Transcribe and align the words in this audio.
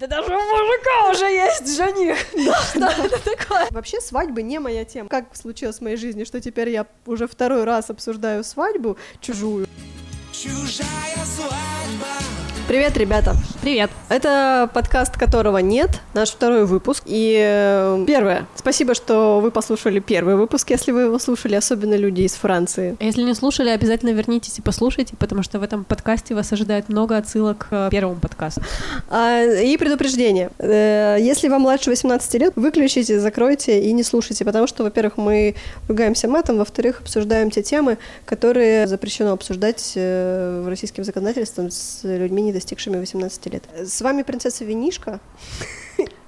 Да 0.00 0.06
даже 0.06 0.30
у 0.30 0.32
мужика 0.32 1.10
уже 1.10 1.26
есть 1.26 1.76
жених. 1.76 2.16
Да, 2.74 2.90
что 2.90 3.04
это 3.04 3.18
такое? 3.22 3.66
Вообще 3.70 4.00
свадьбы 4.00 4.40
не 4.42 4.58
моя 4.58 4.86
тема. 4.86 5.10
Как 5.10 5.36
случилось 5.36 5.76
в 5.76 5.80
моей 5.82 5.96
жизни, 5.96 6.24
что 6.24 6.40
теперь 6.40 6.70
я 6.70 6.86
уже 7.04 7.28
второй 7.28 7.64
раз 7.64 7.90
обсуждаю 7.90 8.42
свадьбу 8.42 8.96
чужую. 9.20 9.66
Чужая 10.32 11.26
свадьба. 11.26 12.39
Привет, 12.70 12.96
ребята! 12.96 13.34
Привет! 13.62 13.90
Это 14.08 14.70
подкаст, 14.72 15.16
которого 15.16 15.58
нет, 15.58 15.90
наш 16.14 16.30
второй 16.30 16.66
выпуск. 16.66 17.02
И 17.04 17.36
э, 17.36 18.04
первое, 18.06 18.46
спасибо, 18.54 18.94
что 18.94 19.40
вы 19.40 19.50
послушали 19.50 19.98
первый 19.98 20.36
выпуск, 20.36 20.70
если 20.70 20.92
вы 20.92 21.00
его 21.00 21.18
слушали, 21.18 21.56
особенно 21.56 21.96
люди 21.96 22.22
из 22.22 22.34
Франции. 22.34 22.96
А 23.00 23.04
если 23.04 23.24
не 23.24 23.34
слушали, 23.34 23.70
обязательно 23.70 24.10
вернитесь 24.10 24.60
и 24.60 24.62
послушайте, 24.62 25.16
потому 25.18 25.42
что 25.42 25.58
в 25.58 25.64
этом 25.64 25.82
подкасте 25.82 26.36
вас 26.36 26.52
ожидает 26.52 26.88
много 26.88 27.16
отсылок 27.16 27.66
к 27.68 27.88
первому 27.90 28.20
подкасту. 28.20 28.62
А, 29.08 29.42
и 29.42 29.76
предупреждение. 29.76 30.50
Э, 30.60 31.16
если 31.18 31.48
вам 31.48 31.62
младше 31.62 31.90
18 31.90 32.34
лет, 32.34 32.52
выключите, 32.54 33.18
закройте 33.18 33.80
и 33.80 33.92
не 33.92 34.04
слушайте, 34.04 34.44
потому 34.44 34.68
что, 34.68 34.84
во-первых, 34.84 35.16
мы 35.16 35.56
ругаемся 35.88 36.28
матом, 36.28 36.58
во-вторых, 36.58 37.00
обсуждаем 37.00 37.50
те 37.50 37.64
темы, 37.64 37.98
которые 38.24 38.86
запрещено 38.86 39.32
обсуждать 39.32 39.94
э, 39.96 40.62
в 40.64 40.68
российским 40.68 41.02
законодательством 41.02 41.72
с 41.72 42.02
людьми, 42.04 42.42
не 42.42 42.59
достигшими 42.60 42.98
18 42.98 43.46
лет. 43.46 43.64
С 43.74 44.02
вами 44.02 44.22
принцесса 44.22 44.64
Винишка. 44.64 45.20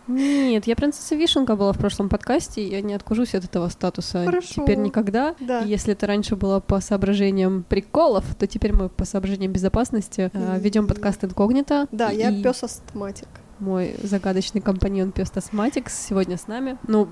Нет, 0.08 0.66
я 0.66 0.74
принцесса 0.74 1.14
Вишенка 1.14 1.54
была 1.54 1.72
в 1.72 1.78
прошлом 1.78 2.08
подкасте, 2.08 2.66
я 2.66 2.80
не 2.80 2.94
откажусь 2.94 3.34
от 3.34 3.44
этого 3.44 3.68
статуса 3.68 4.24
Хорошо. 4.24 4.62
теперь 4.62 4.78
никогда. 4.78 5.36
Да. 5.38 5.60
И 5.60 5.68
если 5.68 5.92
это 5.92 6.06
раньше 6.06 6.34
было 6.34 6.58
по 6.58 6.80
соображениям 6.80 7.64
приколов, 7.68 8.24
то 8.34 8.46
теперь 8.48 8.72
мы 8.72 8.88
по 8.88 9.04
соображениям 9.04 9.52
безопасности 9.52 10.30
э, 10.32 10.58
ведем 10.58 10.88
подкаст 10.88 11.22
инкогнито. 11.24 11.86
Да, 11.92 12.10
и 12.10 12.18
я 12.18 12.42
пес 12.42 12.64
астматик. 12.64 13.28
Мой 13.60 13.94
загадочный 14.02 14.60
компаньон 14.60 15.12
пес 15.12 15.30
астматик 15.34 15.88
сегодня 15.88 16.36
с 16.36 16.48
нами. 16.48 16.78
Ну, 16.88 17.08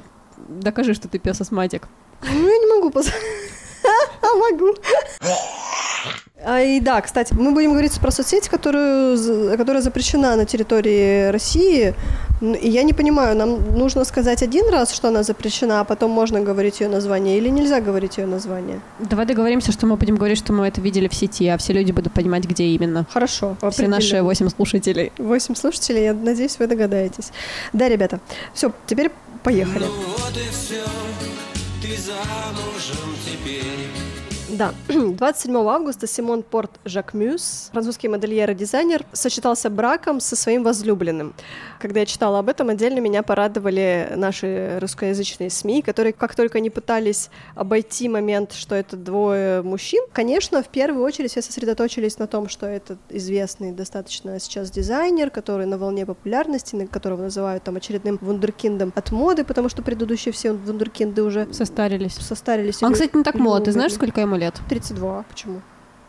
докажи, 0.48 0.94
что 0.94 1.06
ты 1.06 1.20
пес 1.20 1.40
астматик. 1.40 1.88
Ну, 2.22 2.48
я 2.48 2.58
не 2.58 2.66
могу. 2.66 2.92
А 2.98 3.02
могу. 4.50 4.74
А, 6.42 6.62
и 6.62 6.80
да, 6.80 7.00
кстати, 7.02 7.34
мы 7.34 7.52
будем 7.52 7.72
говорить 7.72 8.00
про 8.00 8.10
соцсеть, 8.10 8.48
которую, 8.48 9.58
которая 9.58 9.82
запрещена 9.82 10.36
на 10.36 10.46
территории 10.46 11.28
России. 11.28 11.94
И 12.40 12.70
я 12.70 12.82
не 12.82 12.94
понимаю, 12.94 13.36
нам 13.36 13.76
нужно 13.76 14.04
сказать 14.04 14.42
один 14.42 14.66
раз, 14.70 14.92
что 14.92 15.08
она 15.08 15.22
запрещена, 15.22 15.80
а 15.80 15.84
потом 15.84 16.10
можно 16.10 16.40
говорить 16.40 16.80
ее 16.80 16.88
название, 16.88 17.36
или 17.36 17.50
нельзя 17.50 17.80
говорить 17.80 18.16
ее 18.16 18.26
название? 18.26 18.80
Давай 18.98 19.26
договоримся, 19.26 19.72
что 19.72 19.86
мы 19.86 19.96
будем 19.96 20.16
говорить, 20.16 20.38
что 20.38 20.54
мы 20.54 20.66
это 20.66 20.80
видели 20.80 21.08
в 21.08 21.14
сети, 21.14 21.46
а 21.48 21.58
все 21.58 21.74
люди 21.74 21.92
будут 21.92 22.14
понимать, 22.14 22.44
где 22.44 22.64
именно. 22.64 23.06
Хорошо. 23.12 23.56
Все 23.70 23.88
наши 23.88 24.22
восемь 24.22 24.48
слушателей. 24.48 25.12
Восемь 25.18 25.54
слушателей, 25.54 26.04
я 26.04 26.14
надеюсь, 26.14 26.58
вы 26.58 26.66
догадаетесь. 26.66 27.32
Да, 27.74 27.86
ребята, 27.88 28.20
все, 28.54 28.72
теперь 28.86 29.10
поехали. 29.42 29.84
Ну 29.84 29.92
вот 30.16 30.32
и 30.34 30.50
все, 30.50 30.82
ты 31.82 31.94
замужем. 32.00 33.09
Да, 34.60 34.74
27 34.88 35.56
августа 35.56 36.06
Симон 36.06 36.42
Порт 36.42 36.72
Жакмюс, 36.84 37.70
французский 37.72 38.08
модельер 38.08 38.50
и 38.50 38.54
дизайнер, 38.54 39.06
сочетался 39.10 39.70
браком 39.70 40.20
со 40.20 40.36
своим 40.36 40.64
возлюбленным. 40.64 41.32
Когда 41.78 42.00
я 42.00 42.06
читала 42.06 42.40
об 42.40 42.50
этом, 42.50 42.68
отдельно 42.68 42.98
меня 42.98 43.22
порадовали 43.22 44.12
наши 44.16 44.76
русскоязычные 44.78 45.48
СМИ, 45.48 45.80
которые 45.80 46.12
как 46.12 46.34
только 46.34 46.60
не 46.60 46.68
пытались 46.68 47.30
обойти 47.54 48.10
момент, 48.10 48.52
что 48.52 48.74
это 48.74 48.98
двое 48.98 49.62
мужчин, 49.62 50.04
конечно, 50.12 50.62
в 50.62 50.68
первую 50.68 51.06
очередь 51.06 51.30
все 51.30 51.40
сосредоточились 51.40 52.18
на 52.18 52.26
том, 52.26 52.50
что 52.50 52.66
это 52.66 52.98
известный 53.08 53.72
достаточно 53.72 54.38
сейчас 54.38 54.70
дизайнер, 54.70 55.30
который 55.30 55.64
на 55.64 55.78
волне 55.78 56.04
популярности, 56.04 56.86
которого 56.92 57.22
называют 57.22 57.64
там 57.64 57.76
очередным 57.76 58.18
вундеркиндом 58.20 58.92
от 58.94 59.10
моды, 59.10 59.42
потому 59.42 59.70
что 59.70 59.80
предыдущие 59.80 60.34
все 60.34 60.52
вундеркинды 60.52 61.22
уже 61.22 61.50
состарились. 61.50 62.16
Состарились. 62.16 62.82
Он, 62.82 62.92
кстати, 62.92 63.16
не 63.16 63.24
так 63.24 63.36
молод. 63.36 63.64
Ты 63.64 63.72
знаешь, 63.72 63.94
сколько 63.94 64.20
ему 64.20 64.36
лет? 64.36 64.49
32. 64.50 65.24
Почему? 65.28 65.60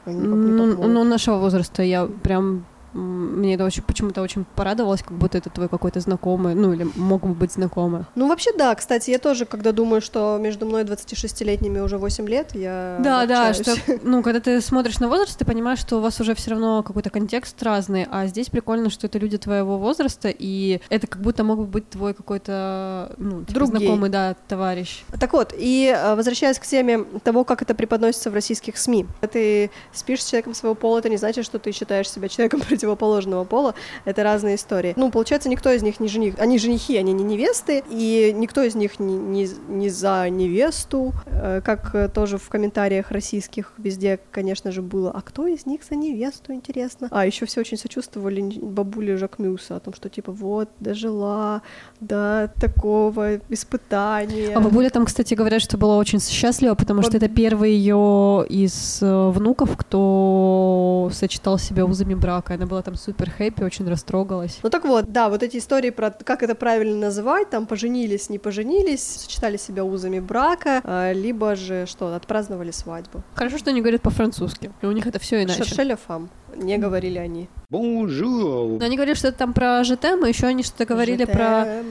Ну, 0.05 1.03
нашего 1.03 1.37
возраста 1.37 1.83
я 1.83 2.05
прям 2.05 2.65
мне 2.93 3.55
это 3.55 3.65
очень 3.65 3.83
почему-то 3.83 4.21
очень 4.21 4.45
порадовалось, 4.55 5.01
как 5.03 5.13
будто 5.17 5.37
это 5.37 5.49
твой 5.49 5.69
какой-то 5.69 5.99
знакомый, 5.99 6.55
ну 6.55 6.73
или 6.73 6.87
мог 6.95 7.21
бы 7.23 7.33
быть 7.33 7.51
знакомый. 7.53 8.03
Ну 8.15 8.27
вообще 8.27 8.51
да, 8.57 8.73
кстати, 8.75 9.11
я 9.11 9.19
тоже, 9.19 9.45
когда 9.45 9.71
думаю, 9.71 10.01
что 10.01 10.37
между 10.41 10.65
мной 10.65 10.83
26-летними 10.83 11.79
уже 11.79 11.97
8 11.97 12.27
лет, 12.27 12.55
я 12.55 12.97
Да, 13.03 13.21
общаюсь. 13.21 13.59
да, 13.59 13.75
что, 13.75 13.99
ну, 14.03 14.21
когда 14.23 14.39
ты 14.39 14.61
смотришь 14.61 14.99
на 14.99 15.07
возраст, 15.07 15.37
ты 15.37 15.45
понимаешь, 15.45 15.79
что 15.79 15.97
у 15.97 16.01
вас 16.01 16.19
уже 16.19 16.35
все 16.35 16.51
равно 16.51 16.83
какой-то 16.83 17.09
контекст 17.09 17.61
разный, 17.63 18.07
а 18.09 18.25
здесь 18.27 18.49
прикольно, 18.49 18.89
что 18.89 19.07
это 19.07 19.17
люди 19.19 19.37
твоего 19.37 19.77
возраста, 19.77 20.29
и 20.31 20.81
это 20.89 21.07
как 21.07 21.21
будто 21.21 21.43
мог 21.43 21.59
бы 21.59 21.65
быть 21.65 21.89
твой 21.89 22.13
какой-то, 22.13 23.13
ну, 23.17 23.43
типа 23.43 23.65
знакомый, 23.65 24.09
да, 24.09 24.35
товарищ. 24.47 25.03
Так 25.19 25.33
вот, 25.33 25.53
и 25.57 25.93
э, 25.95 26.15
возвращаясь 26.15 26.59
к 26.59 26.65
теме 26.65 27.03
того, 27.23 27.43
как 27.43 27.61
это 27.61 27.73
преподносится 27.75 28.29
в 28.29 28.33
российских 28.33 28.77
СМИ. 28.77 29.05
Ты 29.31 29.71
спишь 29.93 30.23
с 30.23 30.29
человеком 30.29 30.53
своего 30.53 30.75
пола, 30.75 30.99
это 30.99 31.09
не 31.09 31.17
значит, 31.17 31.45
что 31.45 31.59
ты 31.59 31.71
считаешь 31.71 32.09
себя 32.09 32.27
человеком 32.27 32.61
противоположного 32.81 33.43
пола, 33.43 33.75
это 34.05 34.23
разные 34.23 34.55
истории. 34.55 34.93
Ну, 34.97 35.11
получается, 35.11 35.49
никто 35.49 35.71
из 35.71 35.83
них 35.83 35.99
не 35.99 36.07
жених. 36.07 36.35
Они 36.39 36.57
женихи, 36.57 36.97
они 36.97 37.13
не 37.13 37.23
невесты, 37.23 37.83
и 37.91 38.33
никто 38.35 38.63
из 38.63 38.75
них 38.75 38.99
не, 38.99 39.13
не, 39.13 39.49
не 39.69 39.89
за 39.89 40.27
невесту, 40.29 41.13
э, 41.27 41.61
как 41.63 41.93
э, 41.93 42.09
тоже 42.09 42.37
в 42.37 42.49
комментариях 42.49 43.11
российских 43.11 43.73
везде, 43.77 44.19
конечно 44.31 44.71
же, 44.71 44.81
было. 44.81 45.11
А 45.11 45.21
кто 45.21 45.45
из 45.45 45.65
них 45.65 45.81
за 45.87 45.95
невесту, 45.95 46.53
интересно? 46.53 47.07
А 47.11 47.25
еще 47.25 47.45
все 47.45 47.61
очень 47.61 47.77
сочувствовали 47.77 48.41
бабуле 48.61 49.17
Жакмюса 49.17 49.75
о 49.75 49.79
том, 49.79 49.93
что 49.93 50.09
типа 50.09 50.31
вот, 50.31 50.69
дожила 50.79 51.61
до 51.99 52.51
такого 52.59 53.37
испытания. 53.49 54.55
А 54.55 54.59
бабуля 54.59 54.89
там, 54.89 55.05
кстати, 55.05 55.35
говорят, 55.35 55.61
что 55.61 55.77
была 55.77 55.97
очень 55.97 56.19
счастлива, 56.19 56.73
потому 56.73 57.01
Баб... 57.01 57.09
что 57.09 57.17
это 57.17 57.29
первый 57.29 57.73
ее 57.73 58.45
из 58.49 58.99
э, 59.01 59.29
внуков, 59.29 59.77
кто 59.77 61.09
сочетал 61.13 61.59
себя 61.59 61.85
узами 61.85 62.15
брака. 62.15 62.55
Она 62.55 62.65
была 62.71 62.81
там 62.81 62.95
супер 62.95 63.29
хэппи, 63.29 63.63
очень 63.63 63.87
растрогалась. 63.87 64.59
Ну 64.63 64.69
так 64.69 64.85
вот, 64.85 65.11
да, 65.11 65.29
вот 65.29 65.43
эти 65.43 65.57
истории 65.57 65.89
про 65.89 66.09
как 66.11 66.41
это 66.41 66.55
правильно 66.55 66.97
называть, 66.97 67.49
там 67.49 67.67
поженились, 67.67 68.29
не 68.29 68.39
поженились, 68.39 69.03
сочетали 69.03 69.57
себя 69.57 69.83
узами 69.83 70.19
брака, 70.19 70.81
а, 70.83 71.11
либо 71.11 71.55
же 71.55 71.85
что, 71.85 72.15
отпраздновали 72.15 72.71
свадьбу. 72.71 73.23
Хорошо, 73.35 73.57
что 73.57 73.71
они 73.71 73.81
говорят 73.81 74.01
по-французски, 74.01 74.71
у 74.81 74.91
них 74.91 75.05
это 75.05 75.19
все 75.19 75.43
иначе. 75.43 75.63
Шершеля 75.63 75.97
фам, 75.97 76.29
не 76.55 76.77
говорили 76.77 77.17
они. 77.17 77.49
Bonjour. 77.69 78.79
Но 78.79 78.85
они 78.85 78.95
говорили 78.95 79.15
что-то 79.15 79.37
там 79.37 79.53
про 79.53 79.83
ЖТМ, 79.83 80.25
и 80.25 80.29
еще 80.29 80.47
они 80.47 80.63
что-то 80.63 80.85
говорили 80.85 81.25
про 81.25 81.83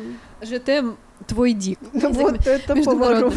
ЖТМ 0.42 0.94
твой 1.26 1.52
дик. 1.52 1.78
Вот 1.92 2.46
это 2.46 2.76
поворот. 2.76 3.34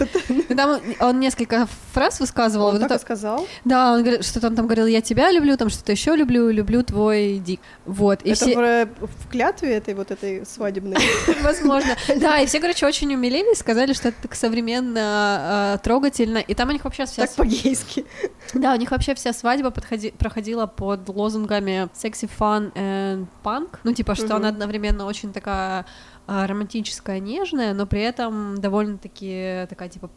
Там 0.56 0.80
он 1.00 1.20
несколько 1.20 1.68
фраз 1.94 2.20
высказывал. 2.20 2.68
Он 2.68 2.74
вот 2.74 2.82
так 2.82 2.92
это... 2.92 3.00
сказал? 3.00 3.48
Да, 3.66 3.94
он 3.94 4.02
говорит, 4.02 4.26
что-то 4.26 4.48
он 4.48 4.56
там 4.56 4.66
говорил, 4.66 4.86
я 4.86 5.02
тебя 5.02 5.32
люблю, 5.32 5.58
там 5.58 5.70
что-то 5.70 5.92
еще 5.92 6.16
люблю, 6.16 6.50
люблю 6.50 6.84
твой 6.84 7.40
дик. 7.40 7.60
Вот. 7.86 8.22
И 8.24 8.32
это 8.32 8.46
все... 8.46 8.88
в 9.00 9.30
клятве 9.30 9.76
этой 9.76 9.94
вот 9.94 10.12
этой 10.12 10.46
свадебной? 10.46 10.98
Возможно. 11.44 11.96
Да, 12.16 12.40
и 12.40 12.46
все, 12.46 12.60
короче, 12.60 12.86
очень 12.86 13.14
умилились, 13.14 13.60
сказали, 13.60 13.94
что 13.94 14.10
это 14.10 14.18
так 14.24 14.36
современно, 14.36 15.02
а, 15.02 15.78
трогательно, 15.78 16.38
и 16.38 16.54
там 16.54 16.70
у 16.70 16.72
них 16.72 16.84
вообще 16.84 17.06
вся... 17.06 17.26
Так 17.26 17.36
по-гейски. 17.36 18.06
Да, 18.54 18.74
у 18.74 18.78
них 18.78 18.92
вообще 18.92 19.16
вся 19.16 19.34
свадьба 19.34 19.72
проходила 19.72 20.68
под 20.68 21.04
лозунгами 21.16 21.90
sexy, 21.94 22.30
fun 22.40 22.74
and 22.74 23.28
punk. 23.44 23.80
Ну, 23.84 23.94
типа, 23.94 24.16
что 24.16 24.36
она 24.36 24.50
одновременно 24.50 25.06
очень 25.06 25.34
такая 25.34 25.86
а, 26.26 26.48
романтическая, 26.48 27.20
нежная, 27.20 27.74
но 27.74 27.86
при 27.86 28.02
этом 28.02 28.60
довольно-таки 28.60 29.66
такая 29.70 29.90
типа 29.90 30.10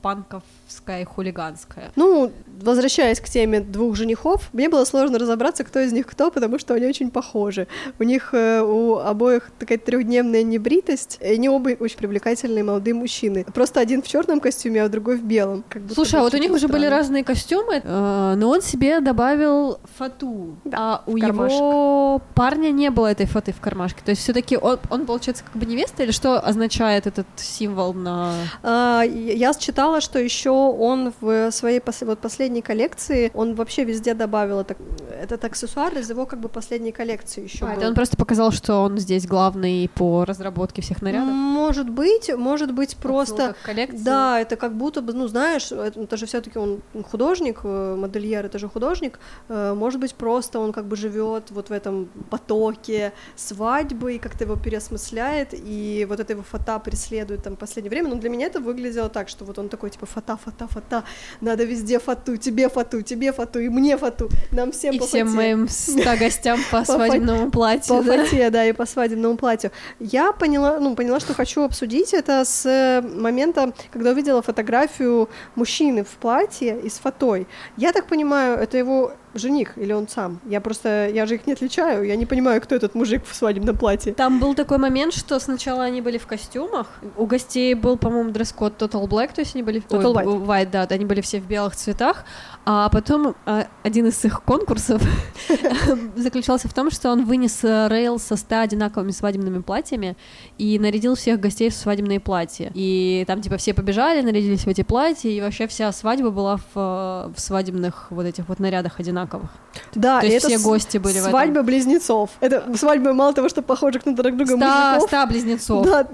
панковская 0.67 1.03
и 1.03 1.05
хулиганская. 1.05 1.93
Ну, 1.97 2.33
возвращаясь 2.61 3.21
к 3.21 3.29
теме 3.29 3.61
двух 3.61 3.97
женихов, 3.97 4.49
мне 4.53 4.69
было 4.69 4.85
сложно 4.85 5.19
разобраться, 5.19 5.65
кто 5.65 5.81
из 5.81 5.93
них 5.93 6.07
кто, 6.07 6.31
потому 6.31 6.59
что 6.59 6.75
они 6.75 6.87
очень 6.87 7.11
похожи. 7.11 7.67
У 7.99 8.03
них 8.03 8.31
э, 8.33 8.63
у 8.63 8.97
обоих 8.97 9.51
такая 9.59 9.79
трехдневная 9.79 10.43
небритость, 10.43 11.19
и 11.21 11.35
они 11.35 11.49
оба 11.49 11.71
очень 11.81 11.99
привлекательные 11.99 12.65
молодые 12.65 12.95
мужчины. 12.95 13.45
Просто 13.55 13.81
один 13.81 14.03
в 14.03 14.09
черном 14.09 14.41
костюме, 14.41 14.83
а 14.83 14.89
другой 14.89 15.17
в 15.17 15.25
белом. 15.25 15.65
Как 15.69 15.83
Слушай, 15.93 16.21
а 16.21 16.23
вот 16.23 16.35
у 16.35 16.39
них 16.39 16.53
уже 16.53 16.69
были 16.69 16.87
разные 16.87 17.25
костюмы, 17.25 17.81
э, 17.83 18.35
но 18.37 18.49
он 18.49 18.63
себе 18.63 19.01
добавил 19.01 19.79
фату, 19.97 20.57
да, 20.65 20.77
а 20.79 21.03
у 21.07 21.17
его 21.17 22.23
парня 22.35 22.71
не 22.71 22.91
было 22.91 23.09
этой 23.09 23.27
фаты 23.27 23.53
в 23.53 23.61
кармашке. 23.61 24.01
То 24.05 24.11
есть 24.11 24.23
все-таки 24.23 24.57
он, 24.57 24.79
он, 24.91 25.07
получается, 25.07 25.45
как 25.45 25.61
бы 25.61 25.67
невеста, 25.67 26.03
или 26.03 26.11
что 26.11 26.41
означает 26.41 27.07
этот 27.07 27.27
символ 27.37 27.95
на... 27.95 28.33
А, 28.63 29.03
я 29.03 29.55
читала, 29.55 30.01
что 30.01 30.19
еще 30.19 30.56
он 30.57 31.13
в 31.21 31.51
своей 31.51 31.81
вот 32.03 32.19
последней 32.19 32.63
коллекции, 32.63 33.31
он 33.35 33.55
вообще 33.55 33.85
везде 33.85 34.15
добавил 34.15 34.61
это, 34.61 34.77
этот 35.23 35.45
аксессуар 35.45 35.97
из 35.99 36.11
его 36.11 36.27
как 36.27 36.41
бы 36.41 36.49
последней 36.49 36.93
коллекции 36.93 37.45
еще 37.45 37.65
а, 37.65 37.69
был. 37.69 37.79
это 37.79 37.89
он 37.89 37.95
просто 37.95 38.17
показал, 38.17 38.51
что 38.53 38.83
он 38.83 38.99
здесь 38.99 39.27
главный 39.27 39.91
по 39.95 40.25
разработке 40.25 40.83
всех 40.83 41.03
нарядов? 41.03 41.29
Может 41.29 41.91
быть, 41.91 42.31
может 42.37 42.73
быть 42.73 42.97
просто... 42.97 43.55
коллекция. 43.63 44.05
Да, 44.05 44.41
это 44.41 44.57
как 44.57 44.75
будто 44.77 45.03
бы, 45.03 45.13
ну 45.13 45.29
знаешь, 45.29 45.73
это, 45.73 46.01
это 46.01 46.17
же 46.17 46.27
все-таки 46.27 46.59
он 46.59 46.81
художник, 47.11 47.61
э, 47.65 47.97
модельер, 47.97 48.47
это 48.47 48.59
же 48.59 48.69
художник. 48.69 49.19
Э, 49.49 49.75
может 49.75 50.01
быть 50.01 50.15
просто 50.15 50.59
он 50.59 50.73
как 50.73 50.87
бы 50.87 50.97
живет 50.97 51.51
вот 51.51 51.71
в 51.71 51.73
этом 51.73 52.09
потоке 52.31 53.13
свадьбы 53.37 54.15
и 54.15 54.19
как-то 54.19 54.45
его 54.45 54.57
переосмысляет 54.57 55.49
и 55.53 56.07
вот 56.09 56.21
эта 56.21 56.33
его 56.33 56.43
фата 56.43 56.79
преследует 56.79 57.43
там 57.43 57.57
последнее 57.57 57.91
время. 57.91 58.09
Но 58.09 58.17
для 58.17 58.31
меня 58.31 58.47
это 58.47 58.61
выглядело 58.61 59.09
так, 59.09 59.29
что 59.29 59.45
вот 59.45 59.59
он 59.59 59.69
такой 59.69 59.91
типа 59.91 60.07
фата, 60.07 60.37
фата, 60.47 60.67
фата, 60.67 61.03
надо 61.41 61.65
везде 61.65 61.99
фату, 61.99 62.37
тебе 62.37 62.69
фату, 62.69 63.03
тебе 63.03 63.33
фату 63.33 63.59
и 63.59 63.69
мне 63.69 63.97
фату, 63.97 64.29
нам 64.53 64.71
всем 64.71 64.95
и 64.95 64.99
по 64.99 65.07
всем 65.07 65.27
фате. 65.27 65.37
моим 65.37 65.69
ста 65.69 66.17
гостям 66.21 66.61
по 66.71 66.85
свадебному 66.85 67.51
платью. 67.51 67.97
По 67.97 68.03
фате, 68.03 68.51
да, 68.51 68.65
и 68.65 68.73
по 68.73 68.87
свадебному 68.87 69.37
платью. 69.37 69.71
Я 70.01 70.33
поняла, 70.33 70.79
ну, 70.81 70.95
поняла, 70.95 71.21
что 71.21 71.35
хочу 71.35 71.63
обсудить 71.63 72.15
это 72.15 72.45
с 72.45 72.65
э, 72.67 73.03
момента, 73.03 73.73
когда 73.93 74.11
увидела 74.11 74.43
фотографию 74.43 75.29
мужчины 75.57 76.05
в 76.05 76.17
платье 76.21 76.81
и 76.81 76.89
с 76.89 76.99
фатой. 76.99 77.47
Я 77.77 77.93
так 77.93 78.07
понимаю, 78.07 78.59
это 78.59 78.79
его 78.79 79.13
жених 79.39 79.77
или 79.79 79.93
он 79.93 80.09
сам? 80.09 80.41
Я 80.47 80.61
просто, 80.61 81.09
я 81.09 81.27
же 81.27 81.37
их 81.37 81.47
не 81.47 81.53
отличаю, 81.53 82.05
я 82.05 82.17
не 82.17 82.27
понимаю, 82.27 82.61
кто 82.61 82.75
этот 82.75 82.95
мужик 82.95 83.23
в 83.27 83.35
свадебном 83.35 83.77
платье. 83.77 84.13
Там 84.15 84.41
был 84.41 84.55
такой 84.55 84.79
момент, 84.79 85.15
что 85.15 85.39
сначала 85.39 85.85
они 85.85 86.01
были 86.01 86.19
в 86.19 86.27
костюмах, 86.27 86.87
у 87.17 87.27
гостей 87.27 87.75
был, 87.75 87.97
по-моему, 87.97 88.31
дресс-код 88.31 88.81
Total 88.81 89.07
Black, 89.07 89.35
то 89.35 89.41
есть 89.41 89.55
они 89.55 89.63
были... 89.63 89.81
Total 89.83 90.15
Ой, 90.17 90.25
White. 90.25 90.47
White, 90.47 90.71
да, 90.71 90.83
они 90.91 91.05
были 91.05 91.21
все 91.21 91.41
в 91.41 91.47
белых 91.47 91.77
цветах, 91.77 92.25
а 92.69 92.89
потом 92.89 93.37
а, 93.47 93.69
один 93.85 94.07
из 94.07 94.25
их 94.25 94.43
конкурсов 94.43 95.01
заключался 96.17 96.67
в 96.67 96.75
том, 96.75 96.91
что 96.91 97.13
он 97.13 97.25
вынес 97.25 97.63
э, 97.63 97.87
рейл 97.89 98.19
со 98.19 98.35
100 98.35 98.59
одинаковыми 98.59 99.13
свадебными 99.13 99.63
платьями 99.63 100.17
и 100.59 100.77
нарядил 100.81 101.15
всех 101.15 101.39
гостей 101.39 101.71
в 101.71 101.75
свадебные 101.77 102.19
платья. 102.19 102.73
И 102.75 103.25
там, 103.29 103.41
типа, 103.41 103.57
все 103.57 103.73
побежали, 103.73 104.21
нарядились 104.21 104.65
в 104.65 104.69
эти 104.69 104.83
платья, 104.83 105.29
и 105.29 105.41
вообще 105.41 105.69
вся 105.69 105.93
свадьба 105.93 106.31
была 106.31 106.57
в, 106.57 106.63
э, 106.75 107.33
в 107.37 107.39
свадебных 107.39 108.09
вот 108.11 108.27
этих 108.27 108.49
вот 108.49 108.59
нарядах 108.59 108.99
одинаковых. 108.99 109.51
Да, 109.95 110.21
То 110.21 110.27
есть 110.27 110.45
все 110.45 110.59
гости 110.59 110.99
были 110.99 111.21
свадьба 111.21 111.29
в 111.29 111.31
Свадьба 111.31 111.63
близнецов. 111.63 112.31
Это 112.41 112.77
свадьба 112.77 113.13
мало 113.13 113.33
того, 113.33 113.49
что 113.49 113.63
похожих 113.63 114.07
на 114.07 114.15
друг 114.17 114.37
друга 114.37 114.57
ста, 114.57 114.91
мужиков. 114.91 115.09
Ста 115.09 115.27
близнецов. 115.27 115.87
Да, 115.87 116.09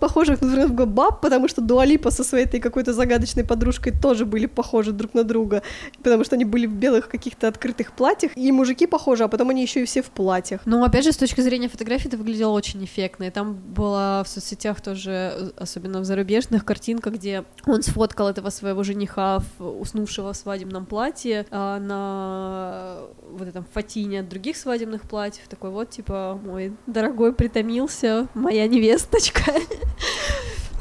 похожих 0.00 0.40
на 0.40 0.50
друг 0.50 0.66
друга 0.66 0.86
баб, 0.86 1.20
потому 1.20 1.46
что 1.46 1.60
Дуалипа 1.60 2.10
со 2.10 2.24
своей 2.24 2.46
какой-то 2.46 2.92
загадочной 2.92 3.44
подружкой 3.44 3.92
тоже 3.92 4.26
были 4.26 4.46
похожи 4.46 4.90
друг 4.90 5.14
на 5.14 5.22
друга, 5.22 5.62
потому 6.02 6.24
что 6.24 6.36
они 6.36 6.44
были 6.44 6.66
в 6.66 6.74
белых 6.74 7.08
каких-то 7.08 7.48
открытых 7.48 7.92
платьях, 7.92 8.32
и 8.36 8.52
мужики 8.52 8.86
похожи, 8.86 9.24
а 9.24 9.28
потом 9.28 9.50
они 9.50 9.62
еще 9.62 9.82
и 9.82 9.84
все 9.84 10.02
в 10.02 10.10
платьях. 10.10 10.60
Ну, 10.64 10.84
опять 10.84 11.04
же, 11.04 11.12
с 11.12 11.16
точки 11.16 11.40
зрения 11.40 11.68
фотографии 11.68 12.08
это 12.08 12.16
выглядело 12.16 12.52
очень 12.52 12.84
эффектно, 12.84 13.24
и 13.24 13.30
там 13.30 13.54
была 13.54 14.22
в 14.24 14.28
соцсетях 14.28 14.80
тоже, 14.80 15.52
особенно 15.56 16.00
в 16.00 16.04
зарубежных, 16.04 16.64
картинка, 16.64 17.10
где 17.10 17.44
он 17.66 17.82
сфоткал 17.82 18.28
этого 18.28 18.50
своего 18.50 18.82
жениха, 18.82 19.42
уснувшего 19.58 20.32
в 20.32 20.36
свадебном 20.36 20.86
платье, 20.86 21.46
а, 21.50 21.78
на 21.78 22.98
вот 23.30 23.48
этом 23.48 23.64
фатине 23.72 24.20
от 24.20 24.28
других 24.28 24.56
свадебных 24.56 25.02
платьев, 25.02 25.48
такой 25.48 25.70
вот, 25.70 25.90
типа, 25.90 26.40
мой 26.42 26.76
дорогой 26.86 27.32
притомился, 27.32 28.28
моя 28.34 28.66
невесточка. 28.66 29.52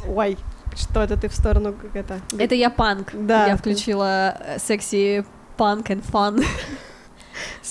Ой, 0.07 0.37
что 0.75 1.01
это 1.01 1.17
ты 1.17 1.27
в 1.29 1.35
сторону 1.35 1.73
как 1.73 1.95
это? 1.95 2.19
Это 2.37 2.55
я 2.55 2.69
панк. 2.69 3.09
Да. 3.13 3.47
Я 3.47 3.57
включила 3.57 4.37
э, 4.39 4.59
секси 4.59 5.25
панк 5.57 5.89
and 5.89 6.03
fun. 6.11 6.43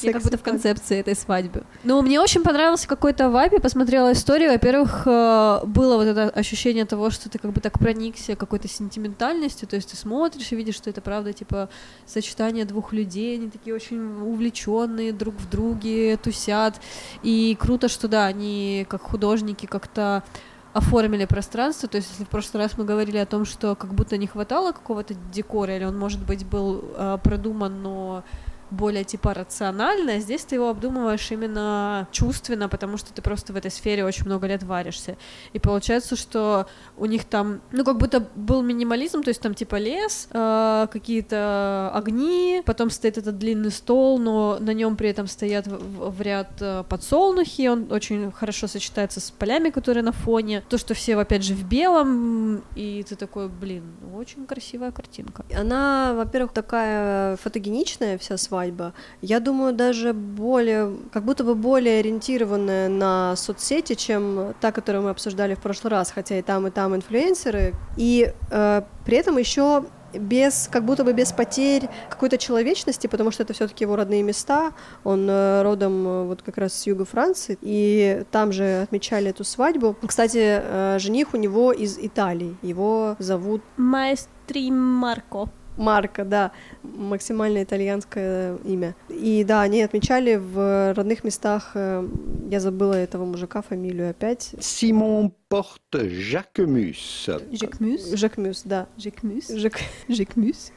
Я 0.03 0.13
как 0.13 0.23
будто 0.23 0.39
в 0.39 0.43
концепции 0.43 0.99
этой 0.99 1.15
свадьбы. 1.15 1.65
Ну, 1.85 2.01
мне 2.03 2.21
очень 2.21 2.43
понравился 2.43 2.89
какой-то 2.89 3.31
вайб, 3.31 3.53
я 3.53 3.61
посмотрела 3.61 4.13
историю. 4.13 4.53
Во-первых, 4.53 5.03
э, 5.07 5.61
было 5.67 5.97
вот 5.97 6.07
это 6.07 6.31
ощущение 6.31 6.85
того, 6.85 7.11
что 7.11 7.29
ты 7.29 7.39
как 7.39 7.53
бы 7.53 7.61
так 7.61 7.79
проникся 7.79 8.37
какой-то 8.37 8.69
сентиментальностью, 8.69 9.69
то 9.69 9.77
есть 9.77 9.91
ты 9.91 9.97
смотришь 9.97 10.53
и 10.53 10.57
видишь, 10.57 10.77
что 10.77 10.91
это 10.91 11.01
правда, 11.01 11.33
типа, 11.33 11.69
сочетание 12.07 12.65
двух 12.65 12.93
людей, 12.93 13.37
они 13.37 13.51
такие 13.51 13.75
очень 13.75 14.01
увлеченные 14.23 15.13
друг 15.13 15.35
в 15.37 15.49
друге, 15.49 16.17
тусят. 16.17 16.81
И 17.23 17.57
круто, 17.61 17.89
что 17.89 18.09
да, 18.09 18.27
они 18.27 18.87
как 18.89 19.03
художники 19.03 19.67
как-то 19.67 20.23
оформили 20.73 21.25
пространство, 21.25 21.89
то 21.89 21.97
есть 21.97 22.11
если 22.11 22.25
в 22.25 22.29
прошлый 22.29 22.63
раз 22.63 22.79
мы 22.79 22.85
говорили 22.85 23.19
о 23.19 23.27
том, 23.27 23.45
что 23.45 23.75
как 23.75 23.95
будто 23.95 24.17
не 24.17 24.27
хватало 24.27 24.73
какого-то 24.73 25.15
декора, 25.33 25.77
или 25.77 25.85
он, 25.85 25.99
может 25.99 26.21
быть, 26.25 26.47
был 26.47 26.85
э, 26.97 27.19
продуман, 27.23 27.83
но 27.83 28.23
более 28.71 29.05
типа 29.05 29.35
рационально, 29.35 30.15
а 30.15 30.19
здесь 30.19 30.45
ты 30.45 30.57
его 30.57 30.69
обдумываешь 30.71 31.31
именно 31.31 32.09
чувственно, 32.13 32.69
потому 32.69 32.97
что 32.97 33.13
ты 33.13 33.23
просто 33.23 33.53
в 33.53 33.57
этой 33.57 33.71
сфере 33.71 34.05
очень 34.05 34.27
много 34.27 34.47
лет 34.47 34.63
варишься. 34.63 35.17
И 35.53 35.59
получается, 35.59 36.17
что 36.17 36.67
у 36.97 37.07
них 37.07 37.25
там, 37.25 37.61
ну, 37.73 37.85
как 37.85 37.99
будто 37.99 38.21
был 38.35 38.63
минимализм, 38.63 39.23
то 39.23 39.29
есть 39.29 39.41
там 39.41 39.55
типа 39.55 39.77
лес, 39.77 40.29
э, 40.31 40.87
какие-то 40.91 41.91
огни, 41.95 42.63
потом 42.65 42.91
стоит 42.91 43.19
этот 43.19 43.39
длинный 43.39 43.71
стол, 43.71 44.19
но 44.19 44.59
на 44.61 44.73
нем 44.73 44.97
при 44.97 45.09
этом 45.09 45.27
стоят 45.27 45.67
в, 45.67 46.11
в 46.11 46.21
ряд 46.23 46.51
э, 46.61 46.85
подсолнухи, 46.89 47.69
он 47.69 47.91
очень 47.91 48.31
хорошо 48.33 48.67
сочетается 48.67 49.21
с 49.21 49.31
полями, 49.31 49.71
которые 49.71 50.03
на 50.03 50.13
фоне. 50.13 50.63
То, 50.69 50.79
что 50.79 50.95
все, 50.95 51.17
опять 51.17 51.43
же, 51.43 51.55
в 51.55 51.65
белом, 51.65 52.63
и 52.77 53.05
ты 53.09 53.17
такой, 53.17 53.49
блин, 53.49 53.85
очень 54.15 54.47
красивая 54.47 54.93
картинка. 54.93 55.45
Она, 55.55 56.15
во-первых, 56.15 56.53
такая 56.53 57.37
фотогеничная 57.37 58.19
вся 58.19 58.37
своя, 58.37 58.60
свадьба. 58.61 58.93
Я 59.23 59.41
думаю, 59.41 59.73
даже 59.73 60.13
более, 60.13 60.97
как 61.13 61.25
будто 61.25 61.45
бы 61.45 61.55
более 61.55 62.01
ориентированная 62.01 62.89
на 62.89 63.37
соцсети, 63.37 63.95
чем 63.95 64.55
та, 64.61 64.73
которую 64.73 65.05
мы 65.05 65.11
обсуждали 65.11 65.55
в 65.55 65.61
прошлый 65.61 65.91
раз, 65.91 66.11
хотя 66.11 66.39
и 66.39 66.43
там, 66.43 66.67
и 66.67 66.71
там 66.71 66.95
инфлюенсеры. 66.95 67.75
И 67.97 68.33
э, 68.51 68.83
при 69.05 69.17
этом 69.17 69.39
еще 69.39 69.85
без, 70.13 70.69
как 70.71 70.85
будто 70.85 71.05
бы 71.05 71.13
без 71.13 71.33
потерь 71.33 71.89
какой-то 72.11 72.37
человечности, 72.37 73.07
потому 73.07 73.31
что 73.31 73.45
это 73.45 73.53
все-таки 73.53 73.85
его 73.85 73.97
родные 73.97 74.23
места. 74.23 74.73
Он 75.05 75.29
э, 75.29 75.63
родом 75.63 76.07
э, 76.07 76.25
вот 76.25 76.43
как 76.43 76.59
раз 76.59 76.75
с 76.75 76.87
юга 76.87 77.05
Франции, 77.05 77.57
и 77.63 78.25
там 78.31 78.53
же 78.53 78.83
отмечали 78.83 79.31
эту 79.31 79.45
свадьбу. 79.45 79.97
Кстати, 80.07 80.61
э, 80.63 80.99
жених 80.99 81.35
у 81.35 81.37
него 81.37 81.73
из 81.73 81.99
Италии. 81.99 82.57
Его 82.63 83.17
зовут 83.19 83.63
Маэстри 83.77 84.71
Марко. 84.71 85.49
Марка, 85.81 86.25
да, 86.25 86.53
максимально 86.83 87.63
итальянское 87.63 88.57
имя. 88.65 88.95
И 89.09 89.43
да, 89.45 89.63
они 89.63 89.83
отмечали 89.83 90.37
в 90.37 90.95
родных 90.95 91.25
местах, 91.25 91.73
э, 91.75 92.07
я 92.51 92.61
забыла 92.61 92.95
этого 92.95 93.25
мужика 93.25 93.63
фамилию 93.63 94.11
опять. 94.11 94.55
Симон 94.61 95.33
Порт 95.49 95.81
Жакмус. 95.93 97.29
Жакмус? 97.51 98.13
Жакмус, 98.13 98.63
да. 98.65 98.87
Жакмус? 98.97 99.49
Жак... 99.49 99.81
Жакмус? 100.09 100.73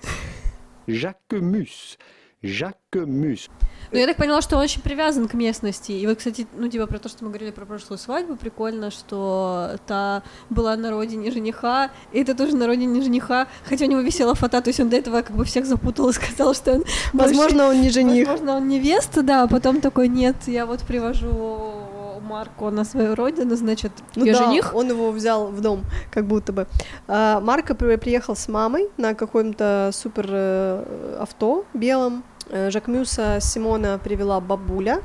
Жакмус. 2.43 3.49
Ну, 3.91 3.99
я 3.99 4.07
так 4.07 4.17
поняла, 4.17 4.41
что 4.41 4.57
он 4.57 4.63
очень 4.63 4.81
привязан 4.81 5.27
к 5.27 5.33
местности. 5.33 5.91
И 5.91 6.05
вот, 6.05 6.17
кстати, 6.17 6.45
ну, 6.57 6.67
типа, 6.67 6.87
про 6.87 6.99
то, 6.99 7.09
что 7.09 7.23
мы 7.23 7.29
говорили 7.29 7.51
про 7.51 7.65
прошлую 7.65 7.97
свадьбу, 7.97 8.35
прикольно, 8.35 8.91
что 8.91 9.77
та 9.87 10.23
была 10.49 10.75
на 10.75 10.91
родине 10.91 11.31
жениха, 11.31 11.91
и 12.11 12.21
это 12.21 12.35
тоже 12.35 12.55
на 12.55 12.67
родине 12.67 13.01
жениха, 13.01 13.47
хотя 13.63 13.85
у 13.85 13.87
него 13.87 14.01
висела 14.01 14.35
фото, 14.35 14.61
то 14.61 14.69
есть 14.69 14.79
он 14.79 14.89
до 14.89 14.97
этого 14.97 15.21
как 15.21 15.35
бы 15.35 15.45
всех 15.45 15.65
запутал 15.65 16.09
и 16.09 16.13
сказал, 16.13 16.53
что 16.53 16.73
он... 16.73 16.83
Возможно, 17.13 17.65
больше... 17.65 17.77
он 17.77 17.81
не 17.81 17.89
жених. 17.89 18.27
Возможно, 18.27 18.57
он 18.57 18.67
невеста, 18.67 19.21
да, 19.21 19.43
а 19.43 19.47
потом 19.47 19.79
такой, 19.79 20.07
нет, 20.07 20.35
я 20.47 20.65
вот 20.65 20.81
привожу 20.81 21.93
Марко 22.23 22.71
на 22.71 22.83
свою 22.83 23.15
родину, 23.15 23.55
значит, 23.55 23.91
ну 24.15 24.25
да, 24.25 24.33
жених. 24.33 24.73
Он 24.73 24.89
его 24.89 25.11
взял 25.11 25.47
в 25.47 25.61
дом, 25.61 25.83
как 26.11 26.25
будто 26.25 26.51
бы. 26.51 26.67
А, 27.07 27.39
Марко 27.41 27.75
приехал 27.75 28.35
с 28.35 28.47
мамой 28.47 28.89
на 28.97 29.13
каком-то 29.13 29.91
супер 29.93 30.25
э, 30.29 31.17
авто 31.19 31.65
белом, 31.73 32.23
Жакмюса 32.49 33.39
Симона 33.41 33.99
привела 33.99 34.39
бабуля 34.39 35.01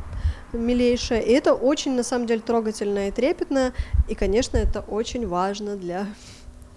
милейшая, 0.52 1.20
и 1.20 1.30
это 1.32 1.54
очень, 1.54 1.92
на 1.92 2.02
самом 2.02 2.26
деле, 2.26 2.40
трогательно 2.40 3.08
и 3.08 3.10
трепетно, 3.10 3.72
и, 4.08 4.14
конечно, 4.14 4.56
это 4.56 4.80
очень 4.80 5.26
важно 5.26 5.76
для 5.76 6.06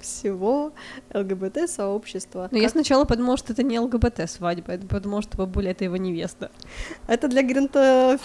всего 0.01 0.73
ЛГБТ-сообщества. 1.13 2.43
Но 2.51 2.57
как... 2.57 2.59
я 2.59 2.69
сначала 2.69 3.05
подумала, 3.05 3.37
что 3.37 3.53
это 3.53 3.63
не 3.63 3.79
ЛГБТ-свадьба, 3.79 4.73
я 4.73 4.79
подумала, 4.79 5.21
что 5.21 5.37
бабуля— 5.37 5.71
это 5.71 5.83
его 5.83 5.97
невеста. 5.97 6.51
Это 7.07 7.27
для 7.27 7.43
гринта 7.43 8.19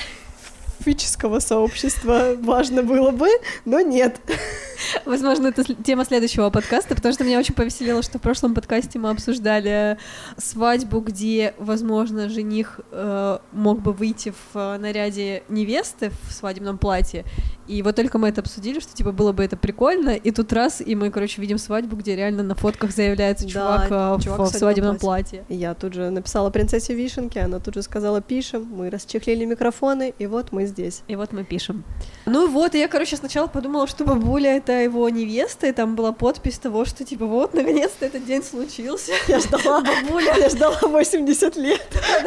специфического 0.80 1.38
сообщества 1.40 2.34
важно 2.38 2.82
было 2.82 3.10
бы, 3.10 3.28
но 3.64 3.80
нет. 3.80 4.20
Возможно, 5.04 5.48
это 5.48 5.64
тема 5.74 6.04
следующего 6.04 6.50
подкаста, 6.50 6.94
потому 6.94 7.12
что 7.14 7.24
меня 7.24 7.38
очень 7.38 7.54
повеселило, 7.54 8.02
что 8.02 8.18
в 8.18 8.22
прошлом 8.22 8.54
подкасте 8.54 8.98
мы 8.98 9.10
обсуждали 9.10 9.98
свадьбу, 10.36 11.00
где, 11.00 11.54
возможно, 11.58 12.28
жених 12.28 12.80
э, 12.90 13.38
мог 13.52 13.80
бы 13.80 13.92
выйти 13.92 14.32
в 14.52 14.76
наряде 14.78 15.42
невесты 15.48 16.10
в 16.28 16.32
свадебном 16.32 16.78
платье, 16.78 17.24
И 17.68 17.82
вот 17.82 17.96
только 17.96 18.18
мы 18.18 18.28
это 18.28 18.40
обсудили, 18.40 18.80
что, 18.80 18.94
типа, 18.94 19.12
было 19.12 19.32
бы 19.32 19.44
это 19.44 19.56
прикольно, 19.56 20.10
и 20.10 20.30
тут 20.30 20.52
раз, 20.52 20.80
и 20.80 20.94
мы, 20.94 21.10
короче, 21.10 21.40
видим 21.40 21.58
свадьбу, 21.58 21.96
где 21.96 22.16
реально 22.16 22.42
на 22.42 22.54
фотках 22.54 22.92
заявляется 22.92 23.48
чувак, 23.48 23.88
да, 23.88 24.18
чувак 24.22 24.40
в, 24.40 24.52
в 24.52 24.56
свадебном 24.56 24.98
платье. 24.98 25.40
платье. 25.40 25.56
Я 25.56 25.74
тут 25.74 25.94
же 25.94 26.10
написала 26.10 26.50
принцессе 26.50 26.94
Вишенке, 26.94 27.40
она 27.40 27.58
тут 27.60 27.74
же 27.74 27.82
сказала 27.82 28.20
«пишем», 28.20 28.64
мы 28.64 28.90
расчехлили 28.90 29.44
микрофоны, 29.44 30.14
и 30.18 30.26
вот 30.26 30.52
мы 30.52 30.66
здесь. 30.66 31.02
И 31.08 31.16
вот 31.16 31.32
мы 31.32 31.44
пишем. 31.44 31.84
Ну 32.26 32.48
вот, 32.48 32.74
и 32.74 32.78
я, 32.78 32.88
короче, 32.88 33.16
сначала 33.16 33.46
подумала, 33.46 33.86
что 33.86 34.04
бабуля— 34.04 34.56
это 34.58 34.72
его 34.72 35.08
невеста, 35.08 35.66
и 35.66 35.72
там 35.72 35.96
была 35.96 36.12
подпись 36.12 36.58
того, 36.58 36.84
что, 36.84 37.04
типа, 37.04 37.26
вот, 37.26 37.54
наконец-то 37.54 38.06
этот 38.06 38.24
день 38.26 38.42
случился. 38.42 39.12
Я 39.28 39.40
ждала, 39.40 39.80
бабуля, 40.02 40.34
я 40.38 40.48
ждала 40.48 40.78
80 40.82 41.56
лет. 41.56 41.86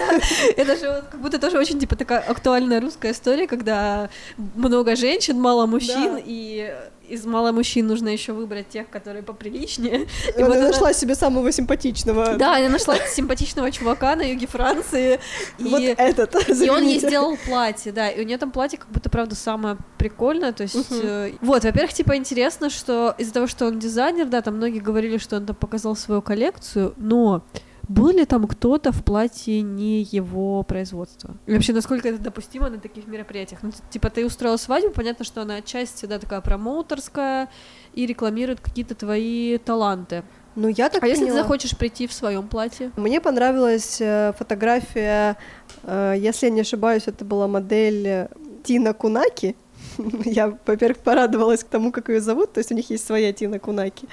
Это 0.58 0.76
же 0.76 1.04
как 1.12 1.22
будто 1.22 1.40
тоже 1.40 1.58
очень, 1.58 1.80
типа, 1.80 1.96
такая 1.96 2.20
актуальная 2.20 2.82
русская 2.82 3.12
история, 3.12 3.48
когда 3.48 4.10
много 4.38 4.96
женщин, 4.96 5.29
мало 5.38 5.66
мужчин, 5.66 6.20
и 6.24 6.74
из 7.10 7.26
мало 7.26 7.52
мужчин 7.52 7.88
нужно 7.88 8.10
еще 8.10 8.34
выбрать 8.34 8.70
тех, 8.70 8.90
которые 8.90 9.24
поприличнее. 9.24 10.08
И 10.38 10.42
она 10.42 10.48
вот 10.48 10.60
нашла 10.60 10.88
она... 10.88 10.94
себе 10.94 11.16
самого 11.16 11.52
симпатичного. 11.52 12.36
Да, 12.38 12.58
она 12.58 12.70
нашла 12.70 12.96
симпатичного 13.08 13.72
чувака 13.72 14.16
на 14.16 14.22
юге 14.22 14.48
Франции. 14.48 15.20
И... 15.58 15.64
Вот 15.64 15.82
этот. 15.82 16.50
И 16.62 16.70
он 16.70 16.84
ей 16.84 17.00
сделал 17.00 17.36
платье, 17.46 17.92
да. 17.92 18.10
И 18.10 18.22
у 18.22 18.26
нее 18.26 18.38
там 18.38 18.52
платье 18.52 18.78
как 18.78 18.90
будто, 18.90 19.10
правда, 19.10 19.36
самое 19.36 19.78
прикольное. 19.98 20.54
То 20.54 20.64
есть, 20.64 20.76
угу. 20.76 21.00
э... 21.02 21.32
вот, 21.42 21.64
во-первых, 21.64 21.94
типа 21.94 22.16
интересно, 22.16 22.70
что 22.70 23.16
из-за 23.18 23.34
того, 23.34 23.48
что 23.48 23.66
он 23.66 23.80
дизайнер, 23.80 24.28
да, 24.28 24.42
там 24.42 24.58
многие 24.58 24.80
говорили, 24.80 25.18
что 25.18 25.38
он 25.38 25.46
там 25.46 25.56
показал 25.56 25.96
свою 25.96 26.22
коллекцию, 26.22 26.94
но 26.98 27.44
был 27.90 28.10
ли 28.12 28.24
там 28.26 28.48
кто-то 28.48 28.92
в 28.92 29.04
платье 29.04 29.62
не 29.62 30.04
его 30.04 30.64
производства? 30.64 31.36
И 31.48 31.54
вообще, 31.54 31.74
насколько 31.74 32.08
это 32.08 32.20
допустимо 32.22 32.70
на 32.70 32.80
таких 32.80 33.08
мероприятиях? 33.08 33.60
Ну, 33.64 33.72
типа, 33.90 34.10
ты 34.10 34.26
устроила 34.26 34.58
свадьбу, 34.58 34.92
понятно, 34.92 35.26
что 35.26 35.42
она 35.42 35.56
отчасти, 35.56 36.06
да, 36.06 36.20
такая 36.20 36.40
промоутерская 36.42 37.50
и 37.94 38.06
рекламирует 38.06 38.62
какие-то 38.62 38.96
твои 38.96 39.58
таланты. 39.58 40.24
Ну, 40.56 40.68
я 40.68 40.90
так 40.90 40.98
А 40.98 41.02
поняла. 41.02 41.16
если 41.18 41.26
ты 41.26 41.34
захочешь 41.34 41.78
прийти 41.78 42.08
в 42.08 42.14
своем 42.14 42.48
платье? 42.48 42.92
Мне 42.96 43.20
понравилась 43.22 43.98
э, 44.00 44.34
фотография, 44.38 45.38
э, 45.84 46.16
если 46.18 46.48
я 46.48 46.52
не 46.52 46.62
ошибаюсь, 46.62 47.04
это 47.08 47.26
была 47.26 47.48
модель 47.48 48.08
э, 48.08 48.28
Тина 48.64 48.94
Кунаки. 48.94 49.56
Я, 50.26 50.58
во-первых, 50.66 50.98
порадовалась 51.00 51.64
к 51.64 51.68
тому, 51.68 51.92
как 51.92 52.10
ее 52.10 52.20
зовут, 52.22 52.54
то 52.54 52.60
есть 52.60 52.72
у 52.72 52.76
них 52.76 52.90
есть 52.90 53.06
своя 53.06 53.32
Тина 53.34 53.60
Кунаки, 53.60 54.08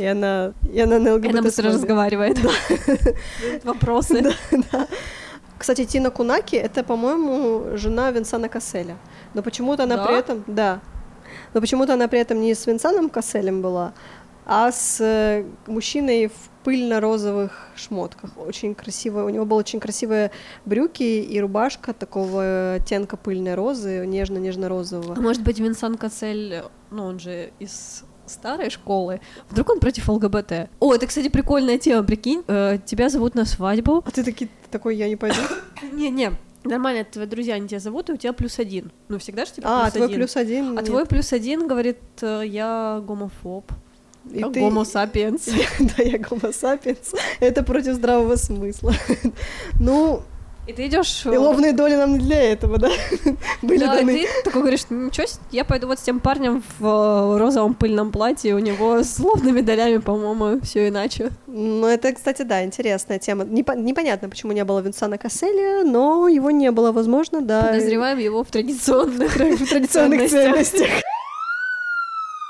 и 0.00 0.06
она, 0.06 0.54
и 0.72 0.80
она 0.80 0.98
на 0.98 1.14
ЛГБТ. 1.14 1.30
Она 1.30 1.42
быстро 1.42 1.68
разговаривает. 1.68 2.38
Вопросы. 3.64 4.22
Да, 4.22 4.32
да. 4.72 4.88
Кстати, 5.58 5.84
Тина 5.84 6.10
Кунаки— 6.10 6.56
это, 6.56 6.82
по-моему, 6.82 7.76
жена 7.76 8.10
Винсана 8.10 8.48
Касселя. 8.48 8.96
Но 9.34 9.42
почему-то 9.42 9.82
она 9.82 9.96
да? 9.96 10.06
при 10.06 10.18
этом... 10.18 10.44
Да. 10.46 10.80
Но 11.52 11.60
почему-то 11.60 11.92
она 11.92 12.08
при 12.08 12.18
этом 12.18 12.40
не 12.40 12.54
с 12.54 12.66
Винсаном 12.66 13.10
Касселем 13.10 13.60
была, 13.60 13.92
а 14.46 14.72
с 14.72 15.02
э, 15.02 15.44
мужчиной 15.66 16.28
в 16.28 16.64
пыльно-розовых 16.64 17.68
шмотках. 17.76 18.30
Очень 18.38 18.74
красиво. 18.74 19.24
У 19.24 19.28
него 19.28 19.44
были 19.44 19.58
очень 19.58 19.80
красивые 19.80 20.30
брюки 20.64 21.02
и 21.02 21.40
рубашка 21.40 21.92
такого 21.92 22.74
оттенка 22.76 23.18
пыльной 23.18 23.54
розы, 23.54 24.06
нежно-нежно-розового. 24.06 25.14
А 25.18 25.20
может 25.20 25.42
быть, 25.42 25.58
Винсан 25.58 25.98
Кассель, 25.98 26.62
ну, 26.90 27.04
он 27.04 27.20
же 27.20 27.52
из 27.58 28.04
старой 28.30 28.70
школы, 28.70 29.20
вдруг 29.48 29.70
он 29.70 29.80
против 29.80 30.08
ЛГБТ. 30.08 30.70
О, 30.80 30.94
это, 30.94 31.06
кстати, 31.06 31.28
прикольная 31.28 31.78
тема, 31.78 32.02
прикинь, 32.02 32.42
э, 32.46 32.78
тебя 32.84 33.08
зовут 33.08 33.34
на 33.34 33.44
свадьбу. 33.44 34.02
А 34.06 34.10
ты 34.10 34.24
таки, 34.24 34.48
такой, 34.70 34.96
я 34.96 35.08
не 35.08 35.16
пойду? 35.16 35.40
Не-не, 35.92 36.32
Нормально, 36.64 37.04
твои 37.04 37.26
друзья, 37.26 37.54
они 37.54 37.68
тебя 37.68 37.80
зовут, 37.80 38.10
и 38.10 38.12
у 38.12 38.16
тебя 38.16 38.32
плюс 38.32 38.58
один. 38.58 38.92
Ну, 39.08 39.18
всегда 39.18 39.46
же 39.46 39.52
типа 39.52 39.68
а, 39.68 39.82
плюс 39.82 39.92
твой 39.94 40.06
один. 40.06 40.16
плюс 40.16 40.36
один? 40.36 40.66
А 40.66 40.74
нет. 40.74 40.84
твой 40.84 41.06
плюс 41.06 41.32
один 41.32 41.66
говорит, 41.66 41.98
э, 42.20 42.42
я 42.44 43.02
гомофоб. 43.06 43.72
И 44.30 44.42
ты... 44.42 44.60
Гомо 44.60 44.84
сапиенс. 44.84 45.46
да, 45.78 46.02
я 46.02 46.18
гомо 46.18 46.52
сапиенс. 46.52 47.14
Это 47.40 47.62
против 47.62 47.94
здравого 47.94 48.36
смысла. 48.36 48.92
ну, 49.80 50.22
и 50.70 50.72
ты 50.72 50.86
идешь. 50.86 51.26
И 51.26 51.36
ловные 51.36 51.72
доли 51.72 51.96
нам 51.96 52.12
не 52.12 52.18
для 52.18 52.52
этого, 52.52 52.78
да? 52.78 52.90
Были 53.62 53.80
да, 53.80 53.96
даны. 53.96 54.22
Ты 54.22 54.28
такой 54.44 54.62
говоришь, 54.62 54.84
ничего 54.88 55.26
себе, 55.26 55.42
я 55.50 55.64
пойду 55.64 55.86
вот 55.86 55.98
с 55.98 56.02
тем 56.02 56.20
парнем 56.20 56.62
в 56.78 56.86
э, 56.86 57.38
розовом 57.38 57.74
пыльном 57.74 58.12
платье, 58.12 58.54
у 58.54 58.58
него 58.58 59.02
с 59.02 59.18
ловными 59.18 59.60
долями, 59.60 59.98
по-моему, 59.98 60.60
все 60.62 60.88
иначе. 60.88 61.30
Ну, 61.46 61.86
это, 61.86 62.12
кстати, 62.12 62.42
да, 62.42 62.64
интересная 62.64 63.18
тема. 63.18 63.44
Непо- 63.44 63.76
непонятно, 63.76 64.28
почему 64.28 64.52
не 64.52 64.64
было 64.64 64.80
Винсана 64.80 65.18
Касселя, 65.18 65.84
но 65.84 66.28
его 66.28 66.50
не 66.50 66.70
было, 66.70 66.92
возможно, 66.92 67.40
да. 67.40 67.62
Подозреваем 67.62 68.18
его 68.18 68.44
в 68.44 68.50
традиционных, 68.50 69.34
в 69.34 69.68
традиционных 69.68 70.30
ценностях. 70.30 70.88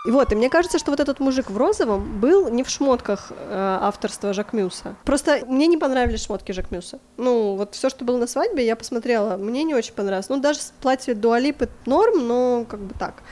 И 0.06 0.10
вот, 0.10 0.32
и 0.32 0.34
мне 0.34 0.48
кажется, 0.48 0.78
что 0.78 0.90
вот 0.90 1.00
этот 1.00 1.20
мужик 1.20 1.50
в 1.50 1.56
розовом 1.58 2.20
был 2.20 2.48
не 2.48 2.62
в 2.62 2.70
шмотках 2.70 3.32
э, 3.32 3.78
авторства 3.82 4.32
Жак 4.32 4.54
Мюса. 4.54 4.96
Просто 5.04 5.40
мне 5.46 5.66
не 5.66 5.76
понравились 5.76 6.24
шмотки 6.24 6.52
Жак 6.52 6.70
Мюса. 6.70 7.00
Ну, 7.18 7.56
вот 7.56 7.74
все, 7.74 7.90
что 7.90 8.06
было 8.06 8.16
на 8.16 8.26
свадьбе, 8.26 8.64
я 8.64 8.76
посмотрела, 8.76 9.36
мне 9.36 9.62
не 9.62 9.74
очень 9.74 9.92
понравилось. 9.92 10.30
Ну, 10.30 10.40
даже 10.40 10.60
платье 10.80 11.14
Дуалипы 11.14 11.68
норм, 11.84 12.26
но 12.26 12.64
как 12.66 12.80
бы 12.80 12.94
так. 12.98 13.22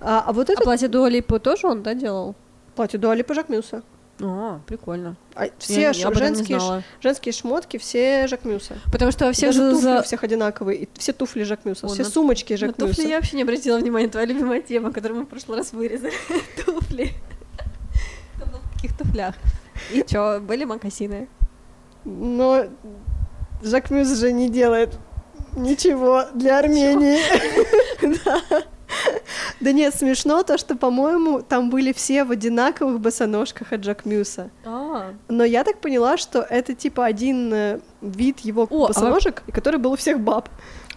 А, 0.00 0.24
а 0.26 0.32
вот 0.32 0.50
это... 0.50 0.60
А 0.62 0.64
платье 0.64 0.88
Дуалипы 0.88 1.38
тоже 1.38 1.68
он, 1.68 1.84
да, 1.84 1.94
делал? 1.94 2.34
Платье 2.74 2.98
Дуалипы 2.98 3.32
Жак 3.32 3.48
Мюса. 3.48 3.84
О, 4.20 4.60
прикольно. 4.66 5.16
А 5.34 5.48
все 5.58 5.82
я, 5.82 5.90
я 5.90 6.12
женские, 6.12 6.82
женские 7.00 7.32
шмотки, 7.32 7.76
все 7.76 8.26
Жакмюса. 8.26 8.78
Потому 8.90 9.10
что 9.12 9.26
во 9.26 9.32
всех 9.32 9.50
Даже 9.50 9.70
туфли 9.72 9.82
за... 9.82 10.00
у 10.00 10.02
всех 10.02 10.24
одинаковые, 10.24 10.78
и 10.78 10.88
все 10.94 11.12
туфли 11.12 11.42
Жакмюса, 11.42 11.86
все 11.88 12.02
на... 12.02 12.08
сумочки 12.08 12.56
Жакмюса. 12.56 12.80
На 12.80 12.88
туфли 12.88 13.08
я 13.08 13.16
вообще 13.16 13.36
не 13.36 13.42
обратила 13.42 13.78
внимания, 13.78 14.08
твоя 14.08 14.26
любимая 14.26 14.62
тема, 14.62 14.90
которую 14.90 15.20
мы 15.20 15.26
в 15.26 15.28
прошлый 15.28 15.58
раз 15.58 15.72
вырезали. 15.72 16.12
туфли. 16.64 17.12
в 18.36 18.74
каких 18.74 18.96
туфлях? 18.96 19.34
И 19.92 20.02
чё, 20.06 20.40
были 20.40 20.64
макасины? 20.64 21.28
Но 22.04 22.64
Жакмюс 23.62 24.08
же 24.18 24.32
не 24.32 24.48
делает 24.48 24.98
ничего 25.56 26.24
для 26.34 26.58
Армении. 26.58 27.20
да. 28.24 28.62
Да 29.60 29.72
нет, 29.72 29.94
смешно 29.94 30.42
то, 30.42 30.58
что, 30.58 30.76
по-моему, 30.76 31.42
там 31.42 31.70
были 31.70 31.92
все 31.92 32.24
в 32.24 32.30
одинаковых 32.30 33.00
босоножках 33.00 33.72
от 33.72 33.80
Джак 33.80 34.04
Мюса. 34.04 34.50
А. 34.64 35.12
Но 35.28 35.44
я 35.44 35.64
так 35.64 35.78
поняла, 35.78 36.16
что 36.16 36.40
это 36.40 36.74
типа 36.74 37.04
один 37.06 37.52
э, 37.52 37.80
вид 38.02 38.40
его 38.40 38.66
О, 38.68 38.84
а 38.84 38.88
босоножек, 38.88 39.42
а... 39.46 39.52
который 39.52 39.80
был 39.80 39.92
у 39.92 39.96
всех 39.96 40.20
баб. 40.20 40.48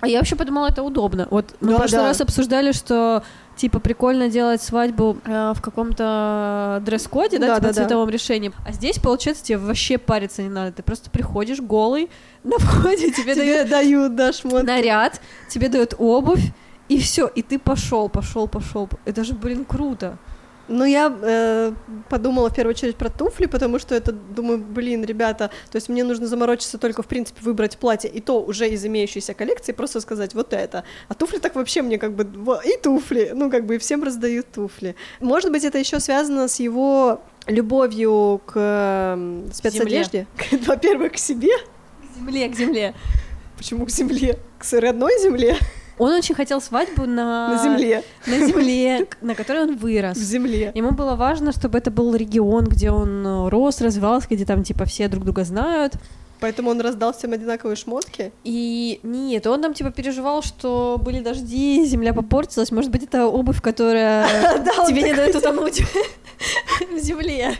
А 0.01 0.07
я 0.07 0.19
вообще 0.19 0.35
подумала, 0.35 0.67
это 0.67 0.81
удобно. 0.81 1.27
Вот 1.29 1.55
мы 1.59 1.71
да, 1.71 1.75
в 1.75 1.77
прошлый 1.79 2.01
да. 2.01 2.07
раз 2.07 2.21
обсуждали, 2.21 2.71
что 2.71 3.23
типа 3.57 3.79
прикольно 3.79 4.29
делать 4.29 4.61
свадьбу 4.61 5.17
э, 5.25 5.53
в 5.53 5.61
каком-то 5.61 6.81
дресс-коде, 6.85 7.37
да, 7.37 7.47
да, 7.47 7.55
типа 7.55 7.67
да, 7.67 7.73
цветовом 7.73 8.07
да. 8.07 8.13
решении. 8.13 8.53
А 8.65 8.71
здесь, 8.71 8.97
получается, 8.99 9.43
тебе 9.43 9.57
вообще 9.57 9.97
париться 9.97 10.41
не 10.41 10.49
надо. 10.49 10.71
Ты 10.71 10.83
просто 10.83 11.09
приходишь 11.09 11.59
голый, 11.59 12.09
на 12.43 12.57
входе 12.57 13.11
тебе, 13.11 13.35
тебе 13.35 13.65
дают, 13.65 13.69
дают 13.69 14.15
да, 14.15 14.31
шмотки. 14.31 14.65
наряд, 14.65 15.19
тебе 15.49 15.67
дают 15.67 15.93
обувь, 15.97 16.43
и 16.89 16.97
все, 16.99 17.27
и 17.27 17.41
ты 17.41 17.59
пошел, 17.59 18.09
пошел, 18.09 18.47
пошел. 18.47 18.89
Это 19.05 19.23
же, 19.23 19.33
блин, 19.33 19.63
круто. 19.63 20.17
Ну, 20.69 20.85
я 20.85 21.11
э, 21.21 21.73
подумала 22.09 22.49
в 22.49 22.53
первую 22.53 22.75
очередь 22.75 22.95
про 22.95 23.09
туфли, 23.09 23.47
потому 23.47 23.79
что 23.79 23.95
это, 23.95 24.11
думаю, 24.11 24.59
блин, 24.59 25.03
ребята, 25.03 25.49
то 25.71 25.75
есть 25.75 25.89
мне 25.89 26.03
нужно 26.03 26.27
заморочиться 26.27 26.77
только, 26.77 27.01
в 27.01 27.07
принципе, 27.07 27.41
выбрать 27.43 27.77
платье, 27.79 28.09
и 28.09 28.21
то 28.21 28.39
уже 28.41 28.69
из 28.69 28.85
имеющейся 28.85 29.33
коллекции, 29.33 29.71
просто 29.71 29.99
сказать 29.99 30.35
вот 30.35 30.53
это. 30.53 30.83
А 31.07 31.15
туфли 31.15 31.39
так 31.39 31.55
вообще 31.55 31.81
мне 31.81 31.97
как 31.97 32.13
бы, 32.13 32.23
и 32.63 32.77
туфли, 32.77 33.31
ну, 33.33 33.49
как 33.49 33.65
бы 33.65 33.75
и 33.75 33.77
всем 33.79 34.03
раздают 34.03 34.51
туфли. 34.51 34.95
Может 35.19 35.51
быть, 35.51 35.63
это 35.63 35.79
еще 35.79 35.99
связано 35.99 36.47
с 36.47 36.59
его 36.59 37.21
любовью 37.47 38.39
к 38.45 38.53
э, 38.55 39.47
спецодежде. 39.51 40.27
Во-первых, 40.67 41.13
к 41.13 41.17
себе. 41.17 41.57
К 41.57 42.19
земле, 42.19 42.47
к 42.47 42.55
земле. 42.55 42.93
Почему 43.57 43.87
к 43.87 43.89
земле? 43.89 44.37
К 44.59 44.79
родной 44.79 45.19
земле? 45.19 45.57
Он 45.99 46.13
очень 46.13 46.33
хотел 46.33 46.61
свадьбу 46.61 47.05
на... 47.05 47.49
На 47.49 47.63
земле. 47.63 48.03
На 48.25 48.47
земле, 48.47 49.07
на 49.21 49.35
которой 49.35 49.63
он 49.63 49.75
вырос. 49.75 50.17
В 50.17 50.23
земле. 50.23 50.71
Ему 50.73 50.91
было 50.91 51.15
важно, 51.15 51.51
чтобы 51.51 51.77
это 51.77 51.91
был 51.91 52.15
регион, 52.15 52.65
где 52.65 52.89
он 52.89 53.25
э, 53.27 53.49
рос, 53.49 53.81
развивался, 53.81 54.27
где 54.31 54.45
там, 54.45 54.63
типа, 54.63 54.85
все 54.85 55.07
друг 55.09 55.25
друга 55.25 55.43
знают. 55.43 55.93
Поэтому 56.39 56.69
он 56.69 56.79
раздал 56.79 57.13
всем 57.13 57.33
одинаковые 57.33 57.75
шмотки? 57.75 58.31
И 58.45 59.01
нет, 59.03 59.45
он 59.45 59.61
там 59.61 59.73
типа 59.73 59.91
переживал, 59.91 60.41
что 60.41 60.97
были 61.03 61.19
дожди, 61.19 61.85
земля 61.85 62.13
попортилась. 62.13 62.71
Может 62.71 62.91
быть, 62.91 63.03
это 63.03 63.27
обувь, 63.27 63.61
которая 63.61 64.25
тебе 64.87 65.03
не 65.03 65.13
дает 65.13 65.35
утонуть 65.35 65.81
в 66.91 66.97
земле. 66.97 67.57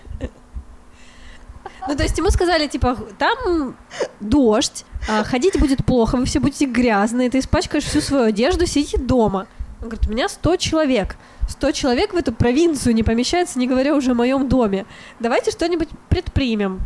Ну, 1.87 1.95
то 1.95 2.03
есть 2.03 2.17
ему 2.17 2.29
сказали, 2.29 2.67
типа, 2.67 2.97
там 3.17 3.75
дождь, 4.19 4.85
а, 5.07 5.23
ходить 5.23 5.59
будет 5.59 5.85
плохо, 5.85 6.17
вы 6.17 6.25
все 6.25 6.39
будете 6.39 6.65
грязные, 6.65 7.29
ты 7.29 7.39
испачкаешь 7.39 7.85
всю 7.85 8.01
свою 8.01 8.25
одежду, 8.25 8.65
сидите 8.65 8.97
дома. 8.97 9.47
Он 9.81 9.89
говорит, 9.89 10.07
у 10.07 10.11
меня 10.11 10.27
100 10.27 10.57
человек. 10.57 11.15
100 11.47 11.71
человек 11.71 12.13
в 12.13 12.17
эту 12.17 12.33
провинцию 12.33 12.93
не 12.93 13.03
помещается, 13.03 13.57
не 13.59 13.67
говоря 13.67 13.95
уже 13.95 14.11
о 14.11 14.13
моем 14.13 14.47
доме. 14.49 14.85
Давайте 15.19 15.51
что-нибудь 15.51 15.89
предпримем. 16.09 16.81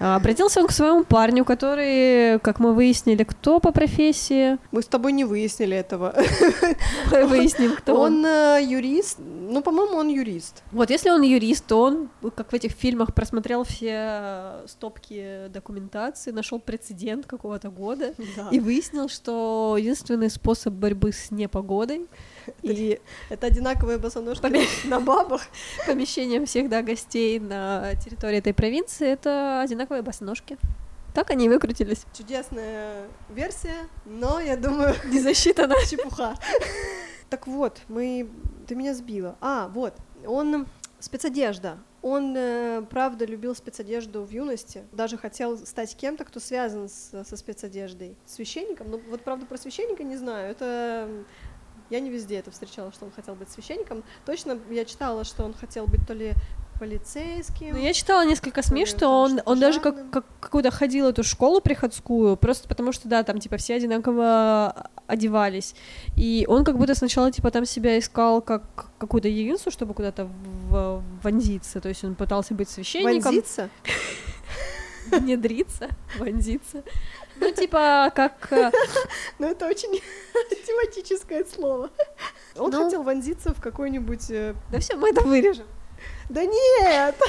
А, 0.00 0.16
обратился 0.16 0.60
он 0.60 0.66
к 0.66 0.72
своему 0.72 1.04
парню, 1.04 1.44
который, 1.44 2.38
как 2.40 2.60
мы 2.60 2.72
выяснили, 2.72 3.24
кто 3.24 3.60
по 3.60 3.72
профессии. 3.72 4.58
Мы 4.70 4.82
с 4.82 4.86
тобой 4.86 5.12
не 5.12 5.24
выяснили 5.24 5.76
этого. 5.76 6.14
Выясним, 7.10 7.74
кто 7.76 7.94
он. 7.94 8.18
Он 8.18 8.26
э, 8.26 8.60
юрист. 8.62 9.18
Ну, 9.18 9.62
по-моему, 9.62 9.96
он 9.96 10.08
юрист. 10.08 10.62
Вот, 10.72 10.90
если 10.90 11.10
он 11.10 11.22
юрист, 11.22 11.66
то 11.66 11.82
он, 11.82 12.10
как 12.34 12.52
в 12.52 12.54
этих 12.54 12.72
фильмах, 12.72 13.14
просмотрел 13.14 13.64
все 13.64 14.62
стопки 14.66 15.48
документации, 15.48 16.30
нашел 16.30 16.60
прецедент 16.60 17.26
какого-то 17.26 17.70
года 17.70 18.14
и 18.50 18.60
выяснил, 18.60 19.08
что 19.08 19.76
единственный 19.78 20.30
способ 20.30 20.74
борьбы 20.74 21.12
с 21.12 21.30
непогодой 21.30 22.06
и 22.62 23.00
это 23.28 23.46
одинаковые 23.46 23.98
босоножки 23.98 24.66
на 24.86 25.00
бабах. 25.00 25.42
Помещением 25.86 26.46
всех, 26.46 26.68
да, 26.68 26.82
гостей 26.82 27.38
на 27.38 27.94
территории 27.96 28.38
этой 28.38 28.54
провинции— 28.54 29.08
это 29.10 29.60
одинаковые 29.62 30.02
босоножки. 30.02 30.58
Так 31.14 31.30
они 31.30 31.48
выкрутились. 31.48 32.04
Чудесная 32.16 33.08
версия, 33.30 33.88
но, 34.04 34.40
я 34.40 34.56
думаю, 34.56 34.94
не 35.06 35.20
засчитана. 35.20 35.74
Чепуха. 35.88 36.34
Так 37.30 37.46
вот, 37.46 37.80
мы... 37.88 38.28
Ты 38.66 38.74
меня 38.74 38.94
сбила. 38.94 39.36
А, 39.40 39.68
вот, 39.68 39.94
он 40.26 40.66
спецодежда. 41.00 41.78
Он, 42.00 42.34
э, 42.36 42.82
правда, 42.88 43.24
любил 43.24 43.56
спецодежду 43.56 44.22
в 44.22 44.30
юности, 44.30 44.84
даже 44.92 45.18
хотел 45.18 45.58
стать 45.58 45.96
кем-то, 45.96 46.24
кто 46.24 46.38
связан 46.38 46.88
с, 46.88 47.24
со 47.24 47.36
спецодеждой. 47.36 48.16
Священником? 48.24 48.90
Ну, 48.90 49.00
вот, 49.10 49.22
правда, 49.22 49.46
про 49.46 49.58
священника 49.58 50.04
не 50.04 50.16
знаю. 50.16 50.52
Это 50.52 51.08
я 51.90 52.00
не 52.00 52.10
везде 52.10 52.36
это 52.36 52.50
встречала, 52.50 52.92
что 52.92 53.04
он 53.06 53.10
хотел 53.12 53.34
быть 53.34 53.50
священником. 53.50 54.02
Точно 54.26 54.58
я 54.70 54.84
читала, 54.84 55.24
что 55.24 55.44
он 55.44 55.54
хотел 55.54 55.86
быть 55.86 56.06
то 56.06 56.14
ли 56.14 56.32
полицейским. 56.78 57.72
Ну, 57.74 57.78
я 57.78 57.92
читала 57.92 58.24
несколько 58.24 58.62
СМИ, 58.62 58.86
что 58.86 59.08
он, 59.08 59.40
он 59.44 59.58
даже 59.58 59.80
как, 59.80 60.10
как 60.10 60.24
какую-то 60.40 60.70
ходил 60.70 61.08
эту 61.08 61.24
школу 61.24 61.60
приходскую, 61.60 62.36
просто 62.36 62.68
потому 62.68 62.92
что, 62.92 63.08
да, 63.08 63.24
там, 63.24 63.40
типа, 63.40 63.56
все 63.56 63.74
одинаково 63.74 64.86
одевались. 65.08 65.74
И 66.16 66.44
он 66.48 66.64
как 66.64 66.78
будто 66.78 66.94
сначала, 66.94 67.32
типа, 67.32 67.50
там 67.50 67.64
себя 67.64 67.98
искал 67.98 68.40
как 68.40 68.62
какую-то 68.98 69.26
единицу, 69.28 69.70
чтобы 69.70 69.92
куда-то 69.94 70.26
в- 70.70 71.02
вонзиться. 71.22 71.80
То 71.80 71.88
есть 71.88 72.04
он 72.04 72.14
пытался 72.14 72.54
быть 72.54 72.68
священником. 72.68 73.22
Вонзиться? 73.24 73.70
Внедриться, 75.10 75.88
вонзиться. 76.18 76.82
Ну, 77.40 77.50
типа, 77.52 78.12
как... 78.14 78.52
Э, 78.52 78.70
ну, 79.38 79.46
это 79.46 79.66
очень 79.66 79.90
тематическое 80.66 81.44
слово. 81.44 81.90
Он 82.56 82.70
ну... 82.70 82.84
хотел 82.84 83.02
вонзиться 83.02 83.54
в 83.54 83.60
какой-нибудь... 83.60 84.30
Э, 84.30 84.54
да 84.70 84.80
все, 84.80 84.96
мы 84.96 85.10
это 85.10 85.22
вырежем. 85.22 85.66
Да 86.28 86.44
нет! 86.44 87.14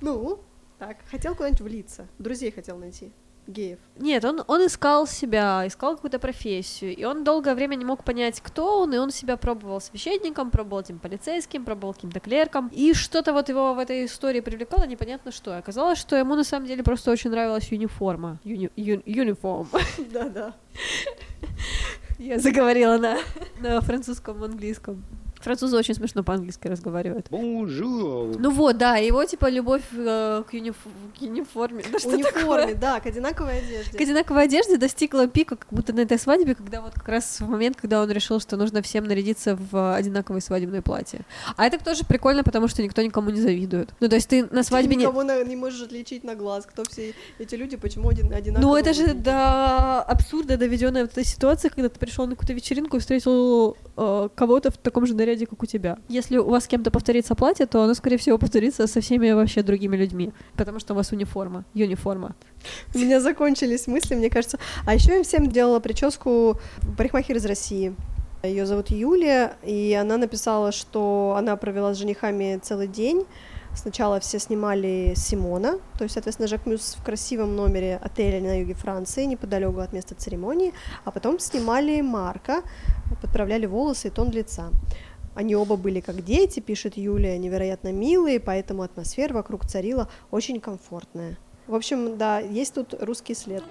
Ну, 0.00 0.40
так, 0.78 0.98
хотел 1.10 1.34
куда-нибудь 1.34 1.62
влиться. 1.62 2.08
Друзей 2.18 2.52
хотел 2.52 2.76
найти 2.76 3.10
геев. 3.46 3.78
Нет, 3.98 4.24
он, 4.24 4.42
он 4.46 4.66
искал 4.66 5.06
себя, 5.06 5.66
искал 5.66 5.94
какую-то 5.94 6.18
профессию, 6.18 6.96
и 6.96 7.04
он 7.04 7.24
долгое 7.24 7.54
время 7.54 7.74
не 7.76 7.84
мог 7.84 8.04
понять, 8.04 8.40
кто 8.40 8.80
он, 8.80 8.94
и 8.94 8.98
он 8.98 9.10
себя 9.10 9.36
пробовал 9.36 9.80
священником, 9.80 10.50
пробовал 10.50 10.82
этим 10.82 10.98
полицейским, 10.98 11.64
пробовал 11.64 11.94
каким-то 11.94 12.20
клерком, 12.20 12.68
и 12.72 12.94
что-то 12.94 13.32
вот 13.32 13.48
его 13.48 13.74
в 13.74 13.78
этой 13.78 14.06
истории 14.06 14.40
привлекало, 14.40 14.84
непонятно 14.86 15.32
что. 15.32 15.54
И 15.54 15.58
оказалось, 15.58 15.98
что 15.98 16.16
ему 16.16 16.34
на 16.34 16.44
самом 16.44 16.66
деле 16.66 16.82
просто 16.82 17.10
очень 17.10 17.30
нравилась 17.30 17.70
униформа. 17.70 18.38
Юни, 18.44 18.70
ю, 18.76 19.02
юниформ. 19.06 19.68
Да-да. 20.12 20.54
Я 22.18 22.38
заговорила 22.38 22.96
на, 22.96 23.18
на 23.60 23.80
французском, 23.80 24.42
английском. 24.42 25.04
Французы 25.44 25.76
очень 25.76 25.94
смешно 25.94 26.24
по-английски 26.24 26.68
разговаривают. 26.68 27.26
Bonjour. 27.28 28.36
Ну 28.38 28.50
вот, 28.50 28.78
да, 28.78 28.96
его 28.96 29.22
типа 29.26 29.50
любовь 29.50 29.82
э, 29.92 30.42
к, 30.48 30.54
юниф... 30.54 30.76
к 31.18 31.22
униформе. 31.22 31.84
Да, 31.92 31.98
что 31.98 32.08
униформе, 32.08 32.32
такое? 32.32 32.74
да, 32.76 32.98
к 32.98 33.06
одинаковой 33.06 33.58
одежде. 33.58 33.98
К 33.98 34.00
одинаковой 34.00 34.44
одежде 34.44 34.78
достигла 34.78 35.28
пика, 35.28 35.56
как 35.56 35.68
будто 35.70 35.92
на 35.92 36.00
этой 36.00 36.18
свадьбе, 36.18 36.54
когда 36.54 36.80
вот 36.80 36.94
как 36.94 37.06
раз 37.08 37.40
в 37.40 37.46
момент, 37.46 37.76
когда 37.78 38.00
он 38.00 38.10
решил, 38.10 38.40
что 38.40 38.56
нужно 38.56 38.80
всем 38.80 39.04
нарядиться 39.04 39.58
в 39.70 39.94
одинаковое 39.94 40.40
свадебное 40.40 40.80
платье. 40.80 41.20
А 41.56 41.66
это 41.66 41.82
тоже 41.84 42.04
прикольно, 42.08 42.42
потому 42.42 42.66
что 42.66 42.82
никто 42.82 43.02
никому 43.02 43.28
не 43.28 43.40
завидует. 43.42 43.90
Ну, 44.00 44.08
то 44.08 44.14
есть 44.14 44.28
ты 44.30 44.46
на 44.46 44.62
свадьбе 44.62 44.94
ты 44.94 45.02
никого 45.02 45.22
не... 45.22 45.44
не 45.44 45.56
можешь 45.56 45.82
отличить 45.82 46.24
на 46.24 46.36
глаз, 46.36 46.64
кто 46.64 46.84
все 46.84 47.12
эти 47.38 47.54
люди, 47.54 47.76
почему 47.76 48.08
один 48.08 48.32
одинаковые. 48.32 48.62
Ну, 48.62 48.76
это 48.76 48.94
же 48.94 49.12
до 49.12 50.00
абсурда 50.00 50.56
доведенная 50.56 51.02
вот 51.02 51.12
эта 51.12 51.22
ситуация, 51.22 51.68
когда 51.68 51.90
ты 51.90 51.98
пришел 51.98 52.24
на 52.26 52.30
какую-то 52.30 52.54
вечеринку 52.54 52.96
и 52.96 53.00
встретил 53.00 53.76
э, 53.96 54.28
кого-то 54.34 54.70
в 54.70 54.78
таком 54.78 55.06
же 55.06 55.14
наряде, 55.14 55.33
как 55.42 55.62
у 55.62 55.66
тебя. 55.66 55.98
Если 56.08 56.36
у 56.36 56.48
вас 56.48 56.64
с 56.64 56.66
кем-то 56.68 56.90
повторится 56.90 57.34
платье, 57.34 57.66
то 57.66 57.82
оно, 57.82 57.94
скорее 57.94 58.16
всего, 58.16 58.38
повторится 58.38 58.86
со 58.86 59.00
всеми 59.00 59.32
вообще 59.32 59.62
другими 59.62 59.96
людьми, 59.96 60.32
потому 60.56 60.78
что 60.78 60.94
у 60.94 60.96
вас 60.96 61.12
униформа, 61.12 61.64
юниформа. 61.74 62.36
У 62.94 62.98
меня 62.98 63.20
закончились 63.20 63.86
мысли, 63.86 64.14
мне 64.14 64.30
кажется. 64.30 64.58
А 64.86 64.94
еще 64.94 65.16
я 65.16 65.22
всем 65.24 65.48
делала 65.48 65.80
прическу 65.80 66.58
парикмахер 66.96 67.36
из 67.36 67.44
России. 67.46 67.94
Ее 68.42 68.66
зовут 68.66 68.90
Юлия, 68.90 69.56
и 69.62 69.96
она 69.98 70.18
написала, 70.18 70.70
что 70.70 71.34
она 71.36 71.56
провела 71.56 71.94
с 71.94 71.98
женихами 71.98 72.60
целый 72.62 72.88
день. 72.88 73.24
Сначала 73.74 74.20
все 74.20 74.38
снимали 74.38 75.14
Симона, 75.16 75.80
то 75.98 76.04
есть, 76.04 76.14
соответственно, 76.14 76.46
Жак 76.46 76.64
Мюс 76.64 76.96
в 76.96 77.02
красивом 77.02 77.56
номере 77.56 77.98
отеля 78.00 78.40
на 78.40 78.60
юге 78.60 78.74
Франции, 78.74 79.24
неподалеку 79.24 79.80
от 79.80 79.92
места 79.92 80.14
церемонии, 80.14 80.72
а 81.04 81.10
потом 81.10 81.40
снимали 81.40 82.00
Марка, 82.00 82.62
подправляли 83.20 83.66
волосы 83.66 84.08
и 84.08 84.10
тон 84.10 84.30
лица. 84.30 84.70
Они 85.34 85.56
оба 85.56 85.76
были 85.76 86.00
как 86.00 86.24
дети, 86.24 86.60
пишет 86.60 86.96
Юлия, 86.96 87.36
невероятно 87.38 87.92
милые, 87.92 88.40
поэтому 88.40 88.82
атмосфера 88.82 89.34
вокруг 89.34 89.66
царила 89.66 90.08
очень 90.30 90.60
комфортная. 90.60 91.36
В 91.66 91.74
общем, 91.74 92.16
да, 92.18 92.38
есть 92.38 92.74
тут 92.74 92.94
русский 93.00 93.34
след. 93.34 93.64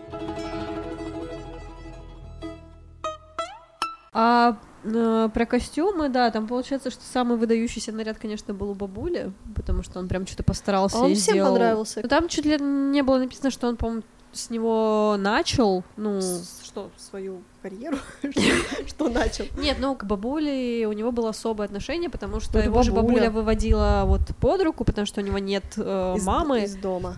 А 4.15 4.57
э, 4.83 5.29
про 5.33 5.45
костюмы, 5.45 6.09
да, 6.09 6.29
там 6.29 6.47
получается, 6.47 6.91
что 6.91 7.01
самый 7.03 7.37
выдающийся 7.37 7.91
наряд, 7.91 8.19
конечно, 8.19 8.53
был 8.53 8.71
у 8.71 8.75
бабули, 8.75 9.31
потому 9.55 9.81
что 9.81 9.99
он 9.99 10.07
прям 10.07 10.27
что-то 10.27 10.43
постарался 10.43 10.97
а 10.97 11.01
он 11.01 11.11
и 11.11 11.15
всем 11.15 11.33
сделал. 11.33 11.53
понравился. 11.53 12.01
Но 12.03 12.09
там 12.09 12.27
чуть 12.27 12.45
ли 12.45 12.59
не 12.59 13.01
было 13.01 13.17
написано, 13.17 13.49
что 13.49 13.67
он, 13.67 13.77
по-моему, 13.77 14.03
с 14.33 14.49
него 14.49 15.15
начал, 15.17 15.83
ну... 15.95 16.19
Что, 16.63 16.89
свою 16.97 17.43
карьеру? 17.61 17.97
Что 18.87 19.09
начал? 19.09 19.45
Нет, 19.57 19.77
ну, 19.79 19.95
к 19.95 20.03
бабуле 20.05 20.87
у 20.87 20.93
него 20.93 21.11
было 21.11 21.29
особое 21.29 21.67
отношение, 21.67 22.09
потому 22.09 22.39
что 22.39 22.59
его 22.59 22.83
же 22.83 22.91
бабуля 22.91 23.29
выводила 23.29 24.03
вот 24.05 24.35
под 24.39 24.61
руку, 24.63 24.83
потому 24.83 25.05
что 25.05 25.21
у 25.21 25.23
него 25.23 25.37
нет 25.37 25.63
э, 25.77 26.17
мамы. 26.23 26.63
Из 26.63 26.75
дома. 26.75 27.15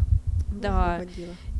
Да 0.47 1.01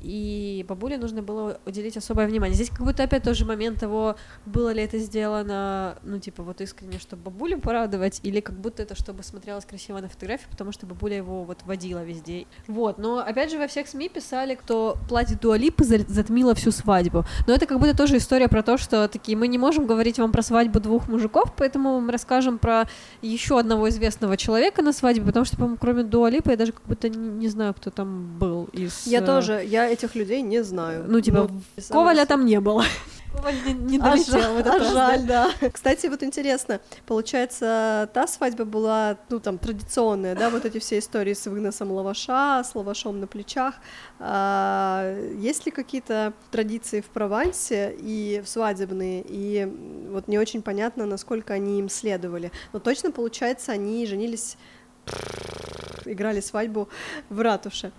и 0.05 0.63
бабуле 0.67 0.97
нужно 0.97 1.23
было 1.23 1.59
уделить 1.65 1.97
особое 1.97 2.27
внимание. 2.27 2.53
Здесь 2.53 2.69
как 2.69 2.85
будто 2.85 3.03
опять 3.03 3.23
тоже 3.23 3.45
момент 3.45 3.79
того, 3.79 4.15
было 4.45 4.71
ли 4.71 4.83
это 4.83 4.99
сделано, 4.99 5.97
ну, 6.03 6.19
типа, 6.19 6.43
вот 6.43 6.61
искренне, 6.61 6.99
чтобы 6.99 7.23
бабулю 7.23 7.59
порадовать, 7.59 8.19
или 8.23 8.39
как 8.39 8.55
будто 8.55 8.83
это, 8.83 8.95
чтобы 8.95 9.23
смотрелось 9.23 9.65
красиво 9.65 9.99
на 9.99 10.07
фотографии, 10.07 10.45
потому 10.51 10.71
что 10.71 10.85
бабуля 10.85 11.17
его 11.17 11.43
вот 11.43 11.63
водила 11.65 12.03
везде. 12.03 12.45
Вот, 12.67 12.99
но 12.99 13.17
опять 13.17 13.49
же 13.49 13.57
во 13.57 13.67
всех 13.67 13.87
СМИ 13.87 14.09
писали, 14.09 14.55
кто 14.55 14.97
платье 15.09 15.37
Дуалипы 15.41 15.83
затмила 15.83 16.53
всю 16.53 16.71
свадьбу. 16.71 17.25
Но 17.47 17.53
это 17.53 17.65
как 17.65 17.79
будто 17.79 17.97
тоже 17.97 18.17
история 18.17 18.47
про 18.47 18.61
то, 18.61 18.77
что 18.77 19.07
такие, 19.07 19.35
мы 19.35 19.47
не 19.47 19.57
можем 19.57 19.87
говорить 19.87 20.19
вам 20.19 20.31
про 20.31 20.43
свадьбу 20.43 20.79
двух 20.79 21.07
мужиков, 21.07 21.53
поэтому 21.57 21.99
мы 21.99 22.11
расскажем 22.11 22.59
про 22.59 22.87
еще 23.21 23.59
одного 23.59 23.89
известного 23.89 24.37
человека 24.37 24.83
на 24.83 24.93
свадьбе, 24.93 25.25
потому 25.25 25.45
что, 25.45 25.57
по-моему, 25.57 25.77
кроме 25.81 26.03
Дуалипы 26.03 26.51
я 26.51 26.57
даже 26.57 26.73
как 26.73 26.83
будто 26.85 27.09
не, 27.09 27.17
не 27.17 27.47
знаю, 27.47 27.73
кто 27.73 27.89
там 27.89 28.37
был 28.37 28.65
из... 28.73 29.07
Я 29.07 29.19
э... 29.19 29.25
тоже, 29.25 29.63
я 29.65 29.94
этих 29.95 30.15
людей 30.15 30.41
не 30.41 30.63
знаю. 30.63 31.05
Ну, 31.08 31.21
типа, 31.21 31.49
ну, 31.49 31.84
Коваля 31.89 32.25
там 32.25 32.45
не 32.45 32.60
было. 32.60 32.86
Коваль 33.36 33.55
не, 33.65 33.73
не 33.73 33.97
а 33.97 34.12
долетел 34.12 34.36
а 34.36 34.53
в 34.53 34.58
этот 34.58 34.73
а 34.75 34.79
раз, 34.79 34.93
жаль, 34.93 35.23
да. 35.23 35.51
Кстати, 35.73 36.08
вот 36.08 36.23
интересно, 36.23 36.79
получается, 37.05 38.10
та 38.13 38.27
свадьба 38.27 38.65
была, 38.65 39.17
ну, 39.29 39.39
там, 39.39 39.58
традиционная, 39.58 40.36
да, 40.36 40.49
вот 40.49 40.65
эти 40.65 40.79
все 40.79 40.99
истории 40.99 41.34
с 41.34 41.45
выносом 41.45 41.91
лаваша, 41.91 42.63
с 42.63 42.75
лавашом 42.75 43.19
на 43.19 43.27
плечах. 43.27 43.75
А, 44.19 45.19
есть 45.38 45.65
ли 45.65 45.71
какие-то 45.71 46.34
традиции 46.51 47.01
в 47.01 47.05
Провансе 47.05 47.95
и 47.99 48.41
в 48.43 48.49
свадебные, 48.49 49.23
и 49.27 49.65
вот 50.12 50.27
не 50.27 50.39
очень 50.39 50.62
понятно, 50.62 51.05
насколько 51.05 51.53
они 51.53 51.79
им 51.79 51.89
следовали. 51.89 52.51
Но 52.73 52.79
точно, 52.79 53.12
получается, 53.12 53.71
они 53.71 54.05
женились 54.05 54.58
играли 56.05 56.39
свадьбу 56.39 56.89
в 57.29 57.39
ратуше. 57.41 57.91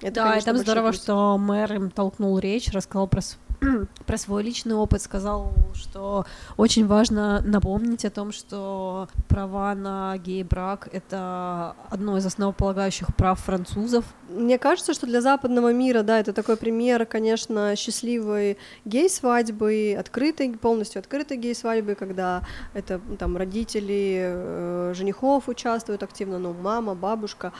Это, 0.00 0.14
да, 0.14 0.28
конечно, 0.30 0.50
и 0.50 0.52
там 0.52 0.62
здорово, 0.62 0.90
плюс. 0.90 1.02
что 1.02 1.38
мэр 1.38 1.72
им 1.72 1.90
толкнул 1.90 2.38
речь, 2.38 2.68
рассказал 2.68 3.06
про 3.06 3.20
про 4.06 4.16
свой 4.16 4.42
личный 4.42 4.74
опыт 4.74 5.02
сказал, 5.02 5.52
что 5.74 6.24
очень 6.56 6.86
важно 6.86 7.40
напомнить 7.42 8.04
о 8.04 8.10
том, 8.10 8.32
что 8.32 9.08
права 9.28 9.74
на 9.74 10.16
гей-брак— 10.18 10.88
это 10.92 11.76
одно 11.90 12.16
из 12.16 12.26
основополагающих 12.26 13.14
прав 13.16 13.38
французов. 13.40 14.04
Мне 14.28 14.58
кажется, 14.58 14.94
что 14.94 15.06
для 15.06 15.20
западного 15.20 15.72
мира, 15.72 16.02
да, 16.02 16.20
это 16.20 16.32
такой 16.32 16.56
пример, 16.56 17.04
конечно, 17.04 17.74
счастливой 17.76 18.58
гей-свадьбы, 18.84 19.96
открытой, 19.98 20.52
полностью 20.52 21.00
открытой 21.00 21.36
гей-свадьбы, 21.36 21.94
когда 21.94 22.42
это 22.72 23.00
там 23.18 23.36
родители 23.36 24.20
э, 24.22 24.92
женихов 24.94 25.48
участвуют 25.48 26.02
активно, 26.02 26.38
ну, 26.38 26.54
мама, 26.54 26.94
бабушка, 26.94 27.52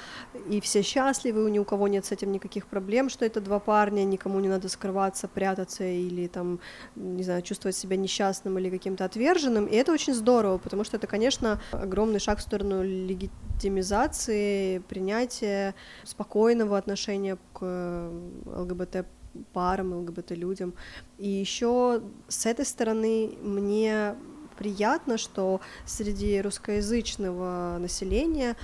и 0.49 0.61
все 0.61 0.83
счастливы, 0.83 1.51
ни 1.51 1.59
у 1.59 1.65
кого 1.65 1.89
нет 1.89 2.07
с 2.07 2.13
этим 2.13 2.33
никаких 2.33 2.67
проблем, 2.67 3.11
что 3.11 3.25
это 3.25 3.41
два 3.41 3.59
парня, 3.59 4.05
никому 4.05 4.41
не 4.41 4.49
надо 4.49 4.69
скрываться, 4.69 5.29
прятаться 5.29 5.90
или 5.91 6.27
там, 6.27 6.61
не 6.97 7.23
знаю, 7.23 7.43
чувствовать 7.43 7.77
себя 7.77 7.97
несчастным 7.97 8.59
или 8.59 8.71
каким-то 8.71 9.05
отверженным, 9.05 9.67
и 9.67 9.75
это 9.75 9.93
очень 9.93 10.15
здорово, 10.15 10.59
потому 10.59 10.85
что 10.85 10.97
это, 10.97 11.07
конечно, 11.07 11.61
огромный 11.73 12.21
шаг 12.21 12.39
в 12.39 12.43
сторону 12.43 12.83
легитимизации, 12.83 14.79
принятия 14.79 15.75
спокойного 16.05 16.77
отношения 16.79 17.39
к 17.53 18.11
ЛГБТ 18.47 19.07
парам, 19.53 19.93
ЛГБТ-людям. 19.93 20.75
И 21.19 21.29
еще 21.29 22.03
с 22.29 22.47
этой 22.47 22.65
стороны 22.65 23.37
мне 23.43 24.17
приятно, 24.59 25.17
что 25.17 25.61
среди 25.87 26.41
русскоязычного 26.43 27.79
населения 27.81 28.57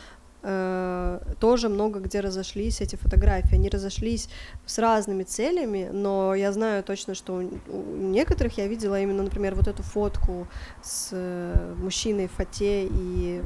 э, 0.47 1.21
тоже 1.41 1.69
много 1.69 1.99
где 1.99 2.21
разошлись 2.21 2.81
эти 2.81 2.97
фотографии. 2.97 3.57
Они 3.57 3.69
разошлись 3.69 4.29
с 4.65 4.79
разными 4.79 5.25
целями, 5.25 5.91
но 5.93 6.35
я 6.35 6.53
знаю 6.53 6.85
точно, 6.85 7.15
что 7.15 7.35
у, 7.35 7.51
у 7.69 7.97
некоторых 7.97 8.57
я 8.57 8.69
видела 8.69 9.01
именно, 9.01 9.25
например, 9.25 9.57
вот 9.57 9.67
эту 9.67 9.83
фотку 9.83 10.47
с 10.83 11.11
э, 11.11 11.75
мужчиной 11.79 12.29
в 12.29 12.33
фате 12.33 12.87
и 12.87 13.43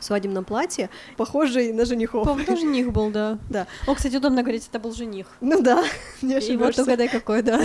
свадебном 0.00 0.44
платье, 0.44 0.90
похожий 1.16 1.72
на 1.72 1.84
женихов. 1.84 2.26
По-моему, 2.26 2.46
тоже 2.46 2.62
жених 2.62 2.92
был, 2.92 3.10
да. 3.10 3.38
Да. 3.48 3.68
О, 3.86 3.94
кстати, 3.94 4.16
удобно 4.16 4.42
говорить, 4.42 4.66
это 4.68 4.80
был 4.80 4.92
жених. 4.92 5.26
Ну 5.40 5.62
да, 5.62 5.84
не 6.22 6.38
И 6.38 6.56
вот 6.56 6.76
угадай, 6.78 7.08
какой, 7.08 7.42
да. 7.42 7.62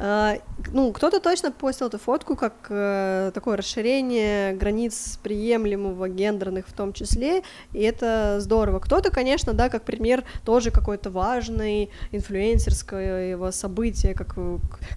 Ну, 0.72 0.92
кто-то 0.92 1.20
точно 1.20 1.52
постил 1.52 1.88
эту 1.88 1.98
фотку 1.98 2.36
как 2.36 2.54
э, 2.68 3.30
такое 3.34 3.56
расширение 3.56 4.54
границ 4.54 5.18
приемлемого 5.22 6.08
гендерных 6.08 6.66
в 6.66 6.72
том 6.72 6.92
числе, 6.92 7.42
и 7.72 7.82
это 7.82 8.38
здорово. 8.40 8.78
Кто-то, 8.78 9.10
конечно, 9.10 9.52
да, 9.52 9.68
как 9.68 9.84
пример 9.84 10.24
тоже 10.44 10.70
какой-то 10.70 11.10
важный 11.10 11.90
инфлюенсерское 12.12 13.30
его 13.30 13.52
событие, 13.52 14.14
как 14.14 14.36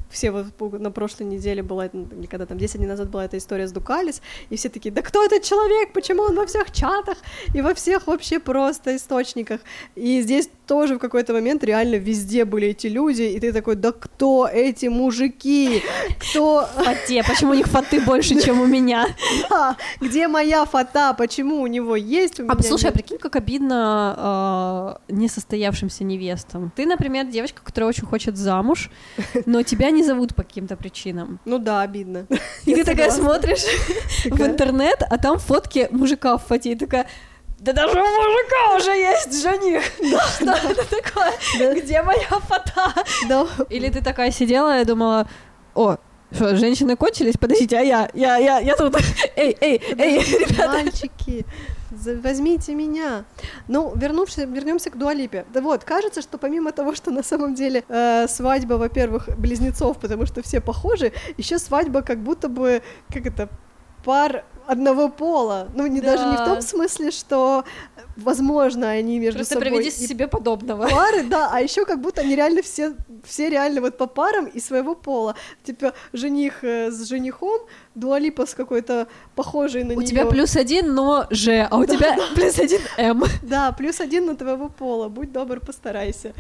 все 0.10 0.32
вот 0.32 0.80
на 0.80 0.92
прошлой 0.92 1.26
неделе 1.26 1.62
была, 1.64 1.88
или 1.88 2.26
когда 2.26 2.46
там 2.46 2.58
10 2.58 2.78
дней 2.78 2.88
назад 2.88 3.10
была 3.10 3.26
эта 3.26 3.38
история 3.38 3.68
с 3.68 3.72
Дукалис, 3.72 4.22
и 4.50 4.56
все 4.56 4.70
такие, 4.70 4.94
да 4.94 5.02
кто 5.02 5.24
этот 5.24 5.44
человек, 5.44 5.94
почему 5.94 6.24
он 6.24 6.36
во 6.36 6.46
всех 6.46 6.72
чатах 6.72 7.18
и 7.54 7.62
во 7.62 7.74
всех 7.74 8.08
вообще 8.08 8.40
просто 8.40 8.96
источниках, 8.96 9.62
и 9.96 10.22
здесь 10.22 10.50
тоже 10.66 10.96
в 10.96 11.00
какой-то 11.00 11.34
момент 11.34 11.64
реально 11.64 11.96
везде 11.96 12.46
были 12.46 12.70
эти 12.70 12.88
люди, 12.88 13.24
и 13.24 13.40
ты 13.40 13.54
такой, 13.54 13.76
да 13.76 13.92
кто 13.92 14.48
эти 14.48 14.88
мужики? 14.88 15.57
Кто... 16.20 16.68
Фате, 16.76 17.24
почему 17.24 17.52
у 17.52 17.54
них 17.54 17.68
фаты 17.68 18.02
больше, 18.02 18.40
чем 18.42 18.62
у 18.62 18.66
меня? 18.66 19.08
Да, 19.50 19.78
где 20.00 20.28
моя 20.28 20.66
фата, 20.66 21.14
почему 21.18 21.62
у 21.62 21.68
него 21.68 21.96
есть, 21.96 22.40
у 22.40 22.44
меня 22.44 22.54
А 22.58 22.64
слушай, 22.64 22.90
а 22.90 22.94
прикинь, 22.94 23.18
как 23.18 23.36
обидно 23.36 24.98
э, 25.08 25.14
несостоявшимся 25.14 26.04
невестам. 26.04 26.72
Ты, 26.76 26.86
например, 26.86 27.26
девочка, 27.26 27.62
которая 27.64 27.90
очень 27.90 28.06
хочет 28.06 28.38
замуж, 28.38 28.90
но 29.46 29.64
тебя 29.64 29.92
не 29.92 30.04
зовут 30.04 30.36
по 30.36 30.44
каким-то 30.44 30.76
причинам. 30.76 31.40
Ну 31.46 31.60
да, 31.60 31.82
обидно. 31.82 32.28
И 32.66 32.76
ты 32.76 32.84
такая 32.84 33.12
смотришь 33.12 33.66
в 34.26 34.42
интернет, 34.42 35.04
а 35.10 35.18
там 35.18 35.40
фотки 35.40 35.88
мужика 35.92 36.38
в 36.38 36.46
фате, 36.46 36.72
и 36.72 36.76
такая, 36.76 37.08
да 37.60 37.74
даже 37.74 38.00
у 38.00 38.06
мужика 38.06 38.76
уже 38.76 38.92
есть 38.92 39.42
жених. 39.42 39.84
Да, 40.12 40.56
что 40.58 40.70
это 40.70 40.86
такое? 40.86 41.34
Где 41.74 42.02
моя 42.04 42.28
фото? 42.28 42.94
Да. 43.28 43.48
Или 43.70 43.90
ты 43.90 44.04
такая 44.04 44.32
сидела 44.32 44.80
и 44.80 44.86
думала, 44.86 45.28
о, 45.78 45.98
что, 46.32 46.56
женщины 46.58 46.96
кончились? 46.96 47.38
Подождите, 47.38 47.78
а 47.78 47.82
я, 47.82 48.10
я, 48.14 48.38
я, 48.38 48.60
я 48.60 48.76
тут, 48.76 48.96
эй, 49.36 49.56
эй, 49.62 49.82
эй, 49.98 50.20
ребята. 50.20 50.68
Мальчики, 50.72 51.46
возьмите 51.92 52.76
меня. 52.76 53.24
Ну, 53.68 53.94
вернувшись, 53.96 54.38
вернемся 54.38 54.90
к 54.90 54.98
Дуалипе. 54.98 55.46
Да 55.54 55.62
вот, 55.62 55.84
кажется, 55.84 56.22
что 56.22 56.38
помимо 56.38 56.72
того, 56.72 56.96
что 56.96 57.12
на 57.12 57.24
самом 57.24 57.56
деле 57.56 57.84
э, 57.88 58.28
свадьба, 58.28 58.74
во-первых, 58.74 59.30
близнецов, 59.38 60.00
потому 60.00 60.26
что 60.26 60.42
все 60.42 60.60
похожи, 60.60 61.14
еще 61.38 61.60
свадьба 61.60 62.02
как 62.02 62.18
будто 62.20 62.50
бы, 62.50 62.82
как 63.14 63.26
это, 63.26 63.48
пар 64.04 64.44
одного 64.66 65.10
пола. 65.10 65.70
Ну, 65.76 65.88
не 65.88 66.02
да. 66.02 66.18
даже 66.18 66.26
не 66.30 66.36
в 66.36 66.46
том 66.46 66.62
смысле, 66.62 67.12
что 67.12 67.64
возможно 68.18 68.90
они 68.90 69.20
между 69.20 69.40
Просто 69.40 69.54
собой. 69.56 69.70
Просто 69.70 69.84
приведи 69.84 70.08
себе 70.08 70.28
подобного. 70.28 70.88
Пары, 70.88 71.24
да, 71.24 71.50
а 71.52 71.62
еще 71.62 71.86
как 71.86 72.02
будто 72.02 72.22
они 72.22 72.36
реально 72.36 72.62
все, 72.62 72.96
все 73.24 73.50
реально 73.50 73.82
вот 73.82 73.98
по 73.98 74.08
парам 74.08 74.46
и 74.46 74.60
своего 74.60 74.96
пола. 74.96 75.36
Типа 75.64 75.94
жених 76.14 76.64
э, 76.64 76.92
с 76.92 77.08
женихом, 77.08 77.62
Дуалипа 77.96 78.46
с 78.46 78.54
какой-то 78.54 79.08
похожей 79.36 79.84
на 79.84 79.94
У 79.94 80.02
неё. 80.02 80.08
тебя 80.08 80.26
плюс 80.26 80.56
один, 80.56 80.94
но 80.94 81.26
Ж, 81.32 81.68
а 81.70 81.78
у 81.78 81.86
тебя 81.86 82.16
плюс 82.36 82.60
один 82.60 82.82
М. 82.98 83.24
Да, 83.42 83.72
плюс 83.72 84.00
один 84.00 84.26
на 84.26 84.36
твоего 84.36 84.70
пола. 84.70 85.10
Будь 85.10 85.32
добр, 85.32 85.60
постарайся. 85.60 86.34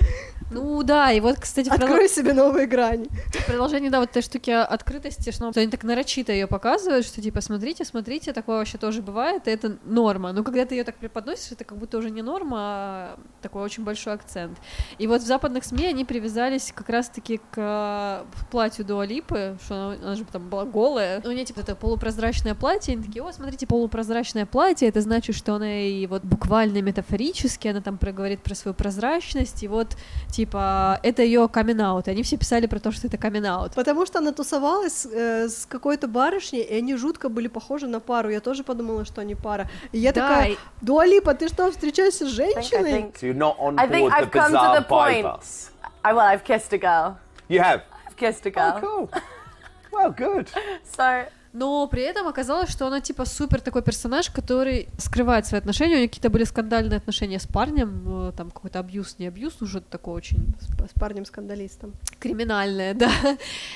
Ну 0.51 0.83
да, 0.83 1.11
и 1.11 1.19
вот, 1.19 1.39
кстати, 1.39 1.69
Открой 1.69 2.09
себе 2.09 2.33
новые 2.33 2.67
грани. 2.67 3.07
Продолжение, 3.47 3.89
да, 3.91 3.99
вот 3.99 4.11
этой 4.11 4.21
штуки 4.21 4.51
открытости, 4.51 5.31
что 5.31 5.51
они 5.55 5.67
так 5.67 5.83
нарочито 5.83 6.31
ее 6.31 6.47
показывают, 6.47 7.05
что 7.05 7.21
типа, 7.21 7.41
смотрите, 7.41 7.83
смотрите, 7.85 8.33
такое 8.33 8.57
вообще 8.57 8.77
тоже 8.77 9.01
бывает, 9.01 9.47
и 9.47 9.51
это 9.51 9.77
норма. 9.83 10.31
Но 10.31 10.43
когда 10.43 10.65
ты 10.65 10.75
ее 10.75 10.83
так 10.83 10.95
преподносишь, 10.95 11.51
это 11.51 11.65
как 11.67 11.77
будто 11.77 11.97
уже 11.97 12.09
не 12.09 12.21
норма, 12.21 12.57
а 12.59 13.19
такой 13.41 13.61
очень 13.61 13.83
большой 13.83 14.13
акцент. 14.13 14.57
И 14.97 15.05
вот 15.05 15.21
в 15.21 15.25
западных 15.25 15.65
СМИ 15.65 15.85
они 15.85 16.05
привязались 16.05 16.71
как 16.73 16.89
раз-таки 16.89 17.41
к 17.51 18.25
платью 18.49 18.85
Дуалипы, 18.85 19.57
что 19.63 19.75
она, 19.75 19.93
она 19.93 20.15
же 20.15 20.23
там 20.23 20.49
была 20.49 20.65
голая. 20.65 21.21
У 21.25 21.31
нее 21.31 21.45
типа 21.45 21.59
это 21.59 21.75
полупрозрачное 21.75 22.55
платье, 22.55 22.93
и 22.93 22.97
они 22.97 23.05
такие, 23.05 23.23
о, 23.23 23.31
смотрите, 23.31 23.67
полупрозрачное 23.67 24.45
платье, 24.45 24.87
это 24.87 25.01
значит, 25.01 25.35
что 25.35 25.55
она 25.55 25.81
и 25.81 26.07
вот 26.07 26.23
буквально 26.23 26.81
метафорически, 26.81 27.67
она 27.67 27.81
там 27.81 27.97
проговорит 27.97 28.41
про 28.41 28.55
свою 28.55 28.73
прозрачность, 28.73 29.63
и 29.63 29.67
вот 29.67 29.97
типа 30.31 30.99
это 31.03 31.21
ее 31.21 31.47
камин 31.49 31.81
-аут. 31.81 32.09
Они 32.09 32.23
все 32.23 32.37
писали 32.37 32.67
про 32.67 32.79
то, 32.79 32.91
что 32.91 33.07
это 33.07 33.17
камин 33.17 33.45
-аут. 33.45 33.75
Потому 33.75 34.05
что 34.05 34.19
она 34.19 34.31
тусовалась 34.31 35.05
э, 35.05 35.49
с 35.49 35.65
какой-то 35.65 36.07
барышней, 36.07 36.61
и 36.61 36.75
они 36.75 36.95
жутко 36.95 37.29
были 37.29 37.47
похожи 37.47 37.87
на 37.87 37.99
пару. 37.99 38.29
Я 38.29 38.39
тоже 38.39 38.63
подумала, 38.63 39.03
что 39.05 39.21
они 39.21 39.35
пара. 39.35 39.69
И 39.91 39.99
я 39.99 40.13
да, 40.13 40.27
такая. 40.27 40.55
Дуалипа, 40.81 41.33
ты 41.33 41.47
что, 41.49 41.56
встречаешься 41.71 42.25
с 42.25 42.29
женщиной? 42.29 42.91
I 42.91 43.01
think, 43.01 43.15
so 43.15 43.27
you're 43.27 43.33
not 43.33 43.57
on 43.59 43.75
board 43.75 43.79
I 43.79 43.87
think 43.87 44.13
I've 44.13 44.31
come 44.31 44.51
to 44.51 44.79
the 44.79 44.85
point. 44.87 45.25
I, 46.03 46.13
well, 46.13 46.25
I've 46.25 46.43
kissed 46.43 46.73
a 46.73 46.77
girl. 46.77 47.17
You 47.49 47.61
have? 47.61 47.81
I've 48.05 48.15
kissed 48.15 48.45
a 48.45 48.51
girl. 48.51 48.79
Oh, 48.81 49.09
cool. 49.09 49.09
Well, 49.91 50.11
good. 50.11 50.49
So 50.83 51.25
но 51.57 51.87
при 51.87 52.03
этом 52.03 52.27
оказалось, 52.27 52.69
что 52.69 52.85
она 52.85 53.01
типа 53.01 53.25
супер 53.25 53.61
такой 53.61 53.81
персонаж, 53.81 54.29
который 54.29 54.89
скрывает 54.99 55.47
свои 55.47 55.59
отношения. 55.59 55.95
У 55.95 55.97
нее 55.97 56.07
какие-то 56.07 56.29
были 56.29 56.43
скандальные 56.43 56.97
отношения 56.97 57.39
с 57.39 57.47
парнем, 57.47 58.27
э, 58.27 58.31
там 58.37 58.51
какой-то 58.51 58.77
абьюз, 58.77 59.15
не 59.17 59.25
абьюз, 59.27 59.61
уже 59.61 59.81
такой 59.81 60.13
очень... 60.13 60.53
С, 60.59 60.91
с 60.91 60.99
парнем-скандалистом. 60.99 61.93
Криминальное, 62.19 62.93
да. 62.93 63.09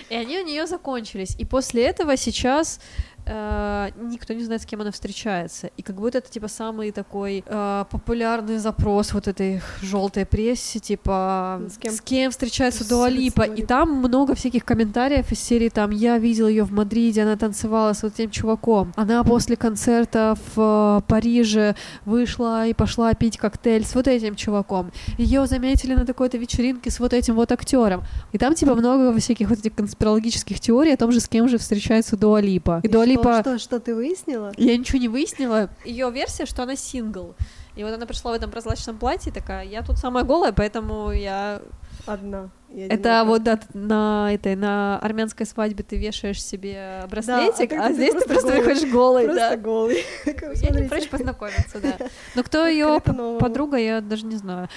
И 0.09 0.15
они 0.15 0.39
у 0.39 0.45
нее 0.45 0.67
закончились. 0.67 1.35
И 1.39 1.45
после 1.45 1.85
этого 1.85 2.17
сейчас 2.17 2.79
э, 3.25 3.89
никто 4.01 4.33
не 4.33 4.43
знает, 4.43 4.61
с 4.61 4.65
кем 4.65 4.81
она 4.81 4.91
встречается. 4.91 5.69
И 5.77 5.81
как 5.81 5.95
будто 5.95 6.17
это 6.17 6.29
типа 6.29 6.47
самый 6.47 6.91
такой 6.91 7.43
э, 7.45 7.85
популярный 7.89 8.57
запрос 8.57 9.13
вот 9.13 9.27
этой 9.27 9.61
желтой 9.81 10.25
прессе, 10.25 10.79
типа 10.79 11.61
с 11.69 11.77
кем, 11.77 11.93
с 11.93 12.01
кем 12.01 12.31
встречается 12.31 12.87
Дуалипа. 12.87 13.43
И 13.43 13.65
там 13.65 13.93
много 13.93 14.35
всяких 14.35 14.65
комментариев 14.65 15.31
из 15.31 15.39
серии 15.39 15.69
там 15.69 15.91
я 15.91 16.17
видел 16.17 16.47
ее 16.47 16.63
в 16.63 16.71
Мадриде, 16.71 17.23
она 17.23 17.35
танцевала 17.35 17.93
с 17.93 18.03
вот 18.03 18.13
этим 18.13 18.29
чуваком. 18.31 18.93
Она 18.95 19.23
после 19.23 19.55
концерта 19.55 20.35
в 20.55 21.01
э, 21.01 21.01
Париже 21.07 21.75
вышла 22.05 22.67
и 22.67 22.73
пошла 22.73 23.13
пить 23.13 23.37
коктейль 23.37 23.85
с 23.85 23.95
вот 23.95 24.07
этим 24.07 24.35
чуваком. 24.35 24.91
Ее 25.17 25.45
заметили 25.47 25.93
на 25.93 26.05
такой-то 26.05 26.37
вечеринке 26.37 26.89
с 26.89 26.99
вот 26.99 27.13
этим 27.13 27.35
вот 27.35 27.51
актером. 27.51 28.03
И 28.31 28.37
там 28.37 28.55
типа 28.55 28.75
много 28.75 29.17
всяких 29.19 29.49
вот 29.49 29.59
этих 29.59 29.75
конспирологических 29.75 30.59
теорий 30.59 30.93
о 30.93 30.97
том 30.97 31.11
же, 31.11 31.19
с 31.19 31.27
кем 31.27 31.47
же 31.47 31.57
встречается 31.57 32.17
Дуалипа. 32.17 32.81
И, 32.83 32.87
и 32.87 33.10
Дуалипа 33.15 33.37
Липа... 33.37 33.41
Что, 33.41 33.59
что, 33.59 33.79
ты 33.79 33.95
выяснила? 33.95 34.51
Я 34.57 34.77
ничего 34.77 34.99
не 34.99 35.07
выяснила. 35.07 35.69
Ее 35.85 36.09
версия, 36.11 36.45
что 36.45 36.63
она 36.63 36.75
сингл. 36.75 37.35
И 37.75 37.83
вот 37.83 37.93
она 37.93 38.05
пришла 38.05 38.31
в 38.31 38.33
этом 38.35 38.51
прозрачном 38.51 38.97
платье, 38.97 39.31
такая, 39.31 39.63
я 39.63 39.81
тут 39.81 39.97
самая 39.97 40.23
голая, 40.23 40.51
поэтому 40.51 41.11
я... 41.11 41.61
Одна. 42.05 42.49
Это 42.75 43.23
вот 43.25 43.43
да, 43.43 43.59
на 43.73 44.33
этой 44.33 44.55
на 44.55 44.97
армянской 44.99 45.45
свадьбе 45.45 45.83
ты 45.83 45.97
вешаешь 45.97 46.41
себе 46.43 47.03
браслетик, 47.09 47.69
да, 47.69 47.85
а, 47.85 47.87
а 47.87 47.93
здесь 47.93 48.13
ты 48.13 48.27
просто 48.27 48.47
голый. 48.47 48.59
выходишь 48.59 48.91
голый, 48.91 49.25
просто 49.25 49.49
да. 49.49 49.57
голый. 49.57 50.05
Я 50.25 50.69
не 50.69 50.87
прочь 50.87 51.09
познакомиться, 51.09 51.79
да. 51.79 51.97
Но 52.35 52.43
кто 52.43 52.65
ее 52.65 53.01
подруга, 53.39 53.77
я 53.77 54.01
даже 54.01 54.25
не 54.25 54.35
знаю. 54.37 54.69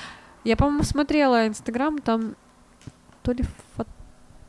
Я, 0.42 0.57
по-моему, 0.57 0.83
смотрела 0.83 1.47
Инстаграм, 1.47 1.99
там 1.99 2.37
то 3.23 3.33
ли 3.33 3.44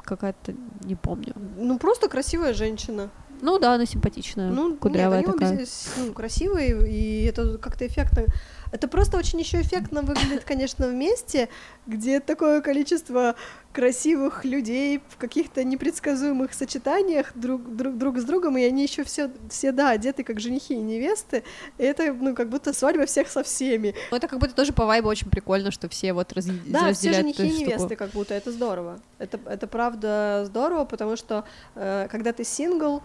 какая-то, 0.05 0.53
не 0.83 0.95
помню. 0.95 1.33
Ну, 1.57 1.77
просто 1.77 2.09
красивая 2.09 2.53
женщина. 2.53 3.09
Ну 3.41 3.59
да, 3.59 3.75
она 3.75 3.85
симпатичная, 3.85 4.49
ну, 4.49 4.75
кудрявая 4.75 5.19
нет, 5.19 5.31
такая. 5.31 5.57
Без, 5.57 5.93
ну, 5.97 6.13
красивые, 6.13 6.89
и 6.89 7.25
это 7.25 7.57
как-то 7.57 7.85
эффектно. 7.85 8.25
Это 8.71 8.87
просто 8.87 9.17
очень 9.17 9.39
еще 9.39 9.61
эффектно 9.61 10.01
выглядит, 10.01 10.43
конечно, 10.43 10.87
вместе, 10.87 11.49
где 11.87 12.19
такое 12.19 12.61
количество 12.61 13.35
красивых 13.71 14.45
людей 14.45 15.01
в 15.09 15.17
каких-то 15.17 15.63
непредсказуемых 15.63 16.53
сочетаниях 16.53 17.31
друг, 17.35 17.75
друг, 17.75 17.97
друг 17.97 18.17
с 18.17 18.23
другом, 18.23 18.57
и 18.57 18.63
они 18.63 18.83
еще 18.83 19.03
все, 19.03 19.29
все, 19.49 19.71
да, 19.71 19.91
одеты 19.91 20.23
как 20.23 20.39
женихи 20.39 20.73
и 20.73 20.81
невесты. 20.81 21.43
И 21.77 21.83
это, 21.83 22.13
ну, 22.13 22.33
как 22.33 22.49
будто 22.49 22.73
свадьба 22.73 23.05
всех 23.05 23.27
со 23.27 23.43
всеми. 23.43 23.93
Ну, 24.11 24.17
это 24.17 24.27
как 24.27 24.39
будто 24.39 24.55
тоже 24.55 24.73
по 24.73 24.85
вайбу 24.85 25.09
очень 25.09 25.29
прикольно, 25.29 25.71
что 25.71 25.89
все 25.89 26.13
вот 26.13 26.31
раз, 26.33 26.45
да, 26.45 26.93
все 26.93 27.13
женихи 27.13 27.47
и 27.47 27.63
невесты, 27.63 27.95
как 27.95 28.11
будто, 28.11 28.33
это 28.33 28.51
здорово. 28.51 28.99
Это, 29.19 29.39
это 29.45 29.67
правда 29.67 30.43
здорово, 30.45 30.85
потому 30.85 31.15
что 31.17 31.43
э, 31.75 32.07
когда 32.09 32.31
ты 32.33 32.43
сингл, 32.43 33.03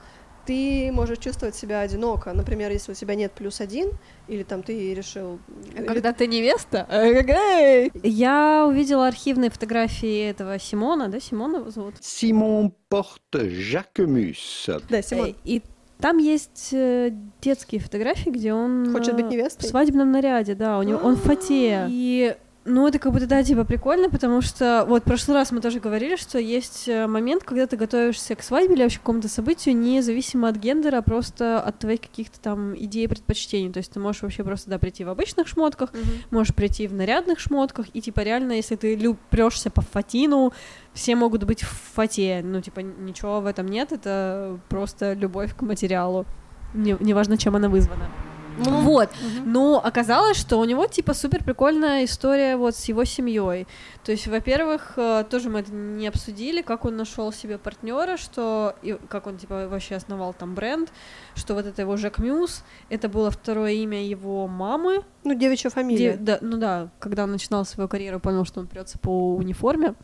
ты 0.51 0.91
можешь 0.91 1.19
чувствовать 1.19 1.55
себя 1.55 1.81
одиноко. 1.81 2.33
Например, 2.33 2.73
если 2.73 2.91
у 2.91 2.95
тебя 2.97 3.15
нет 3.15 3.31
плюс 3.31 3.61
один, 3.61 3.93
или 4.27 4.43
там 4.43 4.65
ты 4.65 4.93
решил... 4.95 5.39
А 5.79 5.83
когда 5.85 6.13
ты 6.13 6.27
невеста? 6.27 6.89
Я 8.03 8.67
увидела 8.67 9.07
архивные 9.07 9.51
фотографии 9.51 10.29
этого 10.29 10.59
Симона, 10.59 11.09
да, 11.09 11.21
Симона 11.21 11.59
его 11.59 11.71
зовут? 11.71 11.95
Симон 12.01 12.75
Порте 12.89 13.49
Жакемюс. 13.49 14.71
Да, 14.89 15.03
Симон. 15.03 15.37
И 15.45 15.63
там 16.01 16.19
есть 16.19 16.71
э, 16.73 17.13
детские 17.41 17.81
фотографии, 17.81 18.31
где 18.31 18.53
он... 18.53 18.93
Хочет 18.93 19.15
быть 19.15 19.27
невестой? 19.27 19.69
В 19.69 19.71
свадебном 19.71 20.11
наряде, 20.11 20.57
да, 20.57 20.81
у 20.81 20.83
него 20.83 20.99
он 20.99 21.15
в 21.15 21.23
фате. 21.23 21.87
И 21.89 22.35
ну, 22.67 22.87
это 22.87 22.99
как 22.99 23.13
будто, 23.13 23.27
да, 23.27 23.43
типа 23.43 23.65
прикольно, 23.65 24.11
потому 24.11 24.43
что 24.43 24.85
вот 24.87 25.03
в 25.03 25.05
прошлый 25.07 25.37
раз 25.37 25.51
мы 25.51 25.63
тоже 25.63 25.81
говорили, 25.81 26.17
что 26.17 26.39
есть 26.39 26.89
э, 26.89 27.07
момент, 27.07 27.43
когда 27.43 27.67
ты 27.67 27.79
готовишься 27.79 28.35
к 28.35 28.43
свадьбе 28.43 28.75
или 28.75 28.83
вообще 28.83 28.99
к 28.99 29.01
какому-то 29.01 29.29
событию, 29.29 29.75
независимо 29.77 30.49
от 30.49 30.57
гендера, 30.57 30.99
а 30.99 31.03
просто 31.03 31.59
от 31.59 31.79
твоих 31.79 32.03
каких-то 32.03 32.39
там 32.39 32.77
идей 32.77 33.05
и 33.05 33.09
предпочтений. 33.09 33.73
То 33.73 33.79
есть 33.79 33.93
ты 33.93 33.99
можешь 33.99 34.21
вообще 34.21 34.45
просто, 34.45 34.69
да, 34.69 34.79
прийти 34.79 35.05
в 35.05 35.09
обычных 35.09 35.49
шмотках, 35.49 35.91
mm-hmm. 35.93 36.27
можешь 36.31 36.55
прийти 36.55 36.87
в 36.87 36.93
нарядных 36.93 37.41
шмотках, 37.41 37.87
и 37.95 38.03
типа 38.03 38.21
реально, 38.21 38.53
если 38.53 38.77
ты 38.77 38.95
люб- 38.95 39.19
прешься 39.31 39.71
по 39.71 39.81
фатину, 39.81 40.53
все 40.93 41.17
могут 41.17 41.45
быть 41.45 41.63
в 41.63 41.81
фате. 41.95 42.43
Ну, 42.45 42.61
типа, 42.61 42.81
ничего 42.81 43.41
в 43.41 43.47
этом 43.47 43.69
нет, 43.69 43.93
это 43.93 44.61
просто 44.69 45.15
любовь 45.15 45.57
к 45.57 45.63
материалу. 45.63 46.27
Не, 46.75 46.97
неважно, 47.01 47.39
чем 47.39 47.57
она 47.57 47.71
вызвана. 47.71 48.11
Ну, 48.59 48.81
вот. 48.81 49.11
Угу. 49.11 49.49
Но 49.49 49.81
оказалось, 49.83 50.37
что 50.37 50.59
у 50.59 50.65
него 50.65 50.87
типа 50.87 51.15
супер 51.15 51.45
прикольная 51.45 52.05
история 52.05 52.57
вот 52.57 52.75
с 52.75 52.85
его 52.87 53.05
семьей. 53.05 53.67
То 54.05 54.13
есть, 54.13 54.27
во-первых, 54.27 54.95
э, 54.97 55.25
тоже 55.29 55.51
мы 55.51 55.61
это 55.61 55.73
не 55.73 56.09
обсудили, 56.09 56.63
как 56.63 56.85
он 56.85 56.97
нашел 56.97 57.33
себе 57.33 57.59
партнера, 57.59 58.17
что 58.17 58.75
и 58.83 58.99
как 59.09 59.27
он 59.27 59.39
типа 59.39 59.69
вообще 59.69 59.97
основал 59.97 60.33
там 60.33 60.55
бренд, 60.55 60.93
что 61.35 61.55
вот 61.55 61.67
это 61.67 61.83
его 61.83 61.97
Жак 61.97 62.19
Мюс, 62.19 62.65
это 62.89 63.09
было 63.09 63.31
второе 63.31 63.73
имя 63.73 64.03
его 64.05 64.47
мамы. 64.47 65.05
Ну, 65.25 65.35
девичья 65.35 65.71
фамилия. 65.71 66.13
Де, 66.13 66.19
да, 66.19 66.39
ну 66.41 66.57
да, 66.57 66.89
когда 66.99 67.25
он 67.25 67.33
начинал 67.33 67.65
свою 67.65 67.89
карьеру, 67.89 68.21
понял, 68.21 68.45
что 68.45 68.61
он 68.61 68.67
прется 68.67 68.99
по 68.99 69.35
униформе. 69.35 69.95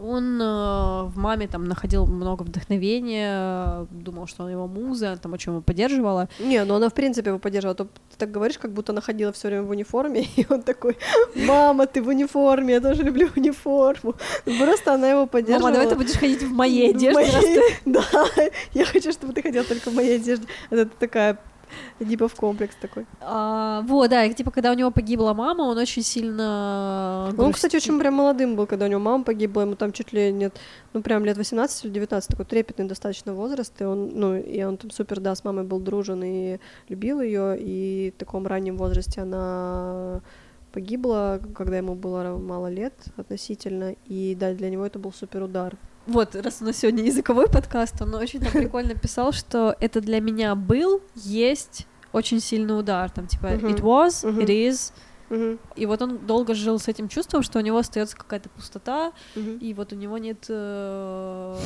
Он 0.00 0.40
э, 0.40 0.44
в 1.04 1.12
маме 1.16 1.48
там 1.48 1.64
находил 1.64 2.06
много 2.06 2.42
вдохновения, 2.42 3.86
думал, 3.90 4.26
что 4.26 4.42
она 4.42 4.52
его 4.52 4.66
муза, 4.66 5.16
там 5.16 5.32
очень 5.32 5.52
его 5.52 5.62
поддерживала. 5.62 6.28
Не, 6.38 6.64
ну 6.64 6.74
она 6.74 6.88
в 6.88 6.94
принципе 6.94 7.30
его 7.30 7.38
поддерживала. 7.38 7.74
То 7.74 7.84
ты 7.84 8.16
так 8.18 8.30
говоришь, 8.30 8.58
как 8.58 8.72
будто 8.72 8.92
она 8.92 9.00
ходила 9.00 9.32
все 9.32 9.48
время 9.48 9.62
в 9.64 9.70
униформе, 9.70 10.26
и 10.36 10.46
он 10.48 10.62
такой, 10.62 10.98
мама, 11.34 11.86
ты 11.86 12.02
в 12.02 12.08
униформе, 12.08 12.74
я 12.74 12.80
тоже 12.80 13.02
люблю 13.02 13.28
униформу. 13.36 14.14
Просто 14.44 14.94
она 14.94 15.08
его 15.08 15.26
поддерживала. 15.26 15.70
Мама, 15.70 15.74
давай 15.74 15.88
ты 15.88 15.96
будешь 15.96 16.18
ходить 16.18 16.42
в 16.42 16.52
моей 16.52 16.90
одежде. 16.90 17.14
Моей... 17.14 17.60
Да, 17.86 18.04
я 18.74 18.84
хочу, 18.84 19.12
чтобы 19.12 19.32
ты 19.32 19.42
ходила 19.42 19.64
только 19.64 19.90
в 19.90 19.94
моей 19.94 20.16
одежде. 20.16 20.46
Это 20.70 20.86
такая 20.86 21.38
Эдипов 22.00 22.34
комплекс 22.34 22.74
такой. 22.80 23.06
А, 23.20 23.82
вот, 23.82 24.10
да, 24.10 24.24
и 24.24 24.34
типа, 24.34 24.50
когда 24.50 24.70
у 24.70 24.74
него 24.74 24.90
погибла 24.90 25.32
мама, 25.34 25.62
он 25.62 25.78
очень 25.78 26.02
сильно... 26.02 27.32
Он, 27.38 27.52
кстати, 27.52 27.76
очень 27.76 27.98
прям 27.98 28.14
молодым 28.14 28.56
был, 28.56 28.66
когда 28.66 28.86
у 28.86 28.88
него 28.88 29.00
мама 29.00 29.24
погибла, 29.24 29.62
ему 29.62 29.76
там 29.76 29.92
чуть 29.92 30.12
ли 30.12 30.32
нет, 30.32 30.56
ну, 30.92 31.02
прям 31.02 31.24
лет 31.24 31.36
18 31.36 31.84
или 31.84 31.92
19, 31.92 32.30
такой 32.30 32.44
трепетный 32.44 32.86
достаточно 32.86 33.34
возраст, 33.34 33.72
и 33.80 33.84
он, 33.84 34.10
ну, 34.14 34.36
и 34.36 34.62
он 34.62 34.76
там 34.76 34.90
супер, 34.90 35.20
да, 35.20 35.34
с 35.34 35.44
мамой 35.44 35.64
был 35.64 35.80
дружен 35.80 36.22
и 36.22 36.58
любил 36.88 37.20
ее, 37.20 37.56
и 37.58 38.12
в 38.14 38.18
таком 38.18 38.46
раннем 38.46 38.76
возрасте 38.76 39.22
она 39.22 40.20
погибла, 40.72 41.40
когда 41.54 41.78
ему 41.78 41.94
было 41.94 42.36
мало 42.36 42.66
лет 42.66 42.92
относительно, 43.16 43.94
и 44.06 44.36
да, 44.38 44.52
для 44.52 44.68
него 44.68 44.84
это 44.84 44.98
был 44.98 45.12
супер 45.12 45.42
удар 45.42 45.76
вот, 46.06 46.34
раз 46.36 46.58
у 46.60 46.64
нас 46.64 46.76
сегодня 46.76 47.04
языковой 47.04 47.48
подкаст, 47.48 48.00
он 48.00 48.14
очень 48.14 48.40
там 48.40 48.52
прикольно 48.52 48.94
писал, 48.94 49.32
что 49.32 49.76
это 49.80 50.00
для 50.00 50.20
меня 50.20 50.54
был, 50.54 51.02
есть 51.14 51.86
очень 52.12 52.40
сильный 52.40 52.78
удар, 52.78 53.10
там 53.10 53.26
типа 53.26 53.46
it 53.46 53.80
was, 53.80 54.24
it 54.24 54.48
is, 54.48 54.92
Uh-huh. 55.28 55.58
И 55.74 55.86
вот 55.86 56.00
он 56.02 56.18
долго 56.18 56.54
жил 56.54 56.78
с 56.78 56.86
этим 56.86 57.08
чувством, 57.08 57.42
что 57.42 57.58
у 57.58 57.62
него 57.62 57.78
остается 57.78 58.16
какая-то 58.16 58.48
пустота, 58.48 59.10
uh-huh. 59.34 59.58
и 59.58 59.74
вот 59.74 59.92
у 59.92 59.96
него 59.96 60.18
нет 60.18 60.44
э, 60.48 61.58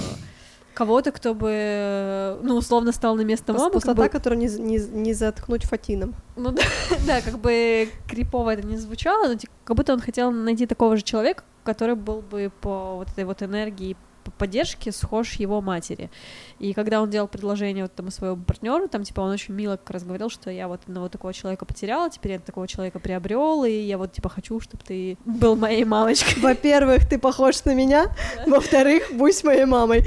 кого-то, 0.73 1.13
кто 1.13 1.35
бы, 1.35 2.39
ну, 2.43 2.57
условно 2.57 2.93
стал 2.93 3.17
на 3.17 3.21
место 3.21 3.53
мамы. 3.53 3.71
Пустота, 3.71 4.03
бы... 4.03 4.09
которую 4.09 4.39
не, 4.39 4.49
не, 4.49 4.79
не 4.79 5.13
заткнуть 5.13 5.65
фатином. 5.65 6.15
Ну 6.37 6.53
да, 6.53 6.63
да, 7.07 7.21
как 7.21 7.39
бы 7.39 7.91
крипово 8.09 8.55
это 8.55 8.67
не 8.67 8.79
звучало, 8.79 9.29
но 9.29 9.35
типа, 9.35 9.53
как 9.65 9.77
будто 9.77 9.93
он 9.93 10.01
хотел 10.01 10.31
найти 10.31 10.67
такого 10.67 10.97
же 10.97 11.03
человека, 11.03 11.45
который 11.63 11.97
был 11.97 12.23
бы 12.23 12.51
по 12.63 12.97
вот 12.97 13.11
этой 13.11 13.25
вот 13.25 13.43
энергии, 13.43 13.97
поддержки 14.41 14.89
схож 14.89 15.35
его 15.35 15.61
матери. 15.61 16.11
И 16.59 16.73
когда 16.73 17.03
он 17.03 17.11
делал 17.11 17.29
предложение 17.29 17.85
вот 17.85 17.95
тому 17.95 18.11
своему 18.11 18.43
партнеру, 18.43 18.89
там, 18.89 19.05
типа, 19.05 19.21
он 19.21 19.31
очень 19.31 19.53
мило 19.53 19.77
как 19.77 19.91
раз 19.91 20.03
говорил, 20.03 20.31
что 20.31 20.51
я 20.51 20.67
вот 20.67 20.81
одного 20.87 21.11
такого 21.11 21.35
человека 21.35 21.67
потеряла, 21.67 22.09
теперь 22.09 22.33
я 22.33 22.39
такого 22.39 22.67
человека 22.67 22.99
приобрел, 23.01 23.65
и 23.65 23.71
я 23.71 23.99
вот, 23.99 24.13
типа, 24.13 24.31
хочу, 24.31 24.59
чтобы 24.61 24.83
ты 24.83 25.19
был 25.27 25.57
моей 25.57 25.85
мамочкой. 25.85 26.41
Во-первых, 26.43 27.07
ты 27.07 27.19
похож 27.19 27.63
на 27.67 27.75
меня, 27.75 28.07
во-вторых, 28.47 29.11
будь 29.13 29.45
моей 29.45 29.67
мамой. 29.67 30.07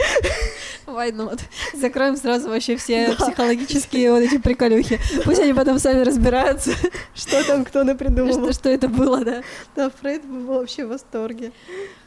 Why 0.85 1.11
not? 1.11 1.41
Закроем 1.73 2.17
сразу 2.17 2.49
вообще 2.49 2.75
все 2.75 3.15
психологические 3.15 4.11
вот 4.11 4.19
эти 4.19 4.37
приколюхи. 4.37 4.99
Пусть 5.23 5.39
они 5.39 5.53
потом 5.53 5.79
сами 5.79 6.01
разбираются. 6.01 6.71
Что 7.15 7.45
там 7.45 7.65
кто 7.65 7.83
напридумывал. 7.83 8.43
Что, 8.43 8.53
что 8.53 8.69
это 8.69 8.87
было, 8.87 9.23
да? 9.23 9.43
Да, 9.75 9.89
Фрейд 9.89 10.25
был 10.25 10.57
вообще 10.57 10.85
в 10.85 10.89
восторге. 10.89 11.51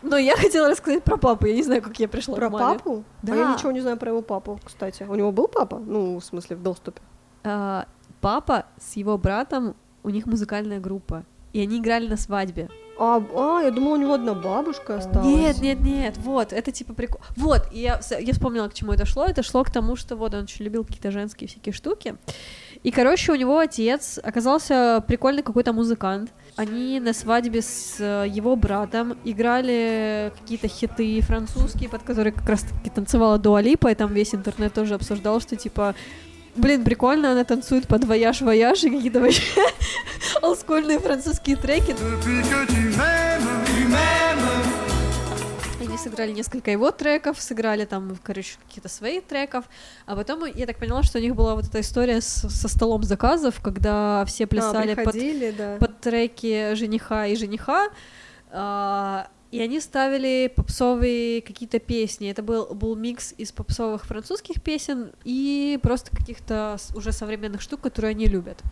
Но 0.03 0.17
я 0.17 0.37
хотела 0.37 0.69
рассказать 0.69 1.03
про 1.03 1.17
папу, 1.17 1.47
я 1.47 1.55
не 1.55 1.63
знаю, 1.63 1.83
как 1.83 1.99
я 1.99 2.09
пришла 2.09 2.35
Про 2.37 2.49
к 2.49 2.53
маме. 2.53 2.79
папу? 2.79 3.05
Да. 3.23 3.33
А 3.33 3.37
я 3.37 3.55
ничего 3.55 3.73
не 3.73 3.81
знаю 3.81 3.97
про 3.97 4.11
его 4.11 4.23
папу, 4.23 4.61
кстати. 4.65 5.05
У 5.09 5.15
него 5.15 5.33
был 5.33 5.49
папа? 5.49 5.79
Ну, 5.79 6.19
в 6.19 6.25
смысле, 6.25 6.57
в 6.57 6.63
доступе. 6.63 7.01
А, 7.45 7.87
папа 8.21 8.67
с 8.79 8.97
его 8.97 9.19
братом, 9.19 9.75
у 10.03 10.11
них 10.11 10.27
музыкальная 10.27 10.81
группа, 10.81 11.25
и 11.53 11.61
они 11.61 11.79
играли 11.79 12.09
на 12.09 12.17
свадьбе. 12.17 12.69
А, 12.99 13.23
а, 13.35 13.63
я 13.63 13.71
думала, 13.71 13.95
у 13.95 13.97
него 13.97 14.15
одна 14.15 14.35
бабушка 14.35 14.97
осталась. 14.97 15.27
Нет, 15.27 15.61
нет, 15.61 15.81
нет, 15.81 16.17
вот, 16.19 16.53
это 16.53 16.73
типа 16.73 16.95
прикол. 16.95 17.21
Вот, 17.37 17.63
и 17.73 17.81
я, 17.81 18.01
я 18.19 18.33
вспомнила, 18.33 18.69
к 18.69 18.75
чему 18.75 18.93
это 18.93 19.05
шло. 19.05 19.25
Это 19.25 19.43
шло 19.43 19.65
к 19.65 19.71
тому, 19.71 19.97
что 19.97 20.17
вот 20.17 20.35
он 20.35 20.45
очень 20.45 20.65
любил 20.65 20.85
какие-то 20.85 21.11
женские 21.11 21.49
всякие 21.49 21.73
штуки. 21.73 22.17
И, 22.83 22.91
короче, 22.91 23.33
у 23.33 23.35
него 23.35 23.59
отец 23.59 24.19
оказался 24.23 25.03
прикольный 25.07 25.43
какой-то 25.43 25.73
музыкант. 25.73 26.31
Они 26.57 27.01
на 27.01 27.13
свадьбе 27.13 27.61
с 27.61 27.97
э, 27.99 28.27
его 28.29 28.57
братом 28.57 29.17
играли 29.25 30.33
какие-то 30.41 30.69
хиты 30.69 31.21
французские, 31.21 31.89
под 31.89 32.03
которые 32.03 32.33
как 32.33 32.49
раз-таки 32.49 32.89
танцевала 32.89 33.39
Дуалипа, 33.39 33.89
и 33.89 33.95
там 33.95 34.15
весь 34.15 34.35
интернет 34.35 34.73
тоже 34.73 34.95
обсуждал, 34.95 35.41
что 35.41 35.57
типа 35.57 35.95
Блин, 36.57 36.85
прикольно, 36.85 37.33
она 37.33 37.45
танцует 37.45 37.87
под 37.87 38.05
Voyage, 38.05 38.48
voyage 38.48 38.85
и 38.85 38.91
какие-то 38.91 39.21
вообще 39.21 39.43
олдскульные 40.43 40.99
французские 40.99 41.57
треки. 41.57 41.95
Они 45.81 45.99
сыграли 45.99 46.33
несколько 46.33 46.71
его 46.71 46.91
треков, 46.91 47.41
сыграли 47.41 47.85
там, 47.85 48.17
короче, 48.23 48.57
какие-то 48.67 48.89
свои 48.89 49.21
треков, 49.21 49.67
а 50.07 50.17
потом 50.17 50.47
я 50.47 50.67
так 50.67 50.79
поняла, 50.79 51.03
что 51.03 51.19
у 51.19 51.21
них 51.21 51.35
была 51.35 51.55
вот 51.55 51.67
эта 51.67 51.81
история 51.81 52.21
с, 52.21 52.49
со 52.49 52.69
столом 52.69 53.03
заказов, 53.03 53.61
когда 53.63 54.25
все 54.27 54.45
а, 54.45 54.47
плясали 54.47 54.93
а, 54.93 55.05
под, 55.05 55.57
да. 55.57 55.77
под 55.79 56.01
треки 56.01 56.75
жениха 56.75 57.27
и 57.27 57.37
жениха, 57.37 57.89
а, 58.51 59.29
и 59.57 59.61
они 59.63 59.81
ставили 59.81 60.53
попсовые 60.55 61.41
какие-то 61.41 61.79
песни. 61.79 62.29
Это 62.29 62.43
был, 62.43 62.75
был 62.75 62.95
микс 62.95 63.33
из 63.39 63.53
попсовых 63.53 64.05
французских 64.05 64.61
песен 64.63 65.13
и 65.25 65.79
просто 65.83 66.15
каких-то 66.15 66.77
уже 66.95 67.11
современных 67.11 67.63
штук, 67.63 67.81
которые 67.81 68.11
они 68.11 68.27
любят. 68.27 68.63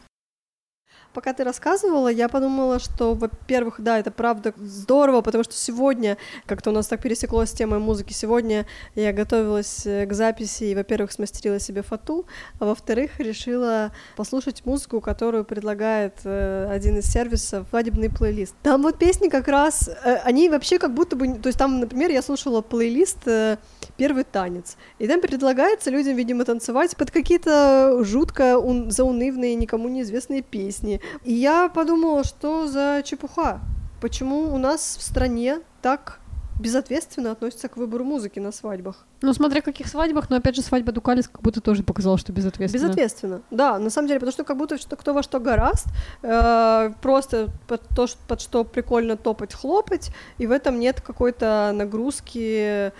Пока 1.14 1.32
ты 1.32 1.44
рассказывала, 1.44 2.08
я 2.08 2.28
подумала, 2.28 2.78
что, 2.78 3.14
во-первых, 3.14 3.76
да, 3.78 3.98
это 3.98 4.10
правда 4.10 4.52
здорово, 4.56 5.22
потому 5.22 5.44
что 5.44 5.54
сегодня, 5.54 6.18
как-то 6.46 6.70
у 6.70 6.72
нас 6.72 6.88
так 6.88 7.00
пересеклось 7.00 7.50
с 7.50 7.52
темой 7.52 7.78
музыки, 7.78 8.12
сегодня 8.12 8.66
я 8.94 9.12
готовилась 9.12 9.86
э, 9.86 10.06
к 10.06 10.12
записи 10.12 10.64
и, 10.64 10.74
во-первых, 10.74 11.12
смастерила 11.12 11.60
себе 11.60 11.82
фату, 11.82 12.26
а 12.58 12.66
во-вторых, 12.66 13.18
решила 13.18 13.92
послушать 14.16 14.66
музыку, 14.66 15.00
которую 15.00 15.44
предлагает 15.44 16.14
э, 16.24 16.68
один 16.70 16.98
из 16.98 17.06
сервисов, 17.06 17.66
свадебный 17.70 18.10
плейлист. 18.10 18.54
Там 18.62 18.82
вот 18.82 18.98
песни 18.98 19.28
как 19.28 19.48
раз, 19.48 19.88
э, 19.88 20.16
они 20.24 20.50
вообще 20.50 20.78
как 20.78 20.92
будто 20.94 21.16
бы, 21.16 21.28
то 21.34 21.46
есть 21.46 21.58
там, 21.58 21.80
например, 21.80 22.10
я 22.10 22.22
слушала 22.22 22.60
плейлист 22.60 23.26
э, 23.26 23.58
«Первый 23.96 24.24
танец», 24.24 24.76
и 24.98 25.06
там 25.06 25.20
предлагается 25.20 25.90
людям, 25.90 26.16
видимо, 26.16 26.44
танцевать 26.44 26.96
под 26.96 27.10
какие-то 27.12 28.02
жутко 28.02 28.58
ун- 28.58 28.90
заунывные, 28.90 29.54
никому 29.54 29.88
неизвестные 29.88 30.42
песни, 30.42 31.00
и 31.24 31.32
я 31.32 31.68
подумала, 31.68 32.24
что 32.24 32.66
за 32.66 33.02
чепуха? 33.04 33.60
Почему 34.00 34.54
у 34.54 34.58
нас 34.58 34.96
в 34.98 35.02
стране 35.02 35.60
так 35.82 36.20
безответственно 36.58 37.32
относятся 37.32 37.68
к 37.68 37.76
выбору 37.76 38.04
музыки 38.04 38.38
на 38.38 38.52
свадьбах. 38.52 39.06
Ну, 39.22 39.32
смотря 39.32 39.60
каких 39.60 39.88
свадьбах, 39.88 40.30
но 40.30 40.36
опять 40.36 40.54
же 40.54 40.62
свадьба 40.62 40.92
Дукалис 40.92 41.28
как 41.28 41.42
будто 41.42 41.60
тоже 41.60 41.82
показала, 41.82 42.18
что 42.18 42.32
безответственно. 42.32 42.84
Безответственно, 42.84 43.42
да, 43.50 43.78
на 43.78 43.90
самом 43.90 44.08
деле, 44.08 44.20
потому 44.20 44.32
что 44.32 44.44
как 44.44 44.56
будто 44.56 44.78
что 44.78 44.96
кто 44.96 45.14
во 45.14 45.22
что 45.22 45.40
гораст, 45.40 45.86
э, 46.22 46.92
просто 47.02 47.48
под 47.66 47.82
то, 47.88 48.06
под 48.28 48.40
что 48.40 48.64
прикольно 48.64 49.16
топать, 49.16 49.54
хлопать, 49.54 50.10
и 50.38 50.46
в 50.46 50.52
этом 50.52 50.78
нет 50.78 51.00
какой-то 51.00 51.72
нагрузки 51.74 52.92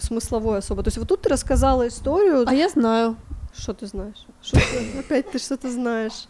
смысловой 0.00 0.58
особо. 0.58 0.82
То 0.82 0.88
есть 0.88 0.98
вот 0.98 1.08
тут 1.08 1.22
ты 1.22 1.28
рассказала 1.28 1.88
историю. 1.88 2.44
А 2.46 2.54
я 2.54 2.68
знаю. 2.68 3.16
Что 3.56 3.72
ты 3.72 3.86
знаешь? 3.86 4.26
Что 4.42 4.58
ты, 4.58 4.98
опять 4.98 5.30
ты 5.30 5.38
что-то 5.38 5.70
знаешь? 5.70 6.26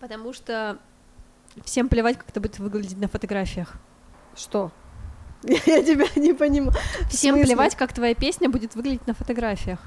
Потому 0.00 0.32
что 0.32 0.78
всем 1.64 1.88
плевать, 1.88 2.18
как 2.18 2.28
это 2.28 2.40
будет 2.40 2.58
выглядеть 2.58 2.98
на 2.98 3.08
фотографиях. 3.08 3.74
Что? 4.34 4.70
Я 5.42 5.82
тебя 5.82 6.06
не 6.16 6.32
понимаю. 6.32 6.72
Всем 7.08 7.34
плевать, 7.40 7.74
как 7.76 7.92
твоя 7.92 8.14
песня 8.14 8.48
будет 8.48 8.74
выглядеть 8.74 9.06
на 9.06 9.14
фотографиях. 9.14 9.80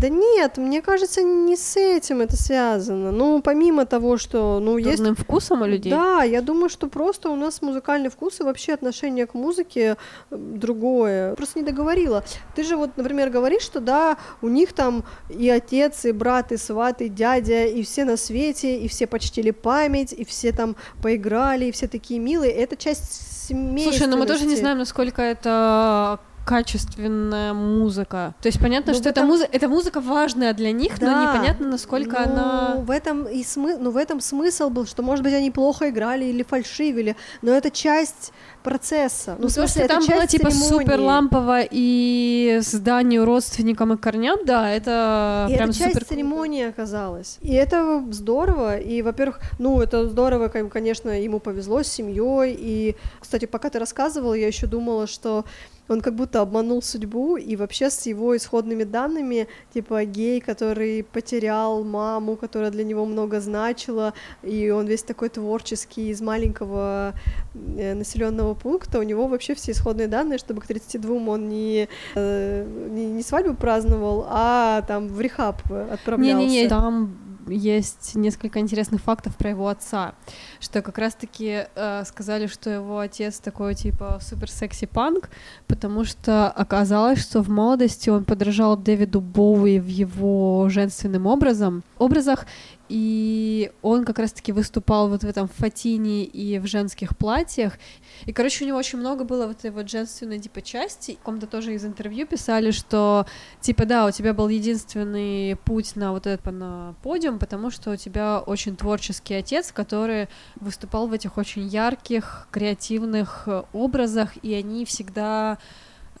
Да 0.00 0.08
нет, 0.08 0.56
мне 0.56 0.80
кажется, 0.80 1.22
не 1.22 1.56
с 1.56 1.76
этим 1.76 2.22
это 2.22 2.36
связано. 2.36 3.12
Ну, 3.12 3.42
помимо 3.42 3.84
того, 3.84 4.16
что, 4.16 4.58
ну, 4.60 4.78
есть... 4.78 4.96
Дурным 4.96 5.14
вкусом 5.14 5.62
у 5.62 5.66
людей? 5.66 5.92
Да, 5.92 6.22
я 6.22 6.40
думаю, 6.40 6.70
что 6.70 6.88
просто 6.88 7.28
у 7.28 7.36
нас 7.36 7.60
музыкальный 7.60 8.08
вкус 8.08 8.40
и 8.40 8.42
вообще 8.42 8.72
отношение 8.72 9.26
к 9.26 9.34
музыке 9.34 9.96
э, 10.30 10.36
другое. 10.36 11.34
Просто 11.34 11.58
не 11.58 11.66
договорила. 11.66 12.24
Ты 12.54 12.64
же 12.64 12.76
вот, 12.76 12.96
например, 12.96 13.28
говоришь, 13.28 13.62
что 13.62 13.80
да, 13.80 14.16
у 14.40 14.48
них 14.48 14.72
там 14.72 15.04
и 15.28 15.50
отец, 15.50 16.06
и 16.06 16.12
брат, 16.12 16.52
и 16.52 16.56
сват, 16.56 17.02
и 17.02 17.08
дядя, 17.08 17.66
и 17.66 17.82
все 17.82 18.04
на 18.04 18.16
свете, 18.16 18.78
и 18.78 18.88
все 18.88 19.06
почтили 19.06 19.50
память, 19.50 20.14
и 20.14 20.24
все 20.24 20.52
там 20.52 20.76
поиграли, 21.02 21.66
и 21.66 21.72
все 21.72 21.88
такие 21.88 22.20
милые. 22.20 22.52
Это 22.52 22.74
часть 22.76 23.48
семейства. 23.48 23.90
Слушай, 23.90 24.06
но 24.06 24.16
ну 24.16 24.22
мы 24.22 24.26
тоже 24.26 24.46
не 24.46 24.56
знаем, 24.56 24.78
насколько 24.78 25.20
это 25.20 26.20
качественная 26.44 27.54
музыка. 27.54 28.34
То 28.40 28.48
есть 28.48 28.60
понятно, 28.60 28.92
ну, 28.92 28.98
что 28.98 29.08
этом... 29.08 29.24
это, 29.24 29.32
музы... 29.32 29.48
это 29.50 29.68
музыка 29.68 30.00
важная 30.00 30.52
для 30.52 30.72
них, 30.72 30.98
да, 30.98 31.12
но 31.12 31.32
непонятно, 31.32 31.68
насколько 31.68 32.18
ну, 32.18 32.32
она... 32.32 32.74
В 32.78 32.90
этом, 32.90 33.24
и 33.24 33.44
смы... 33.44 33.76
ну, 33.76 33.90
в 33.90 33.96
этом 33.96 34.20
смысл 34.20 34.68
был, 34.70 34.86
что, 34.86 35.02
может 35.02 35.22
быть, 35.24 35.34
они 35.34 35.50
плохо 35.50 35.90
играли 35.90 36.24
или 36.24 36.42
фальшивили, 36.42 37.16
но 37.42 37.52
это 37.52 37.70
часть 37.70 38.32
процесса. 38.62 39.32
Ну, 39.38 39.44
ну 39.44 39.48
в 39.48 39.52
смысле, 39.52 39.88
там 39.88 40.04
было 40.06 40.26
типа 40.26 40.50
супер 40.50 41.00
лампово 41.00 41.60
и 41.70 42.58
зданию 42.62 43.24
родственникам 43.24 43.92
и 43.92 43.96
корням, 43.96 44.38
да, 44.44 44.70
это 44.70 45.46
и 45.50 45.54
прям 45.54 45.70
это 45.70 45.78
часть 45.78 45.94
супер... 45.94 46.06
церемонии 46.06 46.64
оказалась. 46.64 47.38
И 47.40 47.52
это 47.52 48.04
здорово, 48.10 48.78
и, 48.78 49.02
во-первых, 49.02 49.40
ну, 49.58 49.80
это 49.80 50.08
здорово, 50.08 50.48
конечно, 50.48 51.10
ему 51.10 51.40
повезло 51.40 51.82
с 51.82 51.88
семьей, 51.88 52.56
и, 52.58 52.96
кстати, 53.18 53.46
пока 53.46 53.70
ты 53.70 53.78
рассказывала, 53.78 54.34
я 54.34 54.46
еще 54.46 54.66
думала, 54.66 55.06
что 55.06 55.44
он 55.90 56.00
как 56.00 56.14
будто 56.14 56.40
обманул 56.40 56.82
судьбу, 56.82 57.36
и 57.36 57.56
вообще 57.56 57.90
с 57.90 58.06
его 58.06 58.36
исходными 58.36 58.84
данными, 58.84 59.48
типа 59.74 60.04
гей, 60.04 60.40
который 60.40 61.02
потерял 61.02 61.82
маму, 61.82 62.36
которая 62.36 62.70
для 62.70 62.84
него 62.84 63.04
много 63.06 63.40
значила, 63.40 64.14
и 64.44 64.70
он 64.70 64.86
весь 64.86 65.02
такой 65.02 65.30
творческий 65.30 66.10
из 66.10 66.20
маленького 66.20 67.14
населенного 67.54 68.54
пункта, 68.54 68.98
у 68.98 69.02
него 69.02 69.26
вообще 69.26 69.54
все 69.54 69.72
исходные 69.72 70.08
данные, 70.08 70.38
чтобы 70.38 70.60
к 70.60 70.66
32 70.66 71.16
он 71.16 71.48
не, 71.48 71.88
э, 72.14 72.66
не, 72.90 73.06
не 73.06 73.22
свадьбу 73.22 73.54
праздновал, 73.54 74.26
а 74.28 74.82
там 74.82 75.08
в 75.08 75.20
рехаб 75.20 75.60
отправлялся. 75.70 76.38
Не-не-не, 76.38 76.68
там 76.68 77.30
есть 77.48 78.14
несколько 78.14 78.60
интересных 78.60 79.00
фактов 79.02 79.36
про 79.36 79.50
его 79.50 79.68
отца, 79.68 80.14
что 80.60 80.82
как 80.82 80.98
раз-таки 80.98 81.66
э, 81.74 82.04
сказали, 82.06 82.46
что 82.46 82.70
его 82.70 82.98
отец 82.98 83.38
такой 83.38 83.74
типа 83.74 84.18
супер 84.20 84.50
секси 84.50 84.86
панк, 84.86 85.30
потому 85.66 86.04
что 86.04 86.48
оказалось, 86.50 87.20
что 87.20 87.42
в 87.42 87.48
молодости 87.48 88.10
он 88.10 88.24
подражал 88.24 88.76
Дэвиду 88.76 89.20
Боуи 89.20 89.78
в 89.78 89.86
его 89.86 90.68
женственным 90.68 91.26
образом, 91.26 91.82
образах, 91.98 92.46
и 92.90 93.70
он 93.82 94.04
как 94.04 94.18
раз-таки 94.18 94.50
выступал 94.50 95.08
вот 95.08 95.22
в 95.22 95.28
этом 95.28 95.46
фатине 95.46 96.24
и 96.24 96.58
в 96.58 96.66
женских 96.66 97.16
платьях, 97.16 97.78
и, 98.26 98.32
короче, 98.32 98.64
у 98.64 98.66
него 98.66 98.78
очень 98.78 98.98
много 98.98 99.22
было 99.22 99.46
вот 99.46 99.58
этой 99.58 99.70
вот 99.70 99.88
женственной, 99.88 100.40
типа, 100.40 100.60
части, 100.60 101.12
в 101.12 101.18
каком-то 101.18 101.46
тоже 101.46 101.74
из 101.74 101.84
интервью 101.84 102.26
писали, 102.26 102.72
что, 102.72 103.26
типа, 103.60 103.86
да, 103.86 104.06
у 104.06 104.10
тебя 104.10 104.34
был 104.34 104.48
единственный 104.48 105.54
путь 105.54 105.94
на 105.94 106.10
вот 106.10 106.26
этот, 106.26 106.52
на 106.52 106.96
подиум, 107.04 107.38
потому 107.38 107.70
что 107.70 107.92
у 107.92 107.96
тебя 107.96 108.40
очень 108.40 108.74
творческий 108.74 109.34
отец, 109.34 109.70
который 109.70 110.28
выступал 110.56 111.06
в 111.06 111.12
этих 111.12 111.38
очень 111.38 111.68
ярких, 111.68 112.48
креативных 112.50 113.48
образах, 113.72 114.36
и 114.42 114.52
они 114.52 114.84
всегда 114.84 115.58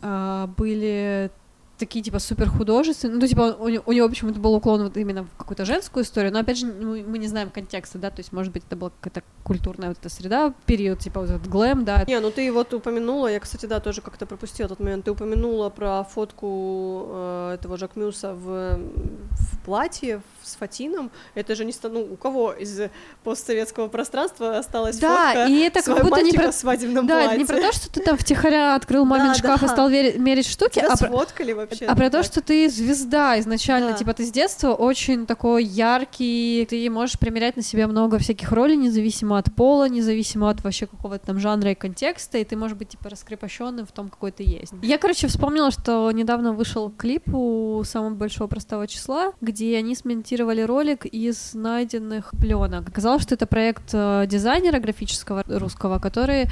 э, 0.02 0.46
были 0.56 1.32
такие, 1.80 2.04
типа, 2.04 2.18
супер 2.18 2.48
художественные. 2.48 3.18
Ну, 3.18 3.26
типа, 3.26 3.56
у, 3.58 3.64
у 3.64 3.92
него 3.92 4.08
почему-то 4.08 4.38
был 4.38 4.54
уклон 4.54 4.84
вот 4.84 4.96
именно 4.96 5.24
в 5.24 5.36
какую-то 5.36 5.64
женскую 5.64 6.04
историю, 6.04 6.32
но, 6.32 6.40
опять 6.40 6.58
же, 6.58 6.66
мы, 6.66 7.02
мы 7.02 7.18
не 7.18 7.26
знаем 7.26 7.50
контекста, 7.50 7.98
да, 7.98 8.10
то 8.10 8.20
есть, 8.20 8.32
может 8.32 8.52
быть, 8.52 8.62
это 8.66 8.76
была 8.76 8.92
какая-то 9.00 9.26
культурная 9.42 9.88
вот 9.88 9.98
эта 9.98 10.08
среда, 10.08 10.54
период, 10.66 11.00
типа, 11.00 11.20
вот 11.20 11.30
этот 11.30 11.48
глэм, 11.48 11.84
да. 11.84 12.04
Не, 12.06 12.20
ну 12.20 12.30
ты 12.30 12.52
вот 12.52 12.72
упомянула, 12.74 13.28
я, 13.28 13.40
кстати, 13.40 13.66
да, 13.66 13.80
тоже 13.80 14.02
как-то 14.02 14.26
пропустила 14.26 14.68
тот 14.68 14.80
момент, 14.80 15.06
ты 15.06 15.10
упомянула 15.10 15.70
про 15.70 16.04
фотку 16.04 17.06
э, 17.08 17.54
этого 17.54 17.76
Жакмюса 17.76 18.34
в, 18.34 18.78
в 18.78 19.64
платье, 19.64 20.22
с 20.42 20.56
Фатином, 20.56 21.10
это 21.34 21.54
же 21.54 21.64
не 21.64 21.72
ну, 21.84 22.08
у 22.12 22.16
кого 22.16 22.52
из 22.52 22.80
постсоветского 23.24 23.88
пространства 23.88 24.58
осталась 24.58 24.98
да, 24.98 25.32
фотка 25.32 25.46
и 25.46 25.58
это 25.60 25.82
как 25.82 26.02
будто 26.02 26.22
не 26.22 26.32
про... 26.32 26.50
в 26.50 26.54
свадебном 26.54 27.06
да, 27.06 27.22
платье. 27.22 27.38
не 27.38 27.44
про 27.44 27.56
то, 27.56 27.72
что 27.72 27.90
ты 27.90 28.00
там 28.00 28.16
втихаря 28.16 28.74
открыл 28.74 29.04
мамин 29.04 29.28
да, 29.28 29.34
шкаф 29.34 29.60
да. 29.60 29.66
и 29.66 29.68
стал 29.68 29.88
мерить 29.88 30.46
штуки, 30.46 30.80
Тебя 30.80 30.92
а 30.92 30.96
сфоткали 30.96 31.52
про... 31.52 31.69
вообще. 31.70 31.86
А 31.86 31.94
про 31.94 32.10
то, 32.10 32.22
что 32.22 32.40
ты 32.40 32.68
звезда 32.68 33.38
изначально, 33.40 33.92
да. 33.92 33.96
типа 33.96 34.14
ты 34.14 34.24
с 34.24 34.30
детства 34.30 34.74
очень 34.74 35.26
такой 35.26 35.64
яркий, 35.64 36.66
ты 36.68 36.88
можешь 36.90 37.18
примерять 37.18 37.56
на 37.56 37.62
себя 37.62 37.88
много 37.88 38.18
всяких 38.18 38.50
ролей, 38.52 38.76
независимо 38.76 39.38
от 39.38 39.54
пола, 39.54 39.88
независимо 39.88 40.50
от 40.50 40.62
вообще 40.62 40.86
какого-то 40.86 41.26
там 41.26 41.38
жанра 41.38 41.72
и 41.72 41.74
контекста, 41.74 42.38
и 42.38 42.44
ты 42.44 42.56
можешь 42.56 42.76
быть 42.76 42.90
типа 42.90 43.08
раскрепощенным 43.08 43.86
в 43.86 43.92
том, 43.92 44.08
какой 44.08 44.32
ты 44.32 44.42
есть. 44.42 44.72
Я, 44.82 44.98
короче, 44.98 45.26
вспомнила, 45.26 45.70
что 45.70 46.10
недавно 46.12 46.52
вышел 46.52 46.90
клип 46.90 47.32
у 47.32 47.82
самого 47.84 48.14
большого 48.14 48.48
простого 48.48 48.86
числа, 48.86 49.32
где 49.40 49.76
они 49.76 49.94
смонтировали 49.94 50.62
ролик 50.62 51.06
из 51.06 51.54
найденных 51.54 52.30
пленок. 52.32 52.88
Оказалось, 52.88 53.22
что 53.22 53.34
это 53.34 53.46
проект 53.46 53.90
э, 53.92 54.26
дизайнера 54.26 54.78
графического 54.78 55.44
русского, 55.46 55.98
который 55.98 56.48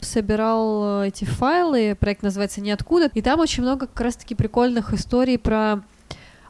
собирал 0.00 1.02
э, 1.02 1.08
эти 1.08 1.24
файлы, 1.24 1.96
проект 1.98 2.22
называется 2.22 2.60
«Ниоткуда», 2.60 3.10
и 3.12 3.22
там 3.22 3.40
очень 3.40 3.62
много 3.62 3.86
как 3.86 4.00
раз-таки 4.00 4.34
прикольных 4.34 4.92
историй 4.92 5.38
про 5.38 5.82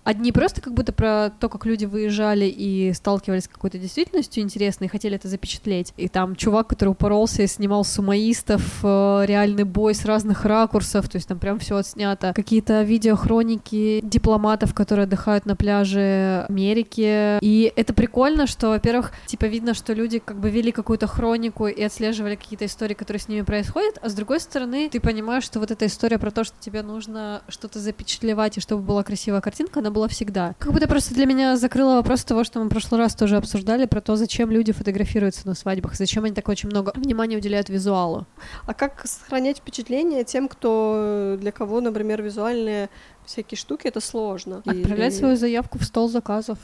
Одни 0.09 0.33
просто 0.33 0.63
как 0.63 0.73
будто 0.73 0.95
про 0.95 1.29
то, 1.39 1.51
как 1.51 1.67
люди 1.67 1.85
выезжали 1.85 2.47
и 2.47 2.95
сталкивались 2.95 3.45
с 3.45 3.49
какой-то 3.49 3.77
действительностью 3.77 4.43
интересной, 4.43 4.87
и 4.87 4.89
хотели 4.89 5.17
это 5.17 5.29
запечатлеть. 5.29 5.93
И 5.99 6.09
там 6.09 6.35
чувак, 6.35 6.69
который 6.69 6.89
упоролся 6.89 7.43
и 7.43 7.47
снимал 7.47 7.85
сумаистов, 7.85 8.79
э, 8.83 9.25
реальный 9.27 9.65
бой 9.65 9.95
с 9.95 10.07
разных 10.07 10.47
ракурсов, 10.47 11.11
то 11.11 11.17
есть 11.17 11.29
там 11.29 11.39
прям 11.39 11.59
все 11.59 11.77
отснято. 11.77 12.33
Какие-то 12.35 12.85
видеохроники 12.85 14.01
дипломатов, 14.03 14.73
которые 14.73 15.05
отдыхают 15.05 15.45
на 15.45 15.55
пляже 15.55 16.47
Америки. 16.49 17.39
И 17.43 17.71
это 17.77 17.93
прикольно, 17.93 18.47
что, 18.47 18.69
во-первых, 18.69 19.13
типа 19.27 19.45
видно, 19.45 19.75
что 19.75 19.93
люди 19.93 20.21
как 20.21 20.41
бы 20.41 20.49
вели 20.49 20.73
какую-то 20.73 21.07
хронику 21.07 21.67
и 21.67 21.83
отслеживали 21.83 22.37
какие-то 22.37 22.65
истории, 22.65 22.95
которые 22.95 23.21
с 23.21 23.29
ними 23.29 23.43
происходят, 23.43 23.99
а 24.01 24.09
с 24.09 24.15
другой 24.15 24.41
стороны, 24.41 24.89
ты 24.89 25.01
понимаешь, 25.01 25.45
что 25.45 25.61
вот 25.61 25.71
эта 25.71 25.85
история 25.85 26.17
про 26.17 26.31
то, 26.31 26.45
что 26.45 26.57
тебе 26.59 26.81
нужно 26.81 27.43
что-то 27.49 27.79
запечатлевать 27.79 28.57
и 28.57 28.61
чтобы 28.63 28.81
была 28.81 29.03
красивая 29.03 29.43
картинка, 29.43 29.81
она 29.81 29.91
была 29.98 29.98
всегда. 30.07 30.55
Как 30.59 30.73
будто 30.73 30.87
просто 30.87 31.15
для 31.15 31.27
меня 31.27 31.57
закрыло 31.57 31.95
вопрос 31.97 32.23
того, 32.23 32.45
что 32.45 32.61
мы 32.61 32.67
в 32.67 32.69
прошлый 32.69 33.01
раз 33.01 33.17
тоже 33.17 33.37
обсуждали, 33.37 33.87
про 33.87 34.01
то, 34.01 34.15
зачем 34.15 34.51
люди 34.51 34.73
фотографируются 34.73 35.49
на 35.49 35.55
свадьбах, 35.55 35.97
зачем 35.97 36.25
они 36.25 36.35
так 36.35 36.49
очень 36.49 36.69
много 36.69 36.93
внимания 36.95 37.37
уделяют 37.37 37.69
визуалу. 37.69 38.27
А 38.67 38.75
как 38.75 39.07
сохранять 39.07 39.59
впечатление 39.59 40.23
тем, 40.23 40.47
кто 40.49 41.37
для 41.41 41.51
кого, 41.51 41.81
например, 41.81 42.23
визуальные 42.23 42.91
всякие 43.25 43.59
штуки 43.59 43.89
это 43.89 44.01
сложно? 44.01 44.63
Отправлять 44.65 45.15
и... 45.15 45.17
свою 45.17 45.37
заявку 45.37 45.79
в 45.79 45.85
стол 45.85 46.09
заказов. 46.09 46.59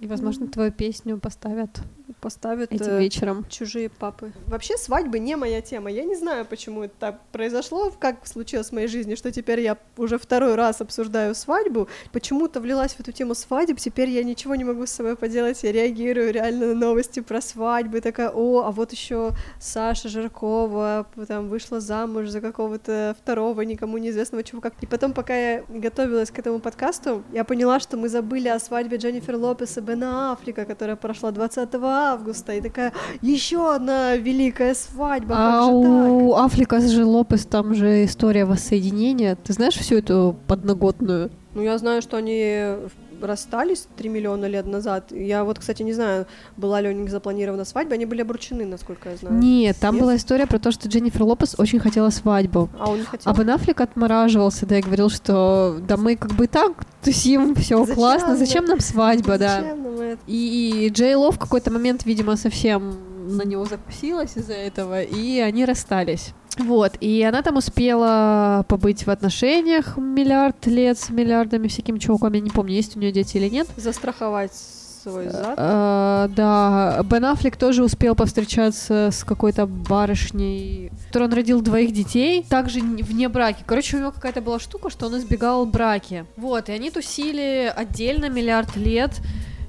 И, 0.00 0.06
возможно, 0.06 0.48
твою 0.48 0.72
песню 0.72 1.18
поставят 1.18 1.80
поставят 2.20 2.72
этим 2.72 2.92
э, 2.92 3.00
вечером. 3.00 3.46
Чужие 3.48 3.88
папы. 3.88 4.32
Вообще 4.46 4.76
свадьбы 4.76 5.18
не 5.18 5.36
моя 5.36 5.60
тема. 5.60 5.90
Я 5.90 6.04
не 6.04 6.14
знаю, 6.14 6.44
почему 6.44 6.82
это 6.84 6.94
так 6.98 7.20
произошло, 7.32 7.90
как 7.98 8.26
случилось 8.26 8.68
в 8.68 8.72
моей 8.72 8.88
жизни, 8.88 9.14
что 9.14 9.30
теперь 9.30 9.60
я 9.60 9.78
уже 9.96 10.18
второй 10.18 10.54
раз 10.54 10.80
обсуждаю 10.80 11.34
свадьбу. 11.34 11.88
Почему-то 12.12 12.60
влилась 12.60 12.94
в 12.94 13.00
эту 13.00 13.12
тему 13.12 13.34
свадеб. 13.34 13.78
Теперь 13.78 14.10
я 14.10 14.22
ничего 14.22 14.54
не 14.54 14.64
могу 14.64 14.86
с 14.86 14.90
собой 14.90 15.16
поделать. 15.16 15.62
Я 15.62 15.72
реагирую 15.72 16.32
реально 16.32 16.68
на 16.68 16.74
новости 16.74 17.20
про 17.20 17.40
свадьбы. 17.40 18.00
Такая, 18.00 18.30
о, 18.30 18.64
а 18.66 18.70
вот 18.70 18.92
еще 18.92 19.32
Саша 19.60 20.08
Жиркова 20.08 21.06
там 21.26 21.48
вышла 21.48 21.80
замуж 21.80 22.28
за 22.28 22.40
какого-то 22.40 23.16
второго 23.20 23.62
никому 23.62 23.98
неизвестного 23.98 24.44
чувака. 24.44 24.72
И 24.80 24.86
потом, 24.86 25.12
пока 25.12 25.36
я 25.36 25.64
готовилась 25.68 26.30
к 26.30 26.38
этому 26.38 26.58
подкасту, 26.58 27.22
я 27.32 27.44
поняла, 27.44 27.80
что 27.80 27.96
мы 27.96 28.08
забыли 28.08 28.48
о 28.48 28.58
свадьбе 28.58 28.96
Дженнифер 28.98 29.36
Лопес 29.36 29.78
и 29.78 29.80
Бена 29.80 29.93
Африка, 30.02 30.64
которая 30.64 30.96
прошла 30.96 31.30
20 31.30 31.68
августа, 31.74 32.52
и 32.52 32.60
такая, 32.60 32.92
еще 33.22 33.74
одна 33.74 34.16
великая 34.16 34.74
свадьба, 34.74 35.34
а 35.36 35.66
у 35.66 36.34
Африка 36.34 36.80
же 36.80 37.04
Лопес 37.04 37.46
там 37.46 37.74
же 37.74 38.04
история 38.04 38.44
воссоединения. 38.44 39.36
Ты 39.36 39.52
знаешь 39.52 39.74
всю 39.74 39.96
эту 39.96 40.36
подноготную? 40.46 41.30
Ну, 41.54 41.62
я 41.62 41.78
знаю, 41.78 42.02
что 42.02 42.16
они 42.16 42.74
расстались 43.22 43.86
3 43.96 44.08
миллиона 44.08 44.46
лет 44.46 44.66
назад. 44.66 45.10
Я 45.10 45.44
вот, 45.44 45.58
кстати, 45.58 45.82
не 45.82 45.92
знаю, 45.92 46.26
была 46.56 46.80
ли 46.80 46.88
у 46.88 46.92
них 46.92 47.10
запланирована 47.10 47.64
свадьба, 47.64 47.94
они 47.94 48.06
были 48.06 48.22
обручены, 48.22 48.64
насколько 48.64 49.10
я 49.10 49.16
знаю. 49.16 49.36
Нет, 49.36 49.76
там 49.80 49.94
Нет? 49.94 50.02
была 50.02 50.16
история 50.16 50.46
про 50.46 50.58
то, 50.58 50.70
что 50.70 50.88
Дженнифер 50.88 51.22
Лопес 51.22 51.54
очень 51.58 51.78
хотела 51.78 52.10
свадьбу. 52.10 52.68
А 52.78 52.90
он 52.90 52.98
не 52.98 53.04
хотел? 53.04 53.32
А 53.32 53.36
Бен 53.36 53.50
Аффлек 53.50 53.80
отмораживался, 53.80 54.66
да, 54.66 54.78
и 54.78 54.82
говорил, 54.82 55.10
что 55.10 55.78
да 55.86 55.96
мы 55.96 56.16
как 56.16 56.32
бы 56.32 56.44
и 56.44 56.48
так 56.48 56.72
тусим, 57.02 57.54
все 57.54 57.84
классно, 57.86 58.36
зачем 58.36 58.64
нам 58.64 58.80
свадьба, 58.80 59.38
зачем 59.38 59.62
да. 59.62 59.74
Нам 59.74 60.00
это? 60.00 60.20
И, 60.26 60.86
и 60.86 60.88
Джей 60.88 61.14
Ло 61.14 61.30
в 61.30 61.38
какой-то 61.38 61.70
момент, 61.70 62.04
видимо, 62.04 62.36
совсем 62.36 63.13
на 63.24 63.42
него 63.42 63.64
закусилась 63.64 64.36
из-за 64.36 64.54
этого, 64.54 65.02
и 65.02 65.38
они 65.40 65.64
расстались. 65.64 66.32
Вот, 66.58 66.92
и 67.00 67.22
она 67.22 67.42
там 67.42 67.56
успела 67.56 68.64
побыть 68.68 69.06
в 69.06 69.10
отношениях 69.10 69.96
миллиард 69.96 70.66
лет 70.66 70.98
с 70.98 71.10
миллиардами 71.10 71.66
всякими 71.66 71.98
чуваками, 71.98 72.36
я 72.36 72.42
не 72.42 72.50
помню, 72.50 72.74
есть 72.74 72.96
у 72.96 73.00
нее 73.00 73.10
дети 73.10 73.38
или 73.38 73.48
нет. 73.48 73.66
Застраховать 73.76 74.52
свой 74.54 75.28
зад. 75.28 75.54
А, 75.56 76.28
да, 76.28 77.02
Бен 77.04 77.24
Аффлек 77.26 77.56
тоже 77.56 77.84
успел 77.84 78.14
повстречаться 78.14 79.10
с 79.12 79.24
какой-то 79.24 79.66
барышней, 79.66 80.90
которой 81.08 81.24
он 81.24 81.32
родил 81.34 81.60
двоих 81.60 81.92
детей, 81.92 82.44
также 82.48 82.80
вне 82.80 83.28
браки. 83.28 83.62
Короче, 83.66 83.96
у 83.96 84.00
него 84.00 84.12
какая-то 84.12 84.40
была 84.40 84.58
штука, 84.58 84.90
что 84.90 85.06
он 85.06 85.18
избегал 85.18 85.66
браки. 85.66 86.24
Вот, 86.36 86.68
и 86.68 86.72
они 86.72 86.90
тусили 86.90 87.72
отдельно 87.74 88.28
миллиард 88.28 88.76
лет. 88.76 89.10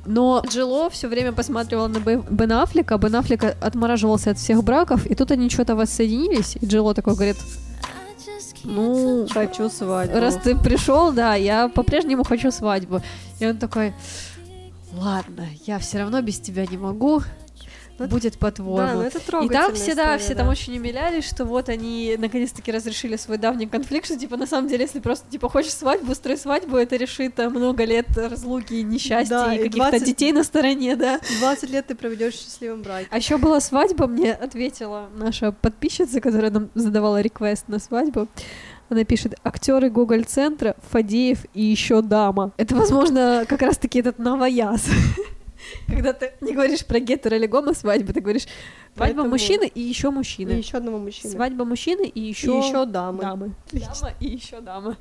Но 0.06 0.44
Джило 0.48 0.90
все 0.90 1.08
время 1.08 1.32
посматривал 1.32 1.88
на 1.88 2.00
Бен 2.00 2.52
Аффлека, 2.52 2.98
Бен 2.98 3.16
Аффлек 3.16 3.44
отмораживался 3.62 4.32
от 4.32 4.38
всех 4.38 4.64
браков, 4.64 5.06
и 5.06 5.16
тут 5.16 5.32
они 5.32 5.50
что-то 5.50 5.76
воссоединились, 5.76 6.58
и 6.62 6.66
Джило 6.66 6.94
такой 6.94 7.16
говорит, 7.16 7.38
ну, 8.64 9.28
хочу 9.30 9.70
свадьбу. 9.70 10.18
Раз 10.18 10.38
ты 10.44 10.56
пришел, 10.56 11.12
да, 11.12 11.36
я 11.36 11.70
по-прежнему 11.70 12.24
хочу 12.24 12.52
свадьбу. 12.52 13.02
И 13.40 13.46
он 13.46 13.58
такой, 13.58 13.94
ладно, 14.94 15.48
я 15.66 15.80
все 15.80 16.00
равно 16.00 16.22
без 16.22 16.40
тебя 16.40 16.66
не 16.66 16.78
могу, 16.78 17.22
ну, 17.98 18.08
будет 18.08 18.38
по-твоему. 18.38 18.78
Да, 18.78 18.94
ну 18.94 19.02
это 19.02 19.20
И 19.44 19.50
там 19.50 19.74
все, 19.74 19.96
да, 19.96 20.18
все 20.18 20.34
да. 20.34 20.42
там 20.42 20.50
очень 20.50 20.78
умилялись, 20.78 21.28
что 21.28 21.46
вот 21.46 21.70
они 21.70 22.16
наконец-таки 22.18 22.72
разрешили 22.72 23.16
свой 23.16 23.38
давний 23.38 23.68
конфликт, 23.68 24.06
что 24.06 24.18
типа 24.18 24.38
на 24.38 24.46
самом 24.46 24.68
деле, 24.68 24.84
если 24.84 25.00
просто 25.00 25.30
типа 25.30 25.50
хочешь 25.50 25.74
свадьбу, 25.74 26.14
строй 26.16 26.38
свадьбу, 26.38 26.78
это 26.78 26.96
решит 26.96 27.36
там, 27.36 27.54
много 27.54 27.86
лет 27.86 28.08
разлуки, 28.16 28.74
несчастья 28.74 29.36
да, 29.36 29.54
и, 29.54 29.60
и 29.60 29.64
каких-то 29.64 29.92
20... 29.92 30.08
детей 30.08 30.32
на 30.32 30.44
стороне, 30.44 30.96
да. 30.96 31.20
20 31.40 31.70
лет 31.70 31.88
ты 31.88 31.96
проведешь 31.96 32.36
в 32.36 32.44
счастливом 32.44 32.82
браке. 32.82 33.08
А 33.10 33.18
еще 33.18 33.38
была 33.38 33.60
свадьба, 33.60 34.08
мне 34.08 34.34
ответила 34.34 35.10
наша 35.16 35.52
подписчица, 35.52 36.20
которая 36.22 36.52
нам 36.52 36.70
задавала 36.76 37.22
реквест 37.22 37.68
на 37.68 37.80
свадьбу. 37.80 38.28
Она 38.90 39.04
пишет 39.04 39.36
актеры 39.44 39.90
Гоголь 39.90 40.26
центра 40.26 40.76
Фадеев 40.92 41.46
и 41.54 41.64
еще 41.64 42.02
дама. 42.02 42.52
Это, 42.58 42.76
возможно, 42.76 43.46
как 43.48 43.62
раз-таки 43.62 44.00
этот 44.00 44.20
новояз. 44.20 44.88
Когда 45.88 46.14
ты 46.14 46.34
не 46.42 46.54
говоришь 46.54 46.86
про 46.86 47.00
гетер 47.00 47.36
или 47.36 47.46
гомо 47.46 47.74
свадьбу, 47.74 48.14
ты 48.14 48.22
говоришь 48.22 48.48
свадьба 48.96 49.24
Поэтому... 49.24 49.30
мужчины 49.30 49.68
и 49.68 49.82
еще 49.82 50.10
мужчины. 50.10 50.52
И 50.52 50.58
еще 50.58 50.78
одного 50.78 50.98
мужчины. 50.98 51.34
Свадьба 51.34 51.66
мужчины 51.66 52.06
и 52.08 52.20
еще, 52.22 52.54
и 52.54 52.66
еще 52.66 52.86
дамы. 52.86 53.22
дамы. 53.22 53.56
Дама 53.72 54.14
и 54.20 54.28
еще 54.28 54.62
дама. 54.62 54.96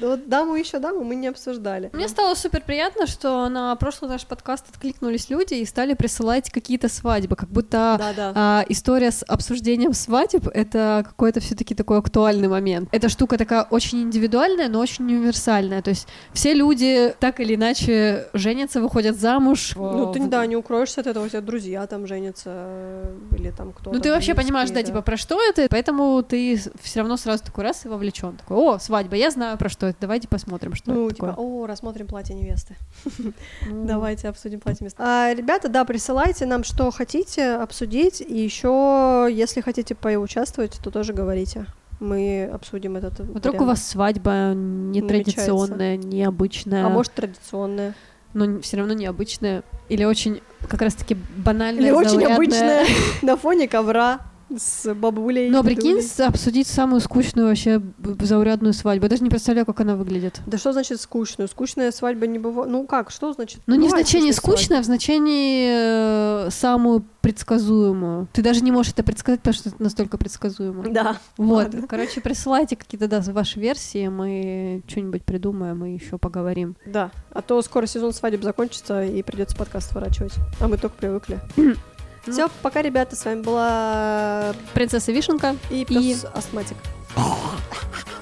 Да 0.00 0.08
вот 0.08 0.28
даму 0.28 0.56
и 0.56 0.60
еще 0.60 0.78
даму 0.78 1.04
мы 1.04 1.14
не 1.14 1.28
обсуждали. 1.28 1.90
Мне 1.92 2.08
стало 2.08 2.34
супер 2.34 2.62
приятно, 2.62 3.06
что 3.06 3.48
на 3.48 3.74
прошлый 3.76 4.10
наш 4.10 4.26
подкаст 4.26 4.66
откликнулись 4.68 5.30
люди 5.30 5.54
и 5.54 5.64
стали 5.64 5.94
присылать 5.94 6.50
какие-то 6.50 6.88
свадьбы, 6.88 7.36
как 7.36 7.48
будто 7.48 7.96
да, 7.98 8.12
да. 8.14 8.32
А, 8.34 8.64
история 8.68 9.10
с 9.10 9.24
обсуждением 9.26 9.94
свадеб 9.94 10.48
это 10.48 11.04
какой-то 11.06 11.40
все-таки 11.40 11.74
такой 11.74 11.98
актуальный 11.98 12.48
момент. 12.48 12.88
Эта 12.92 13.08
штука 13.08 13.38
такая 13.38 13.62
очень 13.62 14.02
индивидуальная, 14.02 14.68
но 14.68 14.80
очень 14.80 15.04
универсальная. 15.04 15.80
То 15.82 15.90
есть 15.90 16.08
все 16.32 16.52
люди 16.52 17.14
так 17.20 17.40
или 17.40 17.54
иначе 17.54 18.28
женятся, 18.34 18.80
выходят 18.80 19.16
замуж, 19.16 19.72
ну, 19.76 20.12
ты, 20.12 20.20
да, 20.26 20.44
не 20.46 20.56
укроешься 20.56 21.00
от 21.00 21.06
этого, 21.06 21.24
у 21.24 21.28
тебя 21.28 21.40
друзья 21.40 21.86
там 21.86 22.06
женятся, 22.06 23.13
или 23.32 23.50
там 23.50 23.72
кто-то. 23.72 23.92
Ну, 23.92 24.00
ты 24.00 24.10
вообще 24.10 24.34
понимаешь, 24.34 24.70
да, 24.70 24.82
типа, 24.82 25.02
про 25.02 25.16
что 25.16 25.40
это, 25.42 25.66
поэтому 25.70 26.22
ты 26.22 26.60
все 26.80 27.00
равно 27.00 27.16
сразу 27.16 27.44
такой 27.44 27.64
раз 27.64 27.84
и 27.84 27.88
вовлечен. 27.88 28.36
Такой, 28.36 28.56
о, 28.56 28.78
свадьба, 28.78 29.16
я 29.16 29.30
знаю 29.30 29.58
про 29.58 29.68
что 29.68 29.86
это, 29.86 29.98
давайте 30.02 30.28
посмотрим, 30.28 30.74
что 30.74 30.92
ну, 30.92 31.06
это 31.06 31.16
типа, 31.16 31.28
такое. 31.28 31.44
о, 31.44 31.66
рассмотрим 31.66 32.06
платье 32.06 32.34
невесты. 32.34 32.76
Ну. 33.66 33.86
Давайте 33.86 34.28
обсудим 34.28 34.60
платье 34.60 34.84
невесты. 34.84 35.02
А, 35.02 35.32
ребята, 35.34 35.68
да, 35.68 35.84
присылайте 35.84 36.46
нам, 36.46 36.64
что 36.64 36.90
хотите 36.90 37.54
обсудить, 37.54 38.20
и 38.20 38.38
еще, 38.38 39.28
если 39.30 39.60
хотите 39.60 39.94
поучаствовать, 39.94 40.78
то 40.82 40.90
тоже 40.90 41.12
говорите 41.12 41.66
мы 42.00 42.50
обсудим 42.52 42.96
этот. 42.96 43.20
Вдруг 43.20 43.44
вариант. 43.44 43.60
у 43.60 43.64
вас 43.64 43.86
свадьба 43.86 44.52
нетрадиционная, 44.54 45.96
необычная. 45.96 46.84
А 46.84 46.88
может 46.88 47.12
традиционная 47.12 47.94
но 48.34 48.60
все 48.60 48.76
равно 48.76 48.92
необычная 48.94 49.62
или 49.88 50.04
очень 50.04 50.40
как 50.68 50.82
раз-таки 50.82 51.16
банальная, 51.36 51.82
Или 51.82 51.90
очень 51.90 52.24
обычная 52.24 52.86
на 53.22 53.36
фоне 53.36 53.68
ковра 53.68 54.20
с 54.58 54.94
бабулей. 54.94 55.50
Но 55.50 55.62
прикинь, 55.62 56.00
обсудить 56.18 56.66
самую 56.66 57.00
скучную 57.00 57.48
вообще 57.48 57.80
заурядную 58.20 58.72
свадьбу. 58.72 59.04
Я 59.04 59.10
даже 59.10 59.22
не 59.22 59.30
представляю, 59.30 59.66
как 59.66 59.80
она 59.80 59.96
выглядит. 59.96 60.40
Да 60.46 60.58
что 60.58 60.72
значит 60.72 61.00
скучную? 61.00 61.48
Скучная 61.48 61.90
свадьба 61.90 62.26
не 62.26 62.38
бывает. 62.38 62.70
Ну 62.70 62.86
как, 62.86 63.10
что 63.10 63.32
значит? 63.32 63.60
Ну 63.66 63.74
не 63.74 63.88
в 63.88 63.90
значении 63.90 64.30
скучная, 64.30 64.78
а 64.78 64.82
в 64.82 64.84
значении 64.84 66.46
э, 66.46 66.50
самую 66.50 67.04
предсказуемую. 67.24 68.28
Ты 68.34 68.42
даже 68.42 68.62
не 68.62 68.70
можешь 68.70 68.92
это 68.92 69.02
предсказать, 69.02 69.40
потому 69.40 69.54
что 69.54 69.70
это 69.70 69.82
настолько 69.82 70.18
предсказуемо. 70.18 70.84
Да. 70.90 71.16
Вот. 71.38 71.64
Ладно. 71.64 71.86
Короче, 71.88 72.20
присылайте 72.20 72.76
какие-то 72.76 73.08
да, 73.08 73.22
ваши 73.32 73.58
версии, 73.58 74.08
мы 74.08 74.82
что-нибудь 74.86 75.24
придумаем 75.24 75.84
и 75.86 75.94
еще 75.94 76.18
поговорим. 76.18 76.76
Да. 76.84 77.10
А 77.30 77.40
то 77.40 77.60
скоро 77.62 77.86
сезон 77.86 78.12
свадеб 78.12 78.42
закончится 78.42 79.04
и 79.04 79.22
придется 79.22 79.56
подкаст 79.56 79.90
сворачивать. 79.92 80.34
А 80.60 80.68
мы 80.68 80.76
только 80.76 80.96
привыкли. 80.96 81.40
Все, 82.26 82.48
пока, 82.62 82.82
ребята, 82.82 83.16
с 83.16 83.24
вами 83.24 83.42
была... 83.42 84.54
Принцесса 84.72 85.12
Вишенка 85.12 85.56
и, 85.70 85.86
и... 85.88 86.16
Астматик. 86.34 86.76